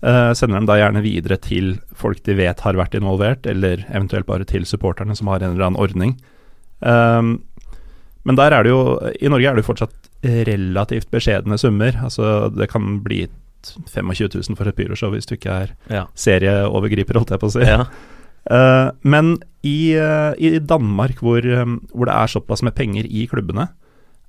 Eh, 0.00 0.32
sender 0.32 0.56
dem 0.56 0.64
da 0.68 0.78
gjerne 0.80 1.02
videre 1.04 1.36
til 1.44 1.74
folk 1.92 2.22
de 2.24 2.32
vet 2.38 2.62
har 2.64 2.76
vært 2.78 2.94
involvert, 2.96 3.44
eller 3.50 3.82
eventuelt 3.92 4.24
bare 4.28 4.46
til 4.48 4.64
supporterne 4.64 5.12
som 5.16 5.28
har 5.28 5.42
en 5.42 5.52
eller 5.52 5.66
annen 5.66 5.80
ordning. 5.80 6.14
Um, 6.80 7.42
men 8.24 8.38
der 8.38 8.54
er 8.56 8.64
det 8.64 8.70
jo 8.72 8.96
I 9.20 9.28
Norge 9.28 9.50
er 9.50 9.58
det 9.58 9.60
jo 9.60 9.68
fortsatt 9.68 10.08
relativt 10.24 11.10
beskjedne 11.12 11.58
summer. 11.60 11.98
Altså 12.00 12.48
det 12.54 12.70
kan 12.72 13.02
bli 13.04 13.26
25 13.92 14.30
000 14.40 14.56
for 14.56 14.68
et 14.70 14.78
pyroshow 14.78 15.12
hvis 15.12 15.28
du 15.28 15.34
ikke 15.36 15.52
er 15.66 15.74
Ja. 15.92 16.06
serieovergriper, 16.16 17.20
holdt 17.20 17.34
jeg 17.36 17.42
på 17.42 17.50
å 17.50 17.54
si. 17.58 17.66
ja. 17.68 17.84
Uh, 18.48 18.88
men 19.04 19.34
i, 19.62 19.92
uh, 20.00 20.32
i 20.40 20.56
Danmark, 20.64 21.20
hvor, 21.20 21.44
um, 21.44 21.76
hvor 21.92 22.08
det 22.08 22.16
er 22.16 22.32
såpass 22.32 22.64
med 22.64 22.74
penger 22.74 23.04
i 23.04 23.26
klubbene, 23.28 23.68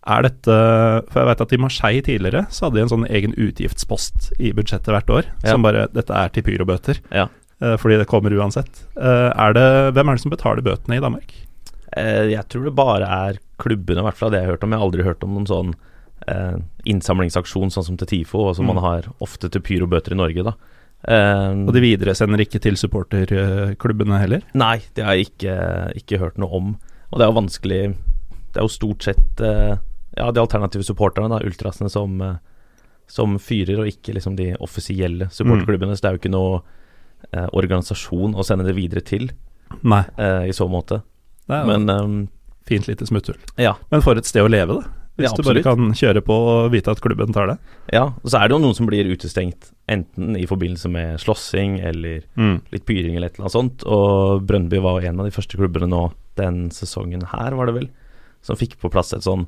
er 0.08 0.24
dette 0.24 0.56
For 1.12 1.20
jeg 1.22 1.28
vet 1.30 1.42
at 1.42 1.52
i 1.54 1.58
Marseille 1.62 2.02
tidligere 2.02 2.48
så 2.50 2.66
hadde 2.66 2.76
de 2.80 2.82
en 2.82 2.90
sånn 2.90 3.08
egen 3.10 3.34
utgiftspost 3.38 4.32
i 4.40 4.52
budsjettet 4.52 4.90
hvert 4.90 5.10
år, 5.14 5.24
Ja. 5.44 5.52
som 5.52 5.62
bare 5.62 5.88
Dette 5.94 6.10
er 6.14 6.30
til 6.30 6.44
pyrobøter, 6.44 7.00
Ja. 7.12 7.28
eh, 7.62 7.78
fordi 7.78 7.98
det 8.00 8.08
kommer 8.08 8.32
uansett. 8.34 8.84
Eh, 8.98 9.30
er 9.36 9.54
det, 9.54 9.94
hvem 9.94 10.10
er 10.10 10.16
det 10.16 10.22
som 10.22 10.32
betaler 10.32 10.62
bøtene 10.66 10.98
i 10.98 11.00
Danmark? 11.00 11.32
Eh, 11.96 12.30
jeg 12.32 12.48
tror 12.50 12.64
det 12.66 12.76
bare 12.76 13.04
er 13.06 13.38
klubbene, 13.60 14.00
i 14.00 14.04
hvert 14.10 14.16
fall 14.18 14.28
av 14.28 14.32
det 14.32 14.40
jeg 14.42 14.46
har 14.48 14.56
hørt 14.58 14.64
om. 14.64 14.72
Jeg 14.72 14.80
har 14.80 14.88
aldri 14.90 15.04
hørt 15.04 15.24
om 15.24 15.34
noen 15.36 15.48
sånn 15.48 15.74
innsamlingsaksjon 16.86 17.72
sånn 17.74 17.84
som 17.86 17.98
til 17.98 18.08
TIFO, 18.08 18.50
og 18.50 18.56
som 18.56 18.66
Mm. 18.66 18.76
man 18.76 18.84
har 18.84 19.02
ofte 19.22 19.50
til 19.52 19.62
pyrobøter 19.62 20.12
i 20.14 20.16
Norge, 20.16 20.44
da. 20.44 20.54
Um, 21.08 21.68
Og 21.68 21.74
de 21.74 21.82
videresender 21.82 22.38
ikke 22.40 22.62
til 22.62 22.74
supporterklubbene 22.78 24.20
heller? 24.20 24.42
Nei, 24.54 24.82
det 24.94 25.04
har 25.04 25.16
jeg 25.16 25.32
ikke, 25.32 25.94
ikke 25.98 26.20
hørt 26.20 26.38
noe 26.38 26.54
om. 26.54 26.78
Og 27.12 27.18
det 27.20 27.28
er 27.28 27.32
jo 27.32 27.42
vanskelig 27.42 27.96
Det 28.54 28.60
er 28.60 28.64
jo 28.64 28.68
stort 28.68 29.02
sett 29.02 29.40
eh, 29.42 29.78
ja, 30.18 30.32
de 30.32 30.42
alternative 30.44 30.84
supporterne, 30.84 31.30
da, 31.32 31.40
ultrasene, 31.48 31.90
som, 31.90 32.20
eh, 32.22 32.36
som 33.08 33.38
fyrer, 33.40 33.80
og 33.84 33.88
ikke 33.92 34.14
liksom 34.18 34.36
de 34.40 34.52
offisielle 34.64 35.30
supporterklubbene. 35.32 35.96
Så 35.96 36.02
det 36.06 36.10
er 36.12 36.18
jo 36.18 36.22
ikke 36.24 36.34
noe 36.36 36.62
eh, 37.34 37.48
organisasjon 37.54 38.36
å 38.36 38.44
sende 38.48 38.66
det 38.68 38.76
videre 38.78 39.02
til, 39.06 39.30
Nei. 39.84 40.04
eh, 40.18 40.48
i 40.52 40.56
så 40.56 40.68
måte. 40.72 41.02
Det 41.48 41.58
er 41.62 41.66
Men 41.68 41.90
um, 41.90 42.18
fint 42.68 42.88
lite 42.88 43.06
smutthull. 43.08 43.38
ja. 43.58 43.76
Men 43.92 44.02
for 44.06 44.16
et 44.20 44.26
sted 44.30 44.44
å 44.44 44.52
leve, 44.52 44.80
da. 44.82 44.98
Hvis 45.20 45.28
Ja, 45.28 45.36
du 45.36 45.44
bare 45.44 45.62
kan 45.62 45.90
kjøre 45.94 46.22
på 46.24 46.34
og 46.34 46.72
vite 46.72 46.90
at 46.94 47.02
klubben 47.04 47.34
tar 47.36 47.50
det. 47.52 47.58
Ja, 47.94 48.06
og 48.24 48.30
så 48.32 48.40
er 48.40 48.48
det 48.48 48.56
jo 48.56 48.62
noen 48.64 48.74
som 48.78 48.88
blir 48.88 49.10
utestengt, 49.12 49.68
enten 49.92 50.38
i 50.40 50.46
forbindelse 50.48 50.88
med 50.90 51.20
slåssing 51.20 51.80
eller 51.84 52.24
litt 52.72 52.86
pyring 52.88 53.18
eller 53.18 53.28
et 53.28 53.36
eller 53.36 53.44
annet 53.50 53.58
sånt. 53.58 53.84
Og 53.92 54.46
Brøndby 54.48 54.80
var 54.82 55.02
jo 55.02 55.10
en 55.12 55.20
av 55.20 55.28
de 55.28 55.34
første 55.36 55.60
klubbene 55.60 55.90
nå 55.92 56.06
den 56.40 56.70
sesongen 56.72 57.26
her, 57.34 57.52
var 57.60 57.68
det 57.68 57.76
vel, 57.76 57.90
som 58.42 58.56
fikk 58.58 58.78
på 58.80 58.90
plass 58.90 59.12
et 59.14 59.28
sånn 59.28 59.44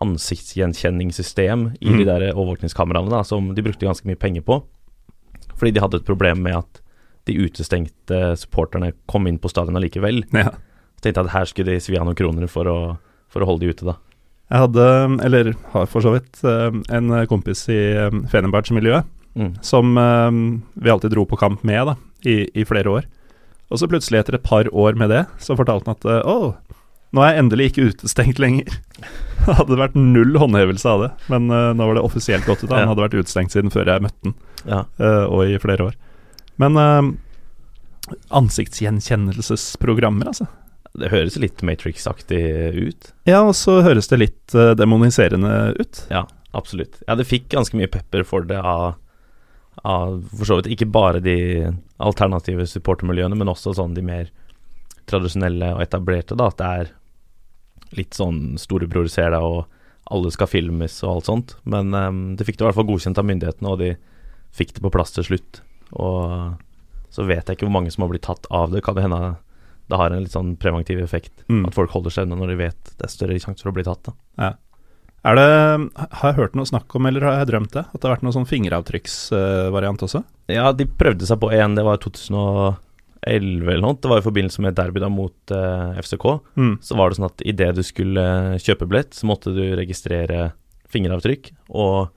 ansiktsgjenkjenningssystem 0.00 1.72
i 1.80 1.90
Mm. 1.90 1.98
de 1.98 2.04
der 2.04 2.32
overvåkningskameraene, 2.34 3.10
da, 3.10 3.22
som 3.24 3.54
de 3.54 3.62
brukte 3.62 3.86
ganske 3.86 4.06
mye 4.06 4.16
penger 4.18 4.42
på. 4.42 4.62
Fordi 5.56 5.72
de 5.74 5.80
hadde 5.80 5.96
et 6.00 6.04
problem 6.06 6.42
med 6.42 6.56
at 6.56 6.80
de 7.26 7.34
utestengte 7.36 8.36
supporterne 8.36 8.92
kom 9.06 9.26
inn 9.26 9.38
på 9.38 9.50
stadion 9.50 9.76
allikevel. 9.76 10.24
Ja. 10.32 10.50
Så 10.96 11.02
tenkte 11.02 11.20
jeg 11.20 11.26
at 11.26 11.32
her 11.32 11.44
skulle 11.44 11.72
de 11.72 11.80
svi 11.80 11.98
av 11.98 12.06
noen 12.06 12.16
kroner 12.16 12.48
for 12.48 12.64
å, 12.64 12.98
for 13.28 13.40
å 13.42 13.46
holde 13.46 13.60
de 13.66 13.72
ute, 13.74 13.84
da. 13.84 13.96
Jeg 14.50 14.58
hadde, 14.64 15.20
eller 15.24 15.52
har 15.72 15.86
for 15.86 16.00
så 16.02 16.12
vidt, 16.16 16.40
eh, 16.44 16.96
en 16.96 17.26
kompis 17.28 17.68
i 17.68 17.76
eh, 17.94 18.10
Fenerbahçe-miljøet 18.10 19.04
Mm. 19.36 19.62
som 19.62 19.96
eh, 19.96 20.30
vi 20.82 20.90
alltid 20.90 21.12
dro 21.12 21.24
på 21.24 21.38
kamp 21.38 21.62
med 21.62 21.86
da, 21.86 21.94
i, 22.26 22.48
i 22.52 22.64
flere 22.64 22.90
år. 22.90 23.04
Og 23.70 23.78
så 23.78 23.86
plutselig, 23.86 24.18
etter 24.18 24.34
et 24.34 24.42
par 24.42 24.64
år 24.74 24.96
med 24.98 25.08
det, 25.10 25.26
så 25.38 25.54
fortalte 25.56 25.86
han 25.86 25.94
at 25.94 26.26
å, 26.26 26.56
nå 27.14 27.22
er 27.22 27.36
jeg 27.36 27.38
endelig 27.44 27.68
ikke 27.70 27.84
utestengt 27.92 28.40
lenger. 28.42 28.66
Det 29.46 29.54
hadde 29.60 29.76
vært 29.80 29.94
null 29.98 30.36
håndhevelse 30.40 30.86
av 30.90 31.02
det, 31.04 31.10
men 31.32 31.48
uh, 31.50 31.70
nå 31.76 31.86
var 31.88 31.94
det 31.98 32.04
offisielt 32.04 32.46
gått 32.46 32.64
ut. 32.64 32.70
Han 32.72 32.84
Ja. 32.84 32.90
hadde 32.92 33.04
vært 33.06 33.16
utestengt 33.20 33.52
siden 33.54 33.70
før 33.72 33.88
jeg 33.92 34.04
møtte 34.04 34.24
han, 34.30 34.34
Ja. 34.68 34.80
uh, 35.00 35.24
og 35.32 35.44
i 35.48 35.58
flere 35.62 35.86
år. 35.90 35.94
Men 36.60 36.76
uh, 36.76 37.02
ansiktsgjenkjennelsesprogrammer, 38.40 40.26
altså. 40.30 40.46
Det 40.98 41.10
høres 41.12 41.36
litt 41.38 41.62
Matrix-aktig 41.62 42.40
ut. 42.88 43.12
Ja, 43.28 43.44
og 43.46 43.54
så 43.54 43.78
høres 43.86 44.08
det 44.10 44.18
litt 44.18 44.54
demoniserende 44.76 45.76
ut. 45.78 46.00
Ja, 46.10 46.24
absolutt. 46.56 46.98
Ja, 47.06 47.14
det 47.14 47.28
fikk 47.30 47.46
ganske 47.54 47.78
mye 47.78 47.86
pepper 47.92 48.24
for 48.26 48.42
det 48.42 48.58
av, 48.58 48.96
av 49.86 50.16
for 50.34 50.44
så 50.50 50.58
vidt 50.58 50.72
ikke 50.74 50.88
bare 50.90 51.20
de 51.22 51.36
alternative 52.02 52.66
supportermiljøene, 52.66 53.38
men 53.38 53.52
også 53.52 53.74
sånn 53.78 53.94
de 53.94 54.02
mer 54.02 54.32
tradisjonelle 55.10 55.72
og 55.76 55.84
etablerte, 55.86 56.34
da. 56.38 56.50
At 56.50 56.58
det 56.58 56.66
er 56.80 56.90
litt 57.96 58.16
sånn 58.16 58.56
storebror 58.60 59.10
ser 59.10 59.32
deg, 59.34 59.42
og 59.44 60.10
alle 60.10 60.32
skal 60.34 60.50
filmes 60.50 60.96
og 61.04 61.12
alt 61.12 61.30
sånt. 61.30 61.54
Men 61.70 61.94
um, 61.94 62.22
det 62.38 62.46
fikk 62.46 62.58
det 62.58 62.64
i 62.64 62.68
hvert 62.68 62.78
fall 62.80 62.88
godkjent 62.88 63.20
av 63.20 63.28
myndighetene, 63.28 63.74
og 63.74 63.82
de 63.82 63.92
fikk 64.56 64.74
det 64.76 64.84
på 64.84 64.92
plass 64.94 65.14
til 65.14 65.26
slutt. 65.26 65.62
Og 65.98 66.56
så 67.10 67.26
vet 67.26 67.46
jeg 67.46 67.58
ikke 67.58 67.66
hvor 67.66 67.76
mange 67.78 67.92
som 67.94 68.06
har 68.06 68.12
blitt 68.12 68.26
tatt 68.26 68.46
av 68.54 68.74
det. 68.74 68.82
Kan 68.86 68.98
det 68.98 69.06
hende 69.06 69.36
det 69.90 69.98
har 69.98 70.14
en 70.14 70.22
litt 70.22 70.34
sånn 70.34 70.54
preventiv 70.60 71.00
effekt. 71.02 71.32
Mm. 71.50 71.64
At 71.66 71.76
folk 71.76 71.90
holder 71.94 72.14
seg 72.14 72.28
unna 72.28 72.38
når 72.38 72.52
de 72.52 72.58
vet 72.62 72.92
det 72.94 73.06
er 73.06 73.10
større 73.12 73.38
sjanse 73.42 73.64
for 73.64 73.72
å 73.72 73.76
bli 73.76 73.86
tatt. 73.86 74.12
Er 74.38 75.36
det, 75.36 75.48
har 75.98 76.30
jeg 76.30 76.38
hørt 76.38 76.54
noe 76.56 76.68
snakk 76.68 76.94
om, 76.96 77.08
eller 77.10 77.26
har 77.26 77.40
jeg 77.42 77.50
drømt 77.50 77.74
det? 77.74 77.82
At 77.90 77.96
det 77.98 78.06
har 78.06 78.14
vært 78.14 78.22
noen 78.24 78.36
sånn 78.38 78.48
fingeravtrykksvariant 78.48 80.04
også? 80.06 80.22
Ja, 80.52 80.70
de 80.72 80.86
prøvde 80.88 81.28
seg 81.28 81.42
på 81.42 81.50
en, 81.52 81.74
det 81.76 81.84
var 81.84 81.98
i 81.98 82.04
2011 83.26 83.68
eller 83.72 83.82
noe. 83.84 83.98
Det 84.00 84.08
var 84.10 84.18
i 84.22 84.24
forbindelse 84.24 84.62
med 84.64 84.74
derby 84.78 85.00
da 85.02 85.08
mot 85.12 85.52
uh, 85.52 85.92
FCK. 86.00 86.24
Mm. 86.56 86.78
Så 86.82 86.96
var 86.96 87.10
det 87.10 87.18
sånn 87.18 87.28
at 87.28 87.42
idet 87.44 87.74
du 87.76 87.82
skulle 87.86 88.24
kjøpe 88.58 88.88
billett, 88.88 89.12
så 89.14 89.26
måtte 89.28 89.52
du 89.56 89.62
registrere 89.76 90.52
fingeravtrykk. 90.90 91.52
Og 91.70 92.08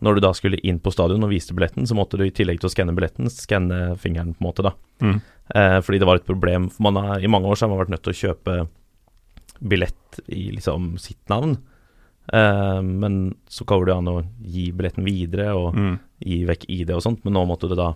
når 0.00 0.16
du 0.16 0.20
da 0.24 0.32
skulle 0.36 0.60
inn 0.64 0.78
på 0.80 0.92
stadion 0.92 1.22
og 1.26 1.30
viste 1.32 1.54
billetten, 1.54 1.86
så 1.86 1.94
måtte 1.94 2.16
du 2.16 2.24
i 2.26 2.32
tillegg 2.34 2.60
til 2.60 2.70
å 2.70 2.72
skanne 2.72 2.94
billetten, 2.96 3.28
skanne 3.30 3.96
fingeren, 4.00 4.32
på 4.34 4.42
en 4.42 4.48
måte, 4.48 4.64
da. 4.64 4.74
Mm. 5.04 5.18
Uh, 5.54 5.78
fordi 5.84 5.98
det 6.00 6.08
var 6.08 6.20
et 6.20 6.28
problem. 6.28 6.70
For 6.72 6.86
man 6.88 6.96
har, 7.00 7.20
I 7.20 7.30
mange 7.30 7.48
år 7.50 7.58
så 7.60 7.66
har 7.66 7.74
man 7.74 7.82
vært 7.82 7.92
nødt 7.94 8.04
til 8.06 8.14
å 8.14 8.20
kjøpe 8.20 8.58
billett 9.60 10.20
i 10.32 10.50
liksom 10.56 10.94
sitt 10.98 11.20
navn. 11.28 11.58
Uh, 12.32 12.80
men 12.82 13.34
så 13.50 13.64
går 13.68 13.86
det 13.88 13.96
an 13.96 14.08
å 14.12 14.18
gi 14.40 14.70
billetten 14.72 15.04
videre 15.06 15.52
og 15.56 15.74
Mm. 15.76 15.98
gi 16.24 16.44
vekk 16.48 16.64
ID 16.68 16.90
og 16.94 17.02
sånt, 17.02 17.24
men 17.24 17.34
nå 17.34 17.44
måtte 17.48 17.68
du 17.68 17.74
da 17.74 17.92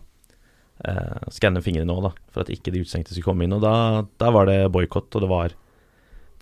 eh, 0.83 1.29
skanne 1.35 1.62
fingrene 1.64 1.95
òg, 1.95 2.09
da, 2.09 2.12
for 2.35 2.45
at 2.45 2.53
ikke 2.53 2.72
de 2.75 2.83
utestengte 2.83 3.14
skulle 3.14 3.31
komme 3.31 3.47
inn. 3.47 3.55
Og 3.57 3.62
da, 3.64 4.05
da 4.20 4.33
var 4.35 4.51
det 4.51 4.59
boikott, 4.75 5.12
og 5.14 5.27
det 5.27 5.31
var 5.31 5.61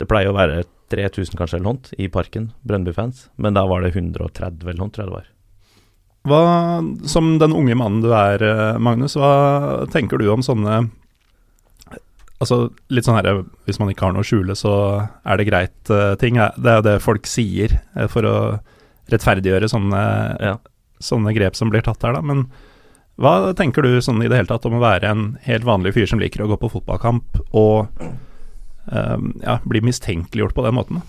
Det 0.01 0.07
pleier 0.09 0.31
å 0.31 0.35
være 0.35 0.63
3000 0.89 1.37
kanskje 1.37 1.59
eller 1.59 1.67
noe 1.67 2.01
i 2.01 2.07
parken, 2.11 2.49
Brønnby-fans, 2.67 3.27
men 3.37 3.53
da 3.55 3.61
var 3.69 3.85
det 3.85 3.93
130 3.93 4.65
eller 4.65 4.79
noe, 4.81 4.89
tror 4.91 5.03
jeg 5.03 5.11
det 5.11 5.15
var. 5.19 5.29
Hva, 6.23 6.41
som 7.09 7.37
den 7.39 7.53
unge 7.55 7.75
mannen 7.75 8.01
du 8.03 8.09
er, 8.15 8.41
eh, 8.43 8.79
Magnus, 8.79 9.15
hva 9.19 9.85
tenker 9.91 10.21
du 10.21 10.29
om 10.31 10.43
sånne 10.45 10.85
Altså 12.43 12.73
litt 12.91 13.07
sånn 13.07 13.15
her 13.15 13.43
Hvis 13.67 13.79
man 13.79 13.91
ikke 13.91 14.07
har 14.07 14.15
noe 14.15 14.23
å 14.23 14.27
skjule, 14.27 14.55
så 14.57 14.73
er 15.23 15.39
det 15.39 15.47
greit 15.47 15.91
uh, 15.93 16.15
ting. 16.19 16.35
Det 16.35 16.67
er 16.67 16.81
jo 16.81 16.85
det 16.89 16.95
folk 17.03 17.27
sier 17.29 17.77
eh, 17.95 18.09
for 18.11 18.27
å 18.27 18.35
rettferdiggjøre 19.13 19.69
sånne, 19.71 20.01
Ja. 20.43 20.57
sånne 20.99 21.31
grep 21.35 21.55
som 21.55 21.71
blir 21.71 21.83
tatt 21.85 22.03
her, 22.03 22.17
da. 22.17 22.21
Men 22.23 22.45
hva 23.21 23.53
tenker 23.57 23.85
du 23.85 23.99
sånn 24.01 24.23
i 24.23 24.29
det 24.29 24.39
hele 24.39 24.49
tatt 24.49 24.65
om 24.65 24.79
å 24.79 24.83
være 24.83 25.11
en 25.11 25.25
helt 25.45 25.67
vanlig 25.67 25.93
fyr 25.97 26.09
som 26.09 26.21
liker 26.21 26.43
å 26.43 26.49
gå 26.49 26.57
på 26.61 26.71
fotballkamp, 26.73 27.37
og 27.53 27.91
um, 28.89 29.27
ja, 29.43 29.59
bli 29.69 29.83
mistenkeliggjort 29.85 30.55
på 30.57 30.65
den 30.65 30.77
måten? 30.79 31.03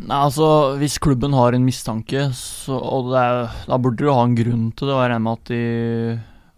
Nei, 0.00 0.16
altså, 0.16 0.78
hvis 0.80 0.96
klubben 1.02 1.36
har 1.36 1.52
en 1.52 1.66
mistanke, 1.66 2.30
så, 2.36 2.78
og 2.78 3.12
er, 3.20 3.50
da 3.68 3.76
burde 3.76 4.00
du 4.00 4.08
ha 4.08 4.22
en 4.24 4.38
grunn 4.38 4.70
til 4.72 4.88
det. 4.88 4.94
Og 4.96 5.02
jeg 5.02 5.12
regner 5.12 5.26
med 5.26 5.36
at 5.36 5.52
de, 5.52 5.60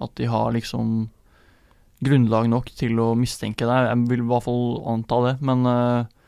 at 0.06 0.14
de 0.20 0.30
har 0.30 0.54
liksom 0.54 0.92
grunnlag 2.06 2.46
nok 2.50 2.70
til 2.78 3.02
å 3.02 3.12
mistenke 3.18 3.66
deg. 3.66 3.88
Jeg 3.90 4.10
vil 4.12 4.22
i 4.22 4.28
hvert 4.30 4.46
fall 4.46 4.66
anta 4.94 5.22
det, 5.26 5.36
men 5.42 5.66
uh, 5.66 6.20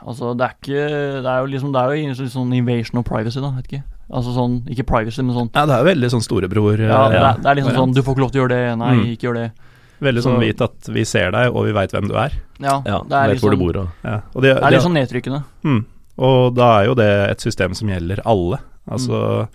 Altså, 0.00 0.30
det 0.38 0.46
er 0.46 0.52
ikke 0.54 0.84
Det 1.20 1.28
er 1.28 1.40
jo 1.42 1.48
liksom 1.50 1.72
Det 1.74 1.80
er 1.80 1.94
jo 1.98 2.28
sånn 2.32 2.52
invasion 2.56 3.00
of 3.00 3.04
privacy, 3.08 3.42
da. 3.42 3.50
Vet 3.58 3.66
ikke. 3.66 3.82
Altså 4.10 4.32
sånn 4.34 4.54
Ikke 4.68 4.82
privacy, 4.86 5.22
men 5.22 5.34
sånn 5.36 5.50
Ja, 5.54 5.66
det 5.66 5.74
er 5.78 5.84
veldig 5.94 6.08
sånn 6.10 6.22
storebror. 6.24 6.78
Ja, 6.82 7.08
det, 7.08 7.16
eh, 7.16 7.26
er, 7.30 7.36
det 7.38 7.46
er 7.46 7.54
liksom 7.60 7.76
sånn 7.76 7.92
Du 7.94 8.02
får 8.02 8.14
ikke 8.16 8.24
lov 8.24 8.32
til 8.32 8.40
å 8.40 8.42
gjøre 8.44 8.54
det. 8.56 8.78
Nei, 8.78 8.94
Mm. 8.96 9.04
ikke 9.16 9.28
gjør 9.28 9.34
det. 9.38 9.52
Veldig 10.00 10.22
sånn 10.24 10.38
vit 10.40 10.60
at 10.64 10.88
vi 10.88 11.04
ser 11.04 11.30
deg, 11.30 11.54
og 11.54 11.64
vi 11.66 11.72
veit 11.76 11.90
hvem 11.92 12.08
du 12.08 12.14
er. 12.16 12.32
Ja, 12.58 12.82
Ja, 12.86 12.98
det 13.06 13.12
er 13.12 13.28
vet 13.28 13.40
du 13.40 13.46
sånn- 13.46 13.58
bor 13.58 13.76
og 13.76 13.88
Ja, 14.02 14.20
og, 14.34 14.42
det, 14.42 14.54
Det 14.56 14.64
er 14.64 14.70
litt 14.70 14.82
sånn 14.82 14.96
nedtrykkende. 14.96 15.44
mm, 15.62 15.84
og 16.18 16.54
da 16.56 16.80
er 16.80 16.86
jo 16.86 16.94
det 16.94 17.30
et 17.30 17.40
system 17.40 17.74
som 17.74 17.88
gjelder 17.88 18.20
alle. 18.24 18.58
Altså, 18.90 19.48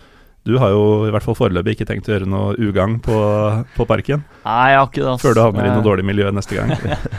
du 0.46 0.56
har 0.58 0.70
jo 0.70 1.06
i 1.06 1.10
hvert 1.10 1.22
fall 1.24 1.34
foreløpig 1.34 1.74
ikke 1.76 1.86
tenkt 1.90 2.06
å 2.08 2.14
gjøre 2.14 2.26
noe 2.30 2.54
ugagn 2.56 3.00
på, 3.02 3.66
på 3.76 3.84
parken, 3.86 4.22
Nei, 4.46 4.70
jeg 4.70 4.78
har 4.78 4.86
ikke 4.86 5.02
det. 5.02 5.12
ass. 5.14 5.22
før 5.22 5.34
du 5.34 5.40
havner 5.42 5.66
i 5.66 5.74
noe 5.74 5.82
dårlig 5.82 6.04
miljø 6.06 6.30
neste 6.30 6.54
gang. 6.54 6.70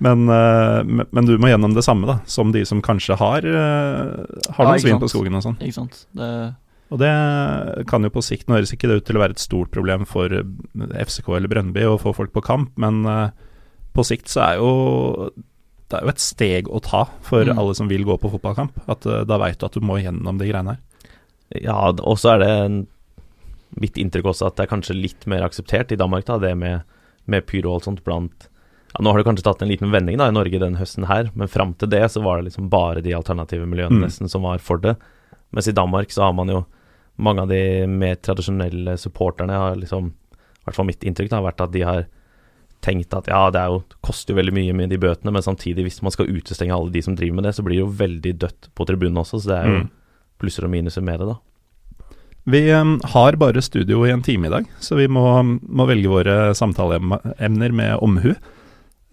Men, 0.00 0.28
eh, 0.28 0.82
men- 0.84 1.06
men 1.10 1.24
du 1.24 1.38
må 1.38 1.48
gjennom 1.48 1.72
det 1.74 1.84
samme, 1.84 2.06
da, 2.06 2.18
som 2.26 2.52
de 2.52 2.64
som 2.64 2.82
kanskje 2.82 3.16
har, 3.16 3.38
eh, 3.38 4.52
har 4.52 4.66
noen 4.66 4.80
svin 4.80 4.98
på 5.00 5.08
skogen 5.08 5.34
og 5.36 5.42
sånn. 5.42 5.58
Ikke 5.60 5.74
sant. 5.74 6.06
Det, 6.14 6.54
Og 6.88 6.98
det 7.00 7.86
kan 7.88 8.00
jo 8.02 8.10
på 8.10 8.22
sikt, 8.22 8.46
nå 8.46 8.54
høres 8.54 8.70
ikke 8.72 8.86
det 8.86 8.96
ut 9.02 9.04
til 9.06 9.16
å 9.16 9.20
være 9.26 9.30
et 9.30 9.38
stort 9.42 9.72
problem 9.72 10.04
for 10.06 10.28
FCK 10.28 11.34
eller 11.36 11.48
Brønnby 11.48 11.82
å 11.82 11.98
få 11.98 12.14
folk 12.14 12.32
på 12.32 12.40
kamp, 12.44 12.70
men 12.78 13.04
eh, 13.06 13.30
på 13.92 14.04
sikt 14.04 14.26
så 14.28 14.52
er 14.52 14.56
jo 14.58 15.30
det 15.88 15.98
er 15.98 16.02
jo 16.02 16.08
et 16.08 16.18
steg 16.18 16.64
å 16.68 16.80
ta 16.82 17.04
for 17.22 17.44
Mm. 17.44 17.58
alle 17.58 17.74
som 17.74 17.88
vil 17.88 18.04
gå 18.04 18.18
på 18.20 18.30
fotballkamp. 18.30 18.70
At 18.88 19.00
Da 19.02 19.38
veit 19.38 19.58
du 19.58 19.66
at 19.66 19.72
du 19.72 19.80
må 19.80 20.00
gjennom 20.02 20.36
de 20.38 20.44
greiene 20.52 20.68
her. 20.76 20.78
Ja, 21.62 21.88
og 21.90 22.18
så 22.18 22.34
er 22.34 22.38
det 22.38 22.86
mitt 23.80 23.94
inntrykk 23.94 24.24
også 24.32 24.46
at 24.46 24.56
det 24.56 24.64
er 24.70 24.76
kanskje 24.76 25.00
litt 25.00 25.26
mer 25.26 25.42
akseptert 25.42 25.90
i 25.92 25.96
Danmark, 25.96 26.24
da, 26.24 26.38
det 26.38 26.56
med, 26.56 26.82
med 27.26 27.46
pyro 27.46 27.70
og 27.70 27.74
alt 27.74 27.84
sånt 27.84 28.04
blant 28.04 28.48
ja, 28.96 29.02
Nå 29.04 29.12
har 29.12 29.20
det 29.20 29.26
kanskje 29.28 29.44
tatt 29.44 29.60
en 29.62 29.68
liten 29.68 29.90
vending 29.92 30.16
da 30.16 30.28
i 30.30 30.34
Norge 30.34 30.58
den 30.62 30.78
høsten 30.80 31.04
her, 31.10 31.28
men 31.36 31.48
fram 31.52 31.74
til 31.76 31.90
det 31.92 32.00
så 32.12 32.22
var 32.24 32.40
det 32.40 32.48
liksom 32.50 32.70
bare 32.72 33.02
de 33.04 33.12
alternative 33.12 33.66
miljøene 33.68 33.98
Mm. 34.00 34.04
nesten 34.08 34.28
som 34.32 34.42
var 34.42 34.58
for 34.58 34.78
det. 34.80 34.96
Mens 35.52 35.68
i 35.68 35.72
Danmark 35.76 36.08
så 36.10 36.24
har 36.24 36.32
man 36.32 36.48
jo 36.48 36.64
mange 37.18 37.42
av 37.42 37.48
de 37.48 37.86
mer 37.86 38.16
tradisjonelle 38.16 38.96
supporterne 38.98 39.52
har 39.52 39.76
liksom 39.76 40.08
I 40.12 40.64
hvert 40.66 40.74
fall 40.80 40.86
mitt 40.86 41.04
inntrykk 41.04 41.30
da, 41.30 41.36
har 41.40 41.52
vært 41.52 41.60
at 41.60 41.72
de 41.72 41.80
har 41.86 42.06
tenkt 42.82 43.14
at 43.14 43.26
ja, 43.28 43.50
det 43.50 43.60
jo, 43.66 43.78
det 43.88 43.96
koster 44.02 44.34
jo 44.34 44.38
veldig 44.40 44.52
mye 44.54 44.72
med 44.74 44.90
de 44.90 44.98
bøtene, 44.98 45.32
men 45.32 45.42
samtidig, 45.42 45.84
hvis 45.86 46.02
man 46.02 46.10
skal 46.12 46.26
utestenge 46.26 46.74
alle 46.74 46.90
de 46.92 47.02
som 47.02 47.14
driver 47.16 47.34
med 47.38 47.44
det, 47.44 47.54
så 47.54 47.62
blir 47.64 47.76
det 47.78 47.84
jo 47.84 47.92
veldig 47.98 48.32
dødt 48.38 48.68
på 48.74 48.86
tribunen 48.86 49.16
også, 49.22 49.40
så 49.42 49.48
det 49.48 49.56
er 49.60 49.66
jo 49.70 49.76
Mm. 49.84 49.90
plusser 50.38 50.64
og 50.64 50.70
minuser 50.70 51.02
med 51.02 51.18
det, 51.20 51.26
da. 51.28 51.36
Vi 52.46 52.60
har 52.70 53.32
bare 53.36 53.62
studio 53.62 54.04
i 54.06 54.10
en 54.12 54.22
time 54.22 54.46
i 54.46 54.50
dag, 54.50 54.66
så 54.78 54.94
vi 54.96 55.06
må, 55.08 55.24
må 55.62 55.86
velge 55.88 56.08
våre 56.08 56.54
samtaleemner 56.54 57.72
med 57.72 57.98
omhu. 58.02 58.34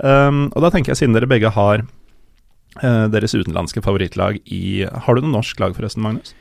Um, 0.02 0.48
og 0.56 0.64
da 0.66 0.70
tenker 0.74 0.92
jeg, 0.94 1.04
siden 1.04 1.14
dere 1.14 1.30
begge 1.30 1.52
har 1.54 1.84
uh, 2.82 3.06
deres 3.14 3.36
utenlandske 3.38 3.84
favorittlag 3.86 4.40
i 4.50 4.86
Har 4.90 5.16
du 5.16 5.22
noe 5.22 5.36
norsk 5.38 5.60
lag 5.62 5.76
forresten, 5.78 6.02
Magnus? 6.06 6.34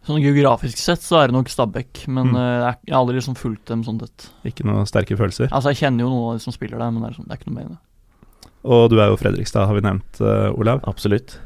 sånn 0.00 0.22
geografisk 0.24 0.78
sett 0.80 1.02
så 1.04 1.18
er 1.20 1.26
det 1.28 1.34
nok 1.36 1.50
Stabæk, 1.52 2.06
men 2.08 2.30
Mm. 2.32 2.36
eh, 2.40 2.72
jeg, 2.88 2.92
har 2.94 3.00
aldri 3.02 3.18
liksom 3.18 3.34
fulgt 3.36 3.66
dem 3.68 3.82
sånn 3.84 3.98
tett. 4.00 4.30
Ikke 4.48 4.64
noen 4.64 4.86
sterke 4.88 5.12
følelser? 5.14 5.50
Altså, 5.52 5.70
jeg 5.74 5.82
kjenner 5.84 6.00
jo 6.06 6.08
noen 6.08 6.30
av 6.32 6.38
de 6.38 6.42
som 6.46 6.54
spiller 6.56 6.78
der, 6.80 6.90
men 6.90 7.02
det 7.04 7.10
er, 7.10 7.16
sånn, 7.18 7.26
det 7.28 7.34
er 7.34 7.38
ikke 7.42 7.50
noe 7.52 7.58
mer 7.60 7.68
det. 7.68 7.78
Og 8.64 8.88
du 8.90 8.96
er 8.98 9.10
jo 9.12 9.18
Fredrikstad, 9.20 9.66
har 9.68 9.74
vi 9.76 9.82
nevnt, 9.84 10.20
uh, 10.24 10.48
Olav. 10.56 10.80
Absolutt. 10.88 11.36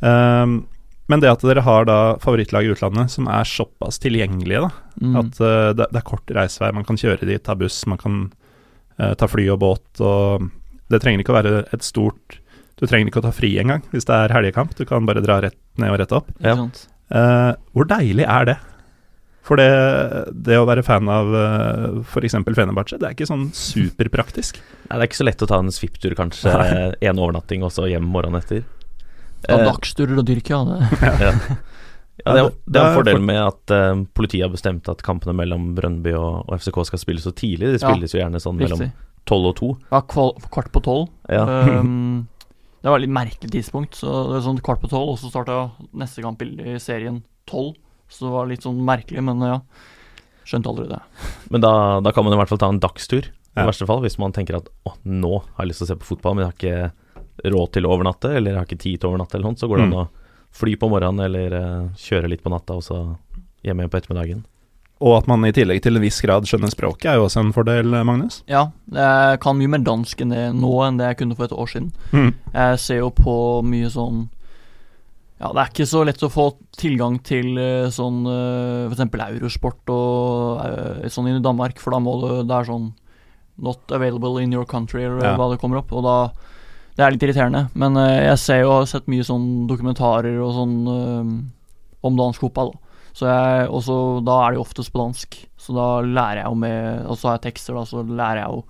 Um, 0.00 0.68
men 1.10 1.20
det 1.20 1.28
at 1.32 1.42
dere 1.42 1.60
har 1.66 1.84
da 1.90 1.98
favorittlag 2.22 2.64
i 2.64 2.70
utlandet 2.72 3.10
som 3.10 3.26
er 3.26 3.42
såpass 3.44 3.98
tilgjengelige, 3.98 4.62
da, 4.62 4.70
Mm. 5.02 5.16
at 5.18 5.40
uh, 5.42 5.72
det, 5.74 5.90
det 5.90 5.98
er 5.98 6.06
kort 6.06 6.26
reisevei, 6.38 6.72
man 6.72 6.84
kan 6.86 6.96
kjøre 6.96 7.26
dit, 7.26 7.42
ta 7.42 7.54
buss, 7.58 7.82
man 7.90 7.98
kan 7.98 8.32
ta 8.96 9.26
fly 9.26 9.48
og 9.50 9.58
båt, 9.58 10.00
og 10.00 10.48
det 10.92 11.00
trenger 11.02 11.22
ikke 11.24 11.32
å 11.32 11.38
være 11.38 11.52
et 11.72 11.82
stort 11.86 12.38
Du 12.80 12.86
trenger 12.90 13.08
ikke 13.08 13.20
å 13.22 13.26
ta 13.28 13.32
fri 13.32 13.52
engang 13.62 13.82
hvis 13.92 14.04
det 14.08 14.14
er 14.14 14.32
helgekamp, 14.34 14.74
du 14.76 14.84
kan 14.88 15.06
bare 15.06 15.22
dra 15.24 15.38
rett 15.44 15.56
ned 15.80 15.92
og 15.94 15.98
rett 16.02 16.12
opp. 16.12 16.30
Ja. 16.42 16.54
Eh, 17.14 17.52
hvor 17.72 17.86
deilig 17.88 18.24
er 18.26 18.48
det? 18.50 18.56
For 19.44 19.60
det, 19.60 19.68
det 20.32 20.56
å 20.56 20.64
være 20.64 20.82
fan 20.86 21.04
av 21.12 21.28
uh, 21.28 21.98
f.eks. 22.00 22.32
Fenerbahçe, 22.56 22.96
det 22.96 23.10
er 23.10 23.12
ikke 23.12 23.26
sånn 23.28 23.50
superpraktisk. 23.52 24.56
Nei, 24.88 24.96
det 24.96 25.02
er 25.02 25.08
ikke 25.10 25.18
så 25.20 25.26
lett 25.28 25.44
å 25.44 25.48
ta 25.50 25.58
en 25.60 25.68
svipptur, 25.74 26.14
kanskje. 26.16 26.48
Nei. 26.48 26.86
En 27.10 27.20
overnatting 27.20 27.62
og 27.66 27.72
så 27.74 27.84
hjem 27.90 28.06
morgenen 28.08 28.40
etter. 28.40 28.62
Ta 29.44 29.58
Eh, 29.60 29.66
dagsturer 29.68 30.16
og 30.16 30.24
Tyrkia, 30.24 30.62
det 30.64 30.78
ja. 31.26 31.32
Ja, 32.24 32.32
det, 32.32 32.40
er, 32.40 32.50
det- 32.64 32.80
er 32.80 32.86
en 32.88 32.96
fordel 32.96 33.20
med 33.20 33.40
at 33.42 33.72
uh, 33.76 34.00
politiet 34.16 34.46
har 34.46 34.52
bestemt 34.54 34.88
at 34.88 35.02
kampene 35.04 35.34
mellom 35.36 35.74
Brøndby 35.76 36.14
og, 36.16 36.46
og 36.48 36.56
FCK 36.62 36.78
skal 36.88 37.02
spilles 37.02 37.26
så 37.28 37.32
tidlig. 37.36 37.74
De 37.74 37.80
Ja, 37.82 37.90
spilles 37.90 38.14
jo 38.16 38.22
gjerne 38.22 38.40
sånn 38.40 38.56
mellom 38.56 38.80
riktig. 38.86 38.96
Tolv 39.28 39.50
og 39.50 39.56
to. 39.56 39.68
Ja, 39.90 40.00
kvart 40.04 40.70
på 40.74 40.82
tolv. 40.84 41.08
Ja. 41.32 41.44
Um, 41.80 42.26
det 42.82 42.90
var 42.90 42.98
et 43.00 43.06
litt 43.06 43.14
merkelig 43.16 43.50
tidspunkt. 43.54 43.94
Så 43.96 44.06
det 44.28 44.36
var 44.38 44.44
sånn 44.46 44.60
kvart 44.64 44.82
på 44.84 44.90
tolv, 44.92 45.14
og 45.14 45.18
så 45.22 45.30
starta 45.32 45.70
neste 45.96 46.22
kamp 46.24 46.42
i 46.44 46.76
serien 46.82 47.22
tolv. 47.48 47.74
Så 48.12 48.26
det 48.26 48.32
var 48.34 48.46
litt 48.50 48.62
sånn 48.66 48.82
merkelig, 48.84 49.22
men 49.24 49.40
ja. 49.40 49.60
Skjønte 50.44 50.68
aldri 50.68 50.88
det. 50.90 50.98
Men 51.50 51.62
da, 51.64 51.70
da 52.04 52.12
kan 52.12 52.24
man 52.26 52.34
i 52.34 52.36
hvert 52.36 52.50
fall 52.52 52.60
ta 52.60 52.68
en 52.68 52.80
dagstur, 52.82 53.24
i 53.54 53.60
Ja. 53.60 53.64
verste 53.68 53.86
fall. 53.88 54.02
Hvis 54.04 54.18
man 54.20 54.32
tenker 54.36 54.58
at 54.58 54.66
å, 54.84 54.92
nå 55.08 55.38
har 55.54 55.64
jeg 55.64 55.70
lyst 55.70 55.80
til 55.80 55.86
å 55.86 55.92
se 55.94 55.96
på 56.02 56.08
fotball, 56.10 56.34
men 56.36 56.44
jeg 56.44 56.50
har 56.50 56.58
ikke 56.58 57.50
råd 57.54 57.72
til 57.72 57.86
å 57.88 57.92
overnatte, 57.96 58.28
eller 58.36 58.50
jeg 58.52 58.58
har 58.60 58.66
ikke 58.68 58.82
tid 58.84 59.00
til 59.00 59.08
å 59.08 59.12
overnatte, 59.14 59.38
eller 59.38 59.48
noe, 59.48 59.56
så 59.56 59.68
går 59.70 59.80
det 59.80 59.86
Mm. 59.88 59.94
an 59.94 60.04
å 60.04 60.08
fly 60.54 60.74
på 60.76 60.90
morgenen 60.92 61.24
eller 61.24 61.54
uh, 61.56 61.88
kjøre 61.96 62.28
litt 62.30 62.42
på 62.44 62.50
natta, 62.52 62.76
og 62.76 62.82
så 62.84 62.98
hjem 63.64 63.80
igjen 63.80 63.90
på 63.90 63.98
ettermiddagen. 64.02 64.44
Og 65.02 65.16
at 65.18 65.26
man 65.26 65.42
i 65.44 65.52
tillegg 65.52 65.82
til 65.82 65.96
en 65.98 66.04
viss 66.04 66.20
grad 66.22 66.46
skjønner 66.46 66.70
språket, 66.70 67.08
er 67.10 67.18
jo 67.18 67.24
også 67.26 67.42
en 67.42 67.52
fordel, 67.52 67.90
Magnus. 68.06 68.42
Ja, 68.48 68.68
jeg 68.94 69.40
kan 69.42 69.58
mye 69.58 69.72
mer 69.72 69.82
dansk 69.84 70.20
enn 70.22 70.30
det 70.30 70.44
nå 70.54 70.70
enn 70.86 71.00
det 71.00 71.08
jeg 71.10 71.18
kunne 71.18 71.36
for 71.36 71.48
et 71.48 71.56
år 71.56 71.66
siden. 71.72 71.90
Mm. 72.14 72.30
Jeg 72.54 72.78
ser 72.84 73.00
jo 73.02 73.10
på 73.10 73.34
mye 73.66 73.90
sånn 73.90 74.28
Ja, 75.42 75.50
det 75.50 75.60
er 75.64 75.72
ikke 75.72 75.88
så 75.90 76.04
lett 76.06 76.22
å 76.22 76.30
få 76.30 76.44
tilgang 76.78 77.18
til 77.26 77.58
eh, 77.58 77.90
sånn 77.92 78.22
uh, 78.24 78.86
f.eks. 78.86 79.02
eurosport 79.34 79.90
og 79.92 80.62
eh, 80.62 81.08
sånn 81.10 81.26
i 81.28 81.40
Danmark, 81.42 81.82
for 81.82 81.90
da 81.92 81.98
må 82.00 82.14
du 82.22 82.28
Det 82.46 82.54
er 82.54 82.68
sånn 82.70 82.92
Not 83.58 83.90
available 83.94 84.38
in 84.42 84.52
your 84.54 84.64
country, 84.64 85.02
eller 85.04 85.22
Ja. 85.26 85.34
hva 85.36 85.50
det 85.52 85.60
kommer 85.60 85.78
opp. 85.82 85.92
Og 85.92 86.02
da 86.06 86.32
Det 86.96 87.02
er 87.04 87.10
litt 87.10 87.22
irriterende. 87.26 87.68
Men 87.74 87.96
eh, 87.98 88.24
jeg 88.30 88.38
ser 88.38 88.60
jo 88.62 88.70
har 88.78 88.86
sett 88.86 89.06
mye 89.10 89.26
sånn 89.26 89.66
dokumentarer 89.66 90.38
og 90.38 90.54
sånn 90.54 90.74
eh, 90.86 92.06
om 92.06 92.16
dansk 92.16 92.40
fotball. 92.46 92.72
da. 92.72 92.78
Så 93.14 93.28
jeg, 93.30 93.66
og 93.70 93.82
så 93.86 93.96
da 94.26 94.38
er 94.42 94.52
det 94.52 94.58
jo 94.58 94.64
oftest 94.64 94.90
på 94.90 95.02
dansk. 95.04 95.36
Så 95.64 95.74
da 95.76 95.88
lærer 96.02 96.42
jeg 96.42 96.50
jo 96.50 96.56
med 96.58 97.06
Og 97.06 97.18
så 97.18 97.28
har 97.30 97.36
jeg 97.38 97.46
tekster, 97.46 97.76
da, 97.78 97.84
så 97.86 98.02
lærer 98.02 98.42
jeg 98.42 98.56
jo 98.56 98.64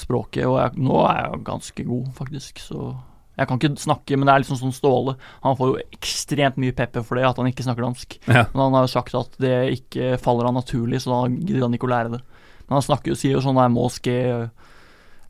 språket. 0.00 0.46
Og 0.48 0.56
jeg, 0.58 0.78
nå 0.86 1.02
er 1.04 1.18
jeg 1.20 1.42
ganske 1.46 1.84
god, 1.90 2.06
faktisk. 2.16 2.62
Så 2.64 2.94
jeg 3.34 3.50
kan 3.50 3.58
ikke 3.58 3.74
snakke, 3.82 4.16
men 4.16 4.28
det 4.28 4.34
er 4.34 4.44
liksom 4.44 4.60
sånn 4.60 4.74
Ståle. 4.74 5.16
Han 5.44 5.56
får 5.58 5.72
jo 5.72 5.86
ekstremt 5.98 6.58
mye 6.62 6.74
pepper 6.76 7.04
for 7.06 7.18
det, 7.18 7.26
at 7.28 7.40
han 7.40 7.50
ikke 7.50 7.66
snakker 7.66 7.84
dansk. 7.86 8.16
Ja. 8.28 8.46
Men 8.54 8.62
han 8.68 8.78
har 8.78 8.86
jo 8.86 8.92
sagt 8.94 9.16
at 9.18 9.40
det 9.42 9.56
ikke 9.74 10.14
faller 10.22 10.48
han 10.48 10.56
naturlig, 10.58 11.02
så 11.02 11.12
da 11.12 11.22
gidder 11.34 11.66
han 11.66 11.74
ikke 11.76 11.88
å 11.90 11.94
lære 11.94 12.14
det. 12.14 12.22
Men 12.64 12.78
han 12.78 12.86
snakker 12.86 13.12
jo, 13.12 13.18
sier 13.18 13.36
jo 13.36 13.42
sånn 13.44 13.58
der 13.58 13.68
måske 13.68 14.14
Jeg 14.14 14.48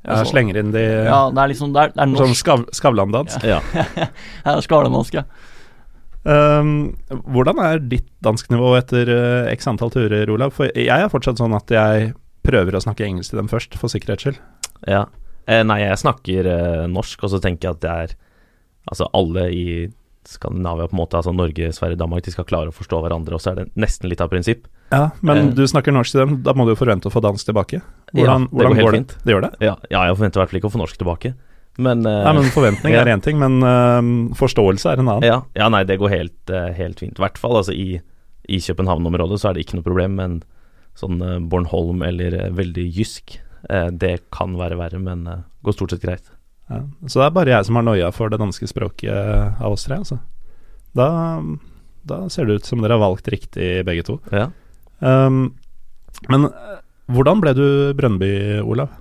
altså, 0.04 0.28
slenger 0.30 0.60
inn 0.60 0.68
de 0.70 0.82
Ja, 0.84 1.24
det 1.34 1.40
er 1.42 1.50
liksom 1.50 1.72
Det 1.74 1.80
er, 1.82 1.88
det 1.90 2.04
er 2.04 2.12
Sånn 2.12 2.28
norsk. 2.30 2.38
skav, 2.38 2.62
Skavlan-dans. 2.78 3.38
Ja. 3.42 3.58
ja. 3.74 4.06
Skavlan-dansk, 4.62 4.68
skalemåske. 4.68 5.24
Um, 6.24 6.94
hvordan 7.28 7.58
er 7.60 7.82
ditt 7.84 8.06
dansknivå 8.24 8.70
etter 8.78 9.10
uh, 9.12 9.50
x 9.52 9.66
antall 9.68 9.92
turer, 9.92 10.30
Olav? 10.32 10.54
For 10.56 10.70
jeg 10.72 10.88
er 10.88 11.10
fortsatt 11.12 11.40
sånn 11.40 11.56
at 11.56 11.68
jeg 11.74 12.14
prøver 12.44 12.76
å 12.76 12.80
snakke 12.84 13.04
engelsk 13.06 13.32
til 13.34 13.40
dem 13.42 13.50
først, 13.52 13.76
for 13.80 13.92
sikkerhets 13.92 14.24
skyld. 14.24 14.38
Ja. 14.88 15.06
Eh, 15.48 15.60
nei, 15.64 15.82
jeg 15.82 16.00
snakker 16.00 16.46
eh, 16.48 16.86
norsk, 16.88 17.20
og 17.24 17.30
så 17.34 17.40
tenker 17.44 17.68
jeg 17.68 17.76
at 17.76 17.82
det 17.84 17.90
er 18.04 18.14
Altså, 18.84 19.06
alle 19.16 19.46
i 19.48 19.66
Skandinavia, 20.28 20.84
på 20.90 20.92
en 20.92 20.98
måte, 20.98 21.16
altså 21.16 21.32
Norge, 21.32 21.70
Sverige, 21.72 21.96
Danmark, 21.96 22.20
de 22.26 22.32
skal 22.34 22.44
klare 22.44 22.68
å 22.68 22.74
forstå 22.76 22.98
hverandre, 23.00 23.32
og 23.32 23.40
så 23.40 23.54
er 23.54 23.62
det 23.62 23.64
nesten 23.80 24.10
litt 24.12 24.20
av 24.20 24.28
prinsipp. 24.28 24.66
Ja, 24.92 25.06
Men 25.24 25.38
Eh. 25.48 25.54
du 25.56 25.62
snakker 25.64 25.92
norsk 25.92 26.12
til 26.12 26.20
dem, 26.20 26.34
da 26.44 26.52
må 26.52 26.66
du 26.66 26.74
jo 26.74 26.76
forvente 26.76 27.08
å 27.08 27.12
få 27.12 27.22
dansk 27.24 27.48
tilbake. 27.48 27.80
Ja, 28.12 28.12
Hvordan, 28.12 28.44
det 28.44 28.52
hvordan 28.52 28.68
går 28.68 28.76
helt 28.76 28.84
går 28.84 28.92
det? 28.92 28.98
fint. 29.00 29.24
Det 29.24 29.32
gjør 29.32 29.40
det? 29.46 29.50
Ja, 29.64 29.74
ja 29.88 30.02
jeg 30.04 30.16
forventer 30.18 30.36
i 30.36 30.40
hvert 30.42 30.50
fall 30.52 30.60
ikke 30.60 30.68
å 30.68 30.74
få 30.76 30.82
norsk 30.84 30.98
tilbake, 31.00 31.34
men 31.76 32.04
uh, 32.06 32.22
Nei, 32.26 32.34
men 32.38 32.50
Forventning 32.54 32.94
er 32.94 33.10
én 33.14 33.22
ting, 33.24 33.38
men 33.40 33.58
uh, 33.64 34.34
forståelse 34.38 34.92
er 34.92 35.02
en 35.02 35.10
annen. 35.10 35.26
ja, 35.26 35.38
ja, 35.58 35.70
nei, 35.72 35.82
det 35.88 35.98
går 36.02 36.12
helt, 36.12 36.36
uh, 36.52 36.70
helt 36.76 37.02
fint. 37.02 37.18
I 37.18 37.24
hvert 37.24 37.40
fall 37.40 37.58
altså, 37.60 37.74
i, 37.74 37.98
i 38.46 38.60
København-området 38.62 39.40
så 39.42 39.50
er 39.50 39.56
det 39.56 39.64
ikke 39.64 39.80
noe 39.80 39.88
problem, 39.88 40.18
men 40.20 40.38
sånn 40.94 41.18
Bornholm 41.50 42.04
eller 42.06 42.36
veldig 42.54 42.84
jysk, 42.94 43.40
det 43.98 44.12
kan 44.30 44.52
være 44.54 44.76
verre, 44.78 45.00
men 45.02 45.24
går 45.66 45.74
stort 45.74 45.90
sett 45.90 46.04
greit. 46.04 46.28
Ja. 46.70 46.84
Så 47.08 47.18
det 47.18 47.24
er 47.24 47.32
bare 47.34 47.50
jeg 47.50 47.66
som 47.66 47.80
har 47.80 47.86
noia 47.88 48.12
for 48.14 48.30
det 48.30 48.38
danske 48.38 48.68
språket 48.70 49.10
av 49.10 49.74
oss 49.74 49.88
tre, 49.88 49.98
altså. 50.04 50.20
Da, 50.94 51.08
da 52.06 52.20
ser 52.30 52.46
det 52.46 52.60
ut 52.60 52.68
som 52.68 52.84
dere 52.84 52.94
har 52.94 53.02
valgt 53.02 53.32
riktig, 53.32 53.72
begge 53.88 54.06
to. 54.06 54.20
Ja. 54.30 54.52
Um, 55.02 55.56
men 56.30 56.46
hvordan 57.10 57.42
ble 57.42 57.56
du 57.58 57.66
Brønnby, 57.98 58.30
Olav? 58.62 58.94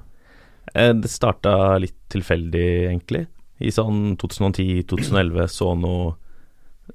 Eh, 0.75 0.93
Det 0.93 1.09
starta 1.09 1.77
litt 1.79 1.95
tilfeldig, 2.09 2.65
egentlig. 2.89 3.27
I 3.59 3.69
sånn 3.71 4.17
2010-2011 4.17 5.47
så 5.53 5.73
noe 5.77 6.15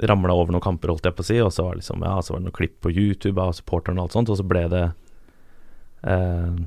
Ramla 0.04 0.34
over 0.36 0.52
noen 0.52 0.60
kamper, 0.62 0.90
holdt 0.92 1.06
jeg 1.08 1.14
på 1.16 1.22
å 1.24 1.26
si, 1.26 1.38
og 1.40 1.48
så 1.54 1.64
var 1.64 1.72
det 1.74 1.80
liksom, 1.80 2.02
ja, 2.04 2.18
så 2.22 2.34
var 2.34 2.40
det 2.42 2.44
noen 2.50 2.56
klipp 2.58 2.74
på 2.84 2.90
YouTube 2.92 3.40
av 3.40 3.54
supporterne 3.56 3.98
og 4.02 4.08
alt 4.10 4.12
sånt, 4.18 4.28
og 4.28 4.36
så 4.36 4.44
ble 4.46 4.66
det 4.68 4.82
eh, 6.04 6.58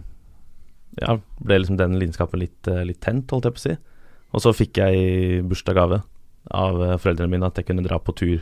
Ja, 1.00 1.18
ble 1.40 1.60
liksom 1.62 1.78
den 1.80 2.00
lidenskapen 2.02 2.42
litt, 2.42 2.68
eh, 2.68 2.82
litt 2.88 3.00
tent, 3.06 3.30
holdt 3.32 3.46
jeg 3.48 3.54
på 3.56 3.62
å 3.62 3.66
si. 3.68 3.76
Og 4.34 4.42
så 4.44 4.52
fikk 4.56 4.80
jeg 4.82 5.44
bursdagsgave 5.48 6.02
av 6.52 6.82
eh, 6.84 6.98
foreldrene 7.00 7.32
mine 7.32 7.48
at 7.48 7.56
jeg 7.62 7.70
kunne 7.70 7.86
dra 7.86 8.00
på 8.02 8.16
tur, 8.18 8.42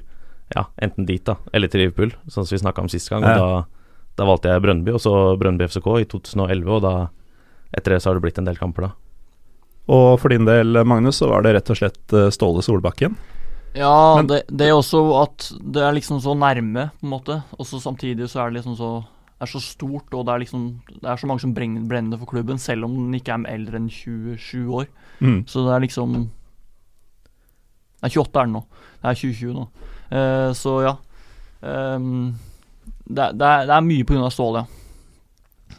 ja, 0.55 0.63
enten 0.81 1.05
dit, 1.05 1.21
da, 1.27 1.35
eller 1.53 1.67
til 1.69 1.83
Liverpool, 1.83 2.15
sånn 2.31 2.47
som 2.47 2.55
vi 2.55 2.63
snakka 2.63 2.81
om 2.81 2.89
sist 2.89 3.09
gang. 3.11 3.21
Og 3.27 3.29
Ja. 3.29 3.35
da, 3.37 3.65
da 4.17 4.25
valgte 4.25 4.49
jeg 4.49 4.63
Brøndby, 4.63 4.95
og 4.95 5.03
så 5.03 5.13
Brøndby 5.37 5.67
FCK 5.67 5.91
i 6.01 6.05
2011, 6.09 6.71
og 6.79 6.81
da 6.87 6.95
etter 7.75 7.93
det 7.95 8.01
så 8.01 8.09
har 8.09 8.17
det 8.19 8.23
blitt 8.27 8.39
en 8.41 8.47
del 8.49 8.57
kamper, 8.59 8.89
da. 8.89 8.91
Og 9.89 10.19
for 10.21 10.29
din 10.29 10.45
del, 10.45 10.83
Magnus, 10.85 11.17
så 11.21 11.29
var 11.31 11.41
det 11.45 11.55
rett 11.55 11.69
og 11.73 11.77
slett 11.79 12.13
eh, 12.13 12.29
Ståle 12.33 12.61
Solbakken. 12.65 13.15
Ja, 13.77 14.15
Men- 14.17 14.27
det, 14.29 14.43
det 14.49 14.67
er 14.67 14.75
også 14.77 15.01
at 15.21 15.51
det 15.61 15.81
er 15.85 15.93
liksom 15.97 16.19
så 16.21 16.35
nærme, 16.37 16.89
på 16.99 17.05
en 17.07 17.13
måte. 17.13 17.39
Og 17.57 17.65
så 17.65 17.79
samtidig 17.81 18.29
så 18.29 18.43
er 18.43 18.49
det 18.51 18.59
liksom 18.61 18.77
så 18.77 18.91
det 19.39 19.47
er 19.47 19.51
så 19.53 19.61
stort, 19.63 20.13
og 20.13 20.25
det 20.27 20.33
er 20.33 20.39
liksom 20.43 20.63
Det 20.89 21.07
er 21.07 21.15
så 21.15 21.27
mange 21.29 21.39
som 21.39 21.53
brenner, 21.55 22.17
for 22.19 22.25
klubben, 22.27 22.57
selv 22.59 22.83
om 22.83 22.91
den 22.97 23.13
ikke 23.15 23.31
er 23.31 23.45
eldre 23.53 23.79
enn 23.79 23.87
27 23.89 24.67
år. 24.67 24.87
Mm. 25.21 25.45
Så 25.47 25.63
det 25.63 25.75
er 25.75 25.85
liksom 25.85 26.17
Nei, 28.01 28.09
28 28.09 28.39
er 28.39 28.45
den 28.47 28.53
nå. 28.57 28.61
Det 29.01 29.09
er 29.09 29.15
2020 29.21 29.53
nå. 29.55 29.63
Uh, 30.11 30.51
så 30.55 30.73
ja. 30.83 30.93
Um, 31.61 32.35
det, 33.07 33.23
er- 33.23 33.33
det, 33.39 33.47
er, 33.47 33.65
det 33.67 33.75
er 33.77 33.87
mye 33.87 34.19
av 34.23 34.31
Ståle, 34.35 34.63
ja. 34.63 34.78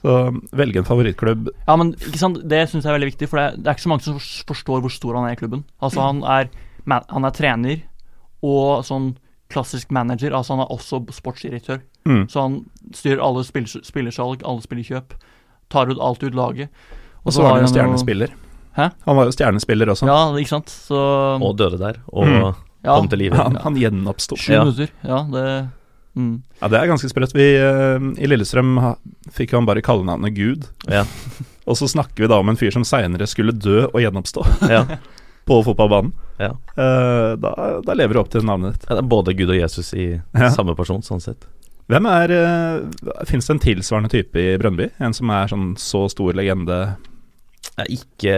Så 0.01 0.15
velge 0.57 0.79
en 0.81 0.85
favorittklubb. 0.89 1.51
Ja, 1.69 1.77
men 1.77 1.93
ikke 1.95 2.19
sant, 2.19 2.39
det 2.49 2.63
syns 2.71 2.85
jeg 2.87 2.91
er 2.93 2.97
veldig 2.99 3.11
viktig, 3.13 3.29
for 3.29 3.37
det, 3.41 3.63
det 3.63 3.69
er 3.69 3.77
ikke 3.77 3.85
så 3.85 3.91
mange 3.93 4.07
som 4.07 4.21
forstår 4.49 4.81
hvor 4.81 4.91
stor 4.95 5.19
han 5.19 5.27
er 5.29 5.35
i 5.37 5.41
klubben. 5.41 5.65
Altså, 5.83 6.01
han 6.01 6.23
er, 6.25 6.49
man, 6.89 7.03
han 7.11 7.25
er 7.29 7.31
trener 7.37 7.83
og 8.43 8.85
sånn 8.89 9.11
klassisk 9.53 9.91
manager. 9.93 10.33
Altså, 10.33 10.55
han 10.57 10.63
er 10.65 10.71
også 10.73 11.03
sportsdirektør. 11.13 11.83
Mm. 12.09 12.23
Så 12.33 12.41
han 12.47 12.55
styrer 12.97 13.21
alle 13.21 13.43
spill, 13.45 13.67
spillersalg, 13.69 14.41
alle 14.47 14.63
spillerkjøp. 14.65 15.13
Tar 15.71 15.91
ut 15.93 16.01
alt 16.01 16.23
ut 16.25 16.35
laget. 16.39 16.71
Og 17.27 17.35
så 17.35 17.43
var 17.45 17.59
han 17.59 17.67
jo 17.67 17.73
stjernespiller. 17.75 18.33
Hæ? 18.79 18.87
Han 19.05 19.17
var 19.19 19.27
jo 19.29 19.35
stjernespiller 19.35 19.91
også. 19.93 20.07
Ja, 20.09 20.21
ikke 20.41 20.55
sant. 20.55 20.71
Så 20.71 20.97
Og 21.43 21.57
døde 21.59 21.77
der, 21.83 21.99
og 22.09 22.25
Mm. 22.27 22.55
ja, 22.85 22.95
kom 22.97 23.09
til 23.13 23.19
live. 23.19 23.37
Han, 23.37 23.57
han 23.61 23.75
gjenoppsto. 23.77 24.37
Sju 24.41 24.53
Ja. 24.55 24.65
minutter. 24.65 24.89
Ja, 25.05 25.19
det 25.29 25.69
mm. 26.17 26.35
Ja, 26.61 26.69
det 26.73 26.79
er 26.81 26.91
ganske 26.91 27.11
sprøtt. 27.11 27.35
Vi 27.37 27.47
uh, 27.61 28.11
i 28.19 28.29
Lillestrøm 28.31 28.77
ha, 28.83 28.95
fikk 29.35 29.55
han 29.57 29.69
bare 29.69 29.83
kallenavnet 29.85 30.35
Gud. 30.37 30.67
Ja. 30.91 31.05
Og 31.71 31.77
så 31.79 31.87
snakker 31.91 32.25
vi 32.25 32.31
da 32.31 32.41
om 32.43 32.49
en 32.51 32.59
fyr 32.59 32.73
som 32.75 32.85
seinere 32.89 33.29
skulle 33.31 33.53
dø 33.55 33.85
og 33.93 34.01
gjenoppstå 34.03 34.43
Ja. 34.73 34.85
på 35.51 35.59
fotballbanen. 35.67 36.13
Ja. 36.41 36.53
Uh, 36.77 37.37
da, 37.41 37.53
da 37.87 37.95
lever 37.97 38.17
du 38.17 38.21
opp 38.23 38.31
til 38.33 38.45
navnet 38.47 38.75
ditt. 38.79 38.89
Ja, 38.89 38.97
det 38.99 39.05
er 39.05 39.11
både 39.13 39.35
Gud 39.39 39.53
og 39.53 39.59
Jesus 39.61 39.93
i 39.95 40.09
Ja. 40.17 40.51
samme 40.55 40.75
person, 40.79 41.03
sånn 41.07 41.23
sett. 41.23 41.47
Hvem 41.91 42.07
er 42.07 42.33
uh, 42.39 43.23
Fins 43.27 43.49
det 43.49 43.57
en 43.57 43.63
tilsvarende 43.65 44.11
type 44.13 44.39
i 44.39 44.57
Brønnby? 44.61 44.91
En 45.03 45.15
som 45.17 45.31
er 45.35 45.51
sånn 45.51 45.73
så 45.81 46.05
stor 46.13 46.37
legende? 46.39 46.77
Ja, 47.77 47.87
ikke, 47.91 48.37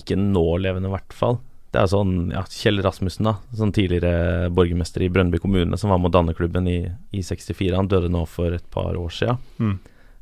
ikke 0.00 0.18
nålevende, 0.20 0.90
i 0.90 0.94
hvert 0.94 1.16
fall. 1.16 1.38
Det 1.70 1.78
er 1.78 1.90
sånn 1.90 2.32
ja, 2.34 2.42
Kjell 2.50 2.82
Rasmussen, 2.82 3.28
da. 3.28 3.36
Sånn 3.54 3.72
tidligere 3.74 4.50
borgermester 4.54 5.04
i 5.06 5.10
Brønnby 5.12 5.38
kommune, 5.42 5.78
som 5.78 5.92
var 5.92 6.00
med 6.02 6.10
å 6.10 6.16
danne 6.16 6.34
klubben 6.34 6.66
i, 6.66 6.80
i 7.14 7.22
64. 7.22 7.76
Han 7.76 7.90
døde 7.90 8.10
nå 8.10 8.24
for 8.26 8.56
et 8.56 8.66
par 8.74 8.98
år 8.98 9.14
siden. 9.14 9.38
Mm. 9.62 9.76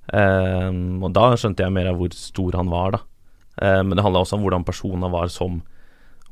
Um, 0.08 0.82
og 1.04 1.12
da 1.16 1.30
skjønte 1.36 1.64
jeg 1.64 1.72
mer 1.72 1.88
av 1.90 1.98
hvor 2.00 2.12
stor 2.16 2.56
han 2.60 2.72
var, 2.72 2.98
da. 2.98 3.02
Um, 3.58 3.88
men 3.88 3.96
det 3.96 4.04
handla 4.04 4.22
også 4.24 4.36
om 4.36 4.44
hvordan 4.44 4.68
personen 4.68 5.08
var 5.12 5.32
som 5.32 5.62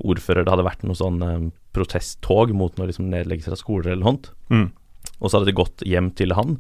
ordfører. 0.04 0.44
Det 0.44 0.52
hadde 0.52 0.68
vært 0.68 0.84
noe 0.84 1.00
sånn 1.00 1.24
um, 1.24 1.48
protesttog 1.76 2.52
mot 2.56 2.76
noe 2.76 2.90
liksom 2.90 3.08
nedleggelser 3.12 3.56
av 3.56 3.60
skoler 3.60 3.94
eller 3.94 4.10
hånd. 4.10 4.30
Mm. 4.52 4.68
Og 5.16 5.28
så 5.30 5.38
hadde 5.38 5.48
de 5.48 5.56
gått 5.56 5.84
hjem 5.88 6.12
til 6.18 6.36
han, 6.36 6.58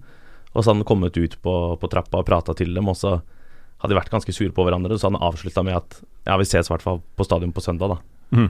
og 0.54 0.62
så 0.62 0.70
hadde 0.70 0.80
han 0.80 0.88
kommet 0.88 1.16
ut 1.20 1.36
på, 1.44 1.54
på 1.76 1.92
trappa 1.92 2.22
og 2.22 2.28
prata 2.28 2.56
til 2.56 2.72
dem, 2.76 2.88
og 2.88 2.96
så 2.96 3.18
hadde 3.82 3.92
de 3.92 3.98
vært 3.98 4.12
ganske 4.12 4.32
sure 4.32 4.54
på 4.56 4.64
hverandre, 4.64 4.96
og 4.96 5.00
så 5.00 5.10
hadde 5.10 5.20
han 5.20 5.28
avslutta 5.28 5.64
med 5.66 5.76
at 5.76 5.98
ja, 6.24 6.36
vi 6.40 6.48
ses 6.48 6.70
i 6.70 6.72
hvert 6.72 6.84
fall 6.84 7.02
på 7.16 7.26
stadion 7.26 7.52
på 7.52 7.64
søndag, 7.64 7.92
da. 7.92 8.15
Mm. 8.32 8.48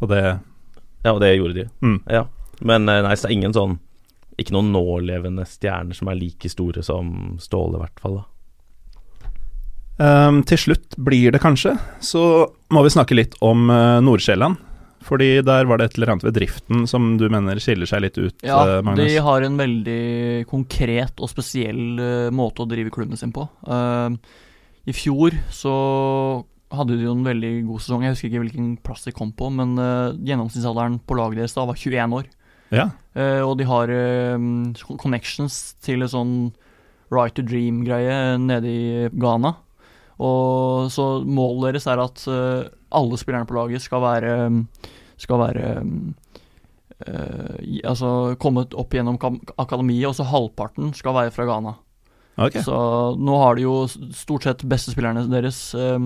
Og 0.00 0.08
det 0.10 0.22
Ja, 1.04 1.12
og 1.12 1.20
det 1.22 1.36
gjorde 1.36 1.54
de. 1.54 1.68
mm. 1.82 2.00
Ja. 2.10 2.24
Men 2.60 2.88
eh, 2.88 3.02
nei, 3.06 3.14
så 3.14 3.28
er 3.28 3.32
ingen 3.36 3.54
sånn 3.54 3.76
Ikke 4.38 4.54
noen 4.56 4.72
nålevende 4.74 5.44
stjerner 5.46 5.94
som 5.94 6.08
er 6.10 6.18
like 6.18 6.48
store 6.50 6.82
som 6.82 7.36
Ståle, 7.42 7.78
i 7.78 7.82
hvert 7.84 8.00
fall. 8.02 8.16
da 8.22 8.24
Um, 9.98 10.44
Til 10.46 10.58
slutt 10.62 10.94
blir 10.94 11.32
det 11.34 11.40
kanskje, 11.42 11.72
så 11.98 12.20
må 12.70 12.84
vi 12.86 12.90
snakke 12.94 13.16
litt 13.18 13.32
om 13.42 13.64
uh, 13.66 13.98
Nordsjælland. 13.98 14.54
Fordi 15.02 15.40
der 15.42 15.66
var 15.66 15.78
det 15.80 15.88
et 15.88 15.96
eller 15.98 16.12
annet 16.12 16.24
ved 16.26 16.36
driften 16.36 16.84
som 16.86 17.16
du 17.18 17.24
mener 17.32 17.58
skiller 17.58 17.86
seg 17.90 18.04
litt 18.04 18.18
ut, 18.18 18.36
Ja, 18.46 18.60
uh, 18.78 18.82
Magnus? 18.86 19.08
de 19.10 19.16
har 19.26 19.42
en 19.42 19.56
veldig 19.58 20.46
konkret 20.50 21.18
og 21.18 21.30
spesiell 21.32 21.98
uh, 21.98 22.30
måte 22.30 22.62
å 22.62 22.68
drive 22.70 22.92
klubben 22.94 23.18
sin 23.18 23.32
på. 23.34 23.48
Eh, 23.66 24.14
I 24.86 24.94
fjor 24.94 25.34
så 25.50 25.74
hadde 26.74 26.98
de 26.98 27.06
jo 27.06 27.14
en 27.16 27.26
veldig 27.26 27.52
god 27.68 27.82
sesong. 27.82 28.04
Jeg 28.04 28.14
husker 28.14 28.30
ikke 28.30 28.42
hvilken 28.44 28.72
plass 28.84 29.06
de 29.06 29.14
kom 29.16 29.32
på, 29.36 29.48
men 29.54 29.76
uh, 29.80 30.16
gjennomsnittsalderen 30.26 30.98
på 31.08 31.16
laget 31.18 31.42
deres 31.42 31.56
da 31.56 31.64
var 31.68 31.78
21 31.78 32.16
år. 32.18 32.28
Ja. 32.74 32.90
Uh, 33.16 33.42
og 33.46 33.56
de 33.60 33.68
har 33.68 33.92
uh, 33.92 34.92
connections 35.00 35.58
til 35.84 36.04
en 36.04 36.12
sånn 36.12 36.36
Right 37.14 37.32
to 37.38 37.44
Dream-greie 37.46 38.36
nede 38.42 38.68
i 38.68 39.08
Ghana. 39.16 39.54
Og 40.20 40.90
så 40.92 41.22
målet 41.24 41.72
deres 41.72 41.86
er 41.88 42.00
at 42.02 42.24
alle 42.26 43.18
spillerne 43.20 43.46
på 43.46 43.54
laget 43.54 43.84
skal 43.84 44.02
være 44.02 44.32
Skal 45.22 45.38
være 45.38 45.68
Altså 47.86 48.34
kommet 48.42 48.74
opp 48.74 48.96
gjennom 48.96 49.16
akademiet, 49.54 50.08
og 50.10 50.16
så 50.18 50.26
halvparten 50.26 50.90
skal 50.98 51.14
være 51.14 51.32
fra 51.32 51.46
Ghana. 51.46 51.76
Okay. 52.38 52.62
Så 52.62 52.74
nå 53.18 53.38
har 53.42 53.58
de 53.58 53.64
jo 53.66 53.74
stort 54.14 54.46
sett 54.46 54.62
beste 54.70 54.94
spillerne 54.94 55.24
deres 55.30 55.58
eh, 55.74 55.98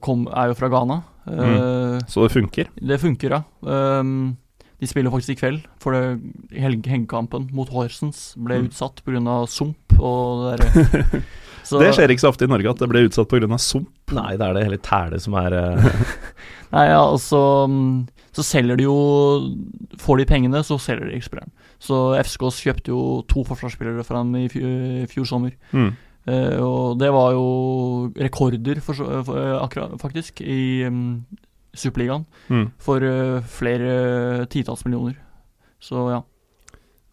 kom, 0.00 0.26
er 0.32 0.48
jo 0.52 0.54
fra 0.58 0.68
Ghana. 0.72 1.02
Eh, 1.26 1.98
Så 2.08 2.22
det 2.26 2.32
funker? 2.32 2.68
det 2.80 3.00
funker, 3.02 3.30
ja. 3.36 3.42
Um, 3.62 4.36
de 4.80 4.86
spiller 4.86 5.10
faktisk 5.10 5.30
i 5.36 5.40
kveld, 5.40 5.62
for 5.80 5.92
det 5.96 6.20
helg 6.60 6.84
hengekampen 6.86 7.48
mot 7.56 7.68
Horsens 7.72 8.34
ble 8.36 8.58
Mm. 8.60 8.68
utsatt 8.68 9.02
pga. 9.04 9.46
sump 9.48 9.98
og 9.98 10.58
det 10.58 10.60
derre. 10.60 11.22
Så- 11.66 11.80
Det 11.80 11.94
skjer 11.96 12.08
ikke 12.12 12.22
så 12.22 12.28
ofte 12.30 12.44
i 12.44 12.46
Norge 12.46 12.70
at 12.70 12.78
det 12.78 12.88
ble 12.88 13.08
utsatt 13.08 13.26
pga. 13.28 13.58
sump. 13.58 13.88
Nei, 14.12 14.36
det 14.36 14.46
er 14.46 14.52
det 14.54 14.64
hele 14.64 14.78
tæle 14.78 15.18
som 15.20 15.34
er 15.34 15.52
eh, 15.52 16.04
Nei, 16.72 16.86
ja, 16.92 17.00
altså 17.00 17.66
mm, 17.68 18.08
Så 18.32 18.44
selger 18.44 18.76
de 18.76 18.84
jo 18.84 18.94
Får 19.98 20.18
de 20.18 20.24
pengene, 20.26 20.60
så 20.62 20.78
selger 20.78 21.10
de 21.10 21.18
spilleren. 21.24 21.50
Så 21.80 22.14
FSKs 22.22 22.60
kjøpte 22.62 22.88
jo 22.92 23.22
to 23.26 23.42
forsvarsspillere 23.44 24.04
fra 24.04 24.18
ham 24.18 24.34
i 24.36 24.46
fjor, 24.48 25.06
fjor 25.10 25.24
sommer. 25.26 25.52
Mm. 25.72 25.96
Eh, 26.26 26.56
og 26.58 26.98
det 26.98 27.10
var 27.14 27.32
jo 27.36 27.44
rekorder, 28.18 28.80
for, 28.82 28.94
for, 29.24 29.36
eh, 29.38 29.56
akkurat, 29.62 29.92
faktisk, 30.02 30.40
i 30.42 30.84
um, 30.88 31.24
Superligaen. 31.76 32.24
Mm. 32.50 32.64
For 32.82 33.04
eh, 33.06 33.40
flere 33.46 34.46
titalls 34.50 34.84
millioner. 34.84 35.14
Så 35.80 36.08
ja. 36.10 36.22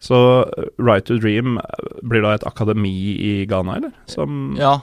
Så 0.04 0.16
Right 0.78 1.04
to 1.08 1.16
Dream 1.22 1.58
blir 2.02 2.20
da 2.26 2.34
et 2.34 2.42
akademi 2.44 2.90
i 3.24 3.30
Ghana, 3.48 3.76
eller? 3.78 3.92
Som 4.10 4.56
Ja. 4.58 4.80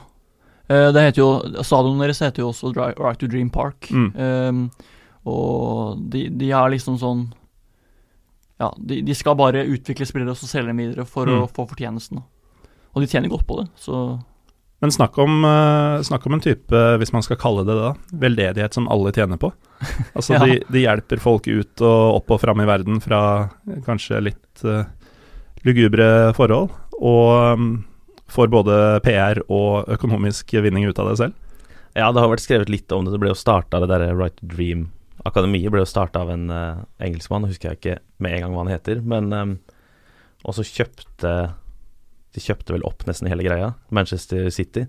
Det 0.72 0.96
heter 1.02 1.18
jo 1.20 1.62
Stadionet 1.66 2.06
deres 2.06 2.20
heter 2.22 2.40
jo 2.40 2.48
også 2.48 2.70
Right 2.96 3.18
to 3.20 3.26
Dream 3.28 3.50
Park. 3.52 3.90
Mm. 3.90 4.06
Um, 4.16 4.70
og 5.28 5.98
de, 6.10 6.28
de 6.30 6.48
er 6.50 6.70
liksom 6.72 6.96
sånn 6.98 7.26
Ja, 8.62 8.70
de, 8.78 9.00
de 9.04 9.14
skal 9.14 9.36
bare 9.36 9.66
utvikle 9.68 10.06
spillere 10.08 10.32
og 10.32 10.38
så 10.40 10.48
selge 10.48 10.70
dem 10.72 10.80
videre 10.80 11.04
for 11.04 11.26
å 11.28 11.42
Mm. 11.42 11.50
få 11.52 11.66
fortjenesten. 11.68 12.22
Og 12.92 13.02
de 13.02 13.08
tjener 13.08 13.32
godt 13.32 13.46
på 13.48 13.60
det, 13.62 13.68
så 13.80 14.20
Men 14.82 14.90
snakk 14.90 15.16
om, 15.22 15.44
uh, 15.46 16.02
snakk 16.02 16.26
om 16.26 16.34
en 16.34 16.42
type, 16.42 16.78
hvis 16.98 17.12
man 17.14 17.22
skal 17.22 17.38
kalle 17.38 17.62
det 17.62 17.76
det, 17.76 17.84
da, 17.84 18.18
veldedighet 18.24 18.74
som 18.74 18.88
alle 18.90 19.12
tjener 19.14 19.38
på. 19.38 19.52
Altså 20.16 20.34
Ja. 20.34 20.44
de, 20.44 20.58
de 20.68 20.82
hjelper 20.82 21.22
folk 21.22 21.46
ut 21.46 21.82
og 21.82 22.16
opp 22.18 22.34
og 22.34 22.40
fram 22.42 22.60
i 22.60 22.66
verden 22.66 23.00
fra 23.02 23.20
eh, 23.68 23.78
kanskje 23.86 24.20
litt 24.26 24.64
uh, 24.66 24.84
lugubre 25.62 26.32
forhold, 26.34 26.74
og 26.98 27.54
um, 27.54 27.70
får 28.30 28.50
både 28.50 28.76
PR 29.06 29.40
og 29.48 29.88
økonomisk 29.90 30.52
vinning 30.62 30.86
ut 30.88 30.98
av 30.98 31.12
det 31.12 31.16
selv. 31.20 31.38
Ja, 31.94 32.10
det 32.10 32.22
har 32.22 32.30
vært 32.32 32.42
skrevet 32.44 32.70
litt 32.72 32.92
om 32.94 33.04
det. 33.04 33.12
Det 33.14 33.20
ble 33.22 33.30
jo 33.32 33.38
starta, 33.38 33.80
det 33.82 33.90
derre 33.90 34.14
Right 34.16 34.34
to 34.40 34.48
Dream-akademiet 34.50 35.70
ble 35.70 35.82
jo 35.84 35.90
starta 35.90 36.24
av 36.24 36.30
en 36.34 36.50
uh, 36.50 36.82
engelskmann, 37.02 37.46
husker 37.46 37.70
jeg 37.70 37.80
ikke 37.80 37.98
med 38.18 38.34
en 38.34 38.46
gang 38.46 38.54
hva 38.54 38.64
han 38.66 38.74
heter, 38.74 39.02
men 39.06 39.30
um, 39.30 39.56
også 40.48 40.66
kjøpte 40.66 41.34
De 42.32 42.42
kjøpte 42.42 42.74
vel 42.74 42.84
opp 42.88 43.04
nesten 43.08 43.28
hele 43.30 43.44
greia, 43.46 43.72
Manchester 43.92 44.48
City, 44.54 44.86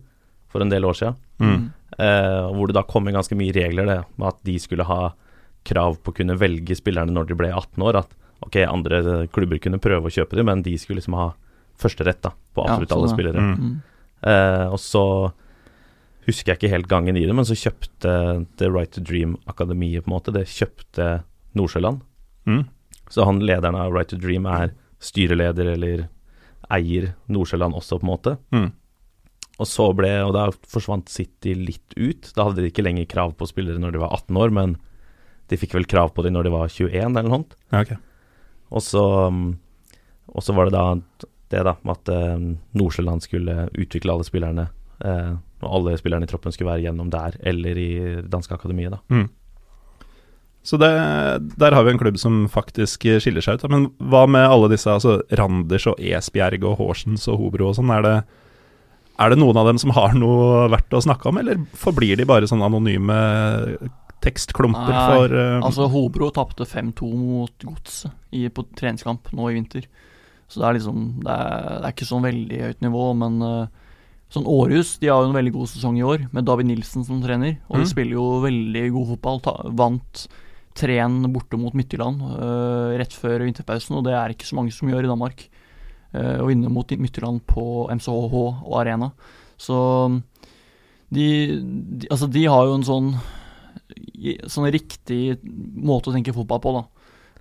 for 0.52 0.64
en 0.64 0.72
del 0.72 0.86
år 0.88 0.98
siden. 1.00 1.18
Mm. 1.44 1.64
Eh, 1.98 2.46
hvor 2.56 2.70
det 2.70 2.78
da 2.78 2.86
kom 2.88 3.08
inn 3.08 3.18
ganske 3.18 3.38
mye 3.38 3.54
regler, 3.56 3.90
det, 3.90 4.00
med 4.16 4.32
at 4.32 4.42
de 4.48 4.58
skulle 4.62 4.88
ha 4.88 5.14
krav 5.68 6.00
på 6.04 6.12
å 6.12 6.18
kunne 6.18 6.38
velge 6.40 6.76
spillerne 6.76 7.14
når 7.16 7.30
de 7.30 7.40
ble 7.40 7.52
18 7.52 7.84
år. 7.88 8.00
At 8.04 8.14
ok, 8.44 8.60
andre 8.68 9.02
klubber 9.34 9.62
kunne 9.64 9.82
prøve 9.84 10.10
å 10.10 10.14
kjøpe 10.14 10.40
dem, 10.40 10.50
men 10.52 10.64
de 10.66 10.76
skulle 10.80 11.02
liksom 11.02 11.18
ha 11.20 11.32
førsterett 11.80 12.22
da, 12.24 12.34
på 12.54 12.66
absolutt 12.66 12.92
ja, 12.94 13.00
alle 13.00 13.12
spillere. 13.12 13.44
Mm. 13.44 13.56
mm. 13.58 13.82
Eh, 14.24 14.68
og 14.72 14.80
så 14.80 15.04
husker 16.28 16.54
jeg 16.54 16.62
ikke 16.62 16.72
helt 16.72 16.88
gangen 16.92 17.18
i 17.20 17.26
det, 17.28 17.36
men 17.36 17.48
så 17.48 17.58
kjøpte 17.60 18.14
The 18.60 18.70
Right 18.72 18.94
to 18.96 19.04
Dream-akademiet, 19.04 20.06
på 20.06 20.12
en 20.12 20.16
måte, 20.16 20.34
det 20.36 20.46
kjøpte 20.52 21.10
Nordsjøland. 21.58 22.00
Mm. 22.48 22.64
Så 23.12 23.28
han 23.28 23.42
lederen 23.44 23.76
av 23.76 23.92
Right 23.92 24.12
to 24.14 24.20
Dream 24.22 24.48
er 24.50 24.72
styreleder 25.04 25.74
eller 25.76 26.06
eier 26.72 27.12
Nordsjøland 27.32 27.76
også, 27.78 28.00
på 28.00 28.08
en 28.08 28.12
måte. 28.12 28.38
Mm. 28.56 28.70
Og 29.62 29.70
så 29.70 29.90
ble, 29.96 30.10
og 30.26 30.34
da 30.36 30.48
forsvant 30.70 31.12
City 31.14 31.54
litt 31.58 31.94
ut. 31.98 32.32
Da 32.36 32.48
hadde 32.48 32.64
de 32.64 32.72
ikke 32.72 32.86
lenger 32.86 33.10
krav 33.10 33.36
på 33.38 33.48
spillere 33.50 33.82
når 33.82 33.94
de 33.94 34.02
var 34.02 34.16
18 34.16 34.40
år, 34.40 34.56
men 34.56 34.78
de 35.52 35.60
fikk 35.60 35.76
vel 35.78 35.86
krav 35.90 36.14
på 36.16 36.26
dem 36.26 36.34
når 36.38 36.48
de 36.48 36.56
var 36.56 36.72
21 36.72 36.96
eller 37.04 37.28
noe 37.28 37.38
sånt. 37.38 37.56
Ja, 37.70 37.84
okay. 37.84 38.00
Og 38.74 38.82
så, 38.82 39.04
um, 39.30 39.60
og 40.34 40.46
så 40.46 40.56
var 40.58 40.70
det 40.70 40.78
da 40.78 40.88
det 41.54 41.62
da, 41.68 41.76
med 41.86 42.00
at 42.00 42.10
um, 42.10 42.46
Nordsjøland 42.74 43.22
skulle 43.22 43.68
utvikle 43.78 44.16
alle 44.16 44.26
spillerne, 44.26 44.64
eh, 45.06 45.34
og 45.62 45.68
alle 45.78 45.92
spillerne 46.00 46.26
i 46.26 46.32
troppen 46.32 46.56
skulle 46.56 46.72
være 46.72 46.88
gjennom 46.88 47.12
der 47.14 47.36
eller 47.46 47.78
i 47.78 47.92
danske 48.26 48.56
akademiet, 48.58 48.96
da. 48.96 49.04
Mm. 49.14 49.28
Så 50.64 50.78
det, 50.80 50.90
der 51.60 51.76
har 51.76 51.84
vi 51.84 51.92
en 51.92 52.00
klubb 52.00 52.16
som 52.22 52.46
faktisk 52.48 53.04
skiller 53.20 53.44
seg 53.44 53.60
ut. 53.60 53.66
Men 53.72 53.90
hva 54.00 54.24
med 54.32 54.48
alle 54.48 54.70
disse, 54.72 54.88
altså 54.88 55.18
Randers 55.36 55.90
og 55.92 56.00
Esbjerg 56.00 56.64
og 56.70 56.78
Horsens 56.80 57.28
og 57.28 57.42
Hobro 57.42 57.68
og 57.72 57.76
sånn? 57.76 57.92
Er 57.92 58.06
det, 58.06 58.14
er 59.20 59.34
det 59.34 59.40
noen 59.42 59.60
av 59.60 59.68
dem 59.68 59.82
som 59.82 59.92
har 59.98 60.16
noe 60.16 60.70
verdt 60.72 60.96
å 60.96 61.04
snakke 61.04 61.28
om, 61.30 61.42
eller 61.42 61.60
forblir 61.76 62.16
de 62.22 62.28
bare 62.30 62.48
sånne 62.48 62.70
anonyme 62.70 63.20
tekstklumper 64.24 64.94
Nei, 64.94 65.04
for 65.12 65.34
uh, 65.36 65.60
Altså, 65.68 65.90
Hobro 65.92 66.30
tapte 66.32 66.64
5-2 66.64 67.10
mot 67.12 67.66
Godset 67.68 68.54
på 68.56 68.64
treningskamp 68.80 69.28
nå 69.36 69.50
i 69.52 69.58
vinter. 69.58 69.88
Så 70.48 70.62
det 70.62 70.68
er 70.70 70.78
liksom 70.78 71.02
Det 71.26 71.34
er, 71.34 71.66
det 71.82 71.90
er 71.90 71.96
ikke 71.96 72.08
sånn 72.08 72.24
veldig 72.24 72.62
høyt 72.70 72.86
nivå, 72.86 73.04
men 73.20 73.36
uh, 73.44 74.00
sånn 74.34 74.48
Århus 74.50 74.96
de 75.02 75.12
har 75.12 75.22
jo 75.26 75.30
en 75.34 75.36
veldig 75.38 75.54
god 75.54 75.70
sesong 75.74 76.00
i 76.00 76.08
år, 76.08 76.24
med 76.34 76.48
David 76.48 76.72
Nilsen 76.72 77.04
som 77.06 77.20
trener. 77.22 77.60
Og 77.68 77.78
Mm. 77.78 77.84
de 77.84 77.90
spiller 77.92 78.16
jo 78.16 78.26
veldig 78.48 78.86
god 78.96 79.12
fotball. 79.12 79.44
Ta, 79.46 79.54
vant 79.76 80.24
3-1 80.80 81.28
borte 81.34 81.60
mot 81.60 81.76
Midtjylland 81.78 82.24
eh, 82.34 82.96
rett 83.02 83.14
før 83.14 83.46
vinterpausen, 83.46 83.98
og 84.00 84.08
det 84.08 84.16
er 84.18 84.34
ikke 84.34 84.48
så 84.48 84.58
mange 84.58 84.74
som 84.76 84.90
gjør 84.90 85.06
i 85.06 85.12
Danmark. 85.12 85.48
eh, 86.14 86.40
å 86.42 86.50
vinne 86.50 86.72
mot 86.74 86.90
Midtjylland 86.90 87.44
på 87.50 87.88
MCHH 87.94 88.36
og 88.42 88.76
Arena. 88.82 89.12
Så 89.58 89.78
de, 91.14 91.28
de 91.62 92.10
Altså, 92.10 92.28
de 92.28 92.46
har 92.50 92.66
jo 92.68 92.76
en 92.80 92.88
sånn 92.88 93.16
sånn 94.50 94.70
riktig 94.74 95.40
måte 95.44 96.10
å 96.10 96.14
tenke 96.16 96.34
fotball 96.36 96.62
på, 96.64 96.74
da. 96.78 96.84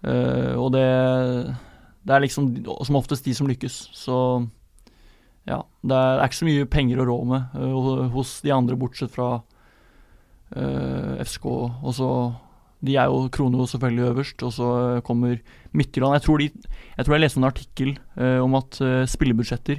Uh, 0.03 0.55
og 0.59 0.73
det, 0.75 0.87
det 2.03 2.15
er 2.15 2.25
liksom 2.25 2.49
som 2.83 2.99
oftest 2.99 3.27
de 3.27 3.35
som 3.37 3.49
lykkes. 3.49 3.77
Så 3.95 4.17
ja. 5.49 5.63
Det 5.83 5.99
er 5.99 6.25
ikke 6.27 6.41
så 6.41 6.49
mye 6.49 6.71
penger 6.71 7.03
å 7.03 7.07
rå 7.09 7.19
med 7.31 7.55
uh, 7.59 8.09
hos 8.15 8.41
de 8.45 8.53
andre, 8.55 8.79
bortsett 8.79 9.13
fra 9.15 9.31
uh, 9.41 11.15
FSK. 11.23 11.47
Og 11.49 11.95
så 11.97 12.11
De 12.83 12.97
er 12.99 13.07
jo 13.07 13.29
Krono 13.31 13.65
selvfølgelig 13.71 14.09
øverst, 14.11 14.43
og 14.43 14.53
så 14.57 14.69
eh, 14.97 15.01
kommer 15.07 15.37
Midtjylland. 15.73 16.17
Jeg 16.19 16.25
tror, 16.27 16.39
de, 16.43 16.49
jeg 16.97 17.07
tror 17.07 17.15
jeg 17.15 17.23
leste 17.23 17.39
en 17.39 17.47
artikkel 17.49 17.93
eh, 18.19 18.39
om 18.43 18.57
at 18.59 18.79
uh, 18.83 19.03
spillebudsjetter 19.07 19.79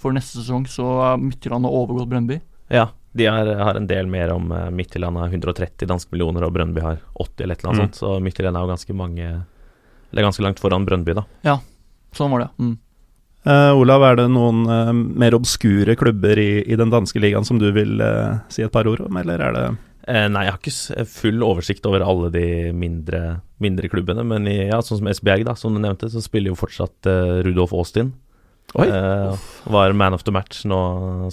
for 0.00 0.16
neste 0.16 0.40
sesong 0.40 0.66
så 0.70 0.86
er 1.12 1.20
Midtjylland 1.22 1.68
har 1.68 1.76
overgått 1.78 2.10
Brøndby. 2.10 2.40
Ja, 2.72 2.88
de 3.14 3.26
har, 3.30 3.46
har 3.60 3.78
en 3.78 3.86
del 3.90 4.10
mer 4.10 4.32
om 4.34 4.50
uh, 4.50 4.66
Midtjylland 4.74 5.18
har 5.20 5.30
130 5.30 5.86
danske 5.90 6.10
millioner, 6.14 6.46
og 6.46 6.54
Brøndby 6.56 6.82
har 6.82 6.98
80 7.14 7.44
eller 7.44 7.54
et 7.54 7.62
eller 7.62 7.72
annet 7.72 7.80
Mm. 7.80 7.86
sånt. 7.86 8.00
Så 8.02 8.20
Midtjylland 8.24 8.56
er 8.58 8.66
jo 8.66 8.74
ganske 8.74 8.94
mange 8.98 9.26
Eller 10.10 10.26
ganske 10.26 10.42
langt 10.42 10.58
foran 10.58 10.84
Brøndby, 10.86 11.14
da. 11.14 11.60
Sånn 12.16 12.32
var 12.32 12.40
det. 12.42 12.48
Mm. 12.58 12.78
Uh, 13.46 13.72
Olav, 13.78 14.02
er 14.02 14.16
det 14.18 14.26
noen 14.34 14.64
uh, 14.66 14.90
mer 14.92 15.36
obskure 15.38 15.94
klubber 15.96 16.36
i, 16.36 16.64
i 16.66 16.76
den 16.76 16.90
danske 16.90 17.22
ligaen 17.22 17.46
som 17.46 17.60
du 17.62 17.70
vil 17.72 18.02
uh, 18.02 18.40
si 18.50 18.60
et 18.66 18.72
par 18.74 18.90
ord 18.90 19.00
om, 19.06 19.16
eller 19.22 19.38
er 19.46 19.54
det 19.54 19.62
Eh, 19.70 19.76
nei, 20.08 20.44
jeg 20.46 20.52
har 20.54 20.58
ikke 20.58 21.04
full 21.12 21.42
oversikt 21.44 21.84
over 21.86 22.00
alle 22.06 22.30
de 22.32 22.44
mindre, 22.72 23.40
mindre 23.60 23.90
klubbene, 23.92 24.24
men 24.26 24.46
i, 24.48 24.56
ja, 24.70 24.78
sånn 24.82 25.02
som 25.02 25.10
Esbjerg, 25.12 25.44
da, 25.46 25.54
som 25.58 25.74
du 25.76 25.80
nevnte, 25.82 26.08
så 26.10 26.22
spiller 26.24 26.50
jo 26.54 26.58
fortsatt 26.58 27.08
uh, 27.10 27.40
Rudolf 27.44 27.74
Austin. 27.76 28.14
Oi. 28.80 28.86
Uh, 28.88 29.34
var 29.70 29.92
man 29.98 30.14
of 30.16 30.22
the 30.24 30.32
match 30.32 30.62
nå 30.64 30.78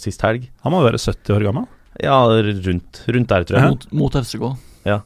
sist 0.01 0.21
helg. 0.25 0.49
Han 0.65 0.73
må 0.73 0.81
være 0.83 0.99
70 0.99 1.35
år 1.37 1.45
gammel? 1.47 1.67
Ja, 2.03 2.17
rundt, 2.27 3.03
rundt 3.07 3.29
der, 3.31 3.45
tror 3.47 3.59
jeg. 3.61 3.69
Mot, 3.77 3.85
mot 4.03 4.17
FCK. 4.19 4.43
Ja. 4.89 4.99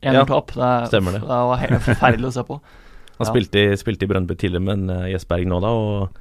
Enertap. 0.00 0.52
Det, 0.54 0.62
er- 0.62 0.86
Stemmer 0.92 1.16
det. 1.18 1.22
det 1.26 1.40
var 1.50 1.62
helt 1.64 1.82
forferdelig 1.88 2.30
å 2.30 2.34
se 2.38 2.44
på. 2.48 2.60
Han 3.18 3.26
Ja. 3.26 3.32
spilte, 3.32 3.58
i, 3.72 3.76
spilte 3.80 4.06
i 4.06 4.10
Brøndby 4.12 4.36
tidligere, 4.38 4.62
men 4.68 4.86
uh, 4.94 5.08
i 5.10 5.16
Esberg 5.18 5.48
nå, 5.50 5.58
da, 5.64 5.72
og 5.74 6.20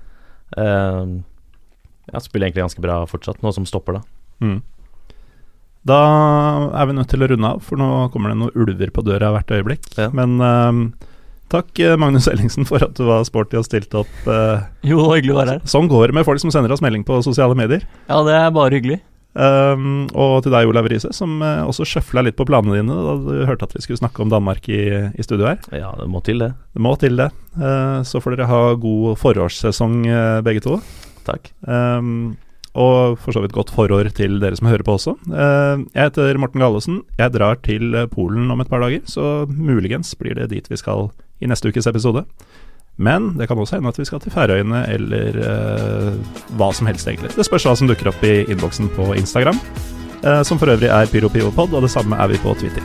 uh, 0.58 1.12
ja, 2.10 2.22
spiller 2.24 2.48
egentlig 2.50 2.64
ganske 2.66 2.82
bra 2.82 3.04
fortsatt, 3.06 3.44
nå 3.46 3.52
som 3.54 3.68
stopper, 3.70 4.00
da. 4.00 4.02
Mm. 4.42 4.58
Da 5.88 6.00
er 6.76 6.88
vi 6.90 6.96
nødt 6.98 7.12
til 7.12 7.24
å 7.24 7.28
runde 7.32 7.52
av, 7.56 7.62
for 7.64 7.80
nå 7.80 7.90
kommer 8.14 8.34
det 8.34 8.40
noen 8.42 8.56
ulver 8.58 8.90
på 8.92 9.04
døra 9.06 9.30
hvert 9.36 9.54
øyeblikk. 9.56 9.86
Ja. 9.96 10.10
Men 10.16 10.40
eh, 10.44 10.80
takk, 11.54 11.70
eh, 11.80 11.96
Magnus 12.00 12.28
Ellingsen, 12.28 12.66
for 12.68 12.84
at 12.84 12.96
du 12.98 13.06
var 13.08 13.24
sporty 13.28 13.60
og 13.60 13.68
stilte 13.68 14.02
opp. 14.02 14.16
Uh, 14.28 14.66
Jo, 14.84 15.06
hyggelig 15.14 15.36
å 15.36 15.38
være 15.42 15.54
her. 15.58 15.62
sånn 15.70 15.88
går 15.92 16.10
det 16.10 16.18
med 16.18 16.28
folk 16.28 16.42
som 16.44 16.52
sender 16.52 16.74
oss 16.76 16.84
melding 16.84 17.06
på 17.08 17.22
sosiale 17.24 17.56
medier. 17.56 17.86
Ja, 18.10 18.24
det 18.28 18.36
er 18.36 18.52
bare 18.56 18.76
hyggelig. 18.76 19.00
Um, 19.38 20.08
og 20.18 20.40
til 20.42 20.52
deg, 20.56 20.66
Olav 20.66 20.88
Riise, 20.90 21.12
som 21.14 21.36
uh, 21.46 21.62
også 21.70 21.86
sjøfla 21.86 22.24
litt 22.26 22.36
på 22.40 22.48
planene 22.50 22.80
dine 22.80 22.96
da 23.06 23.14
du 23.22 23.44
hørte 23.46 23.68
at 23.68 23.76
vi 23.78 23.84
skulle 23.86 24.00
snakke 24.02 24.24
om 24.26 24.32
Danmark 24.34 24.66
i, 24.66 24.82
i 25.14 25.24
studio 25.24 25.46
her. 25.52 25.62
Ja, 25.78 25.92
det 26.00 26.08
må 26.10 26.24
til, 26.26 26.42
det. 26.42 26.56
Det 26.74 26.82
må 26.82 26.96
til, 26.98 27.16
det. 27.22 27.30
Uh, 27.54 28.02
så 28.02 28.20
får 28.20 28.34
dere 28.34 28.50
ha 28.50 28.62
god 28.82 29.14
forårssesong, 29.22 30.02
begge 30.44 30.66
to. 30.66 30.82
Takk. 31.28 31.52
Um, 31.70 32.34
og 32.78 33.18
for 33.22 33.34
så 33.34 33.42
vidt 33.42 33.56
godt 33.56 33.74
forår 33.74 34.12
til 34.18 34.38
dere 34.44 34.58
som 34.60 34.70
hører 34.70 34.86
på 34.86 34.98
også. 35.00 35.16
Eh, 35.28 35.84
jeg 35.96 36.12
heter 36.12 36.40
Morten 36.42 36.62
Gallesen. 36.62 37.02
Jeg 37.18 37.34
drar 37.34 37.60
til 37.66 37.98
Polen 38.14 38.52
om 38.54 38.62
et 38.62 38.70
par 38.70 38.86
dager, 38.86 39.02
så 39.10 39.48
muligens 39.50 40.14
blir 40.20 40.38
det 40.38 40.52
dit 40.54 40.70
vi 40.70 40.80
skal 40.80 41.10
i 41.42 41.50
neste 41.50 41.70
ukes 41.70 41.90
episode. 41.90 42.26
Men 42.98 43.36
det 43.38 43.48
kan 43.48 43.58
også 43.58 43.78
hende 43.78 43.92
at 43.94 44.00
vi 44.00 44.06
skal 44.10 44.22
til 44.22 44.34
Færøyene 44.34 44.82
eller 44.90 45.38
eh, 45.38 46.40
hva 46.58 46.72
som 46.74 46.90
helst, 46.90 47.08
egentlig. 47.10 47.36
Det 47.38 47.46
spørs 47.46 47.68
hva 47.70 47.76
som 47.78 47.90
dukker 47.90 48.10
opp 48.10 48.26
i 48.26 48.42
innboksen 48.48 48.90
på 48.98 49.12
Instagram, 49.20 49.62
eh, 50.24 50.42
som 50.48 50.58
for 50.58 50.74
øvrig 50.74 50.90
er 50.90 51.14
PyroPivopod, 51.14 51.78
og 51.78 51.86
det 51.86 51.94
samme 51.94 52.18
er 52.18 52.34
vi 52.34 52.42
på 52.42 52.58
Twitter. 52.58 52.84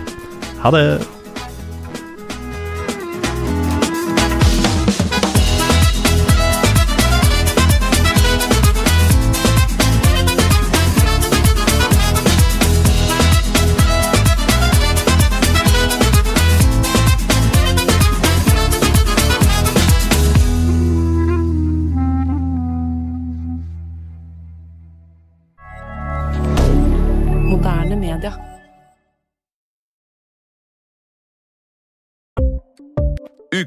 Ha 0.62 0.76
det! 0.76 1.21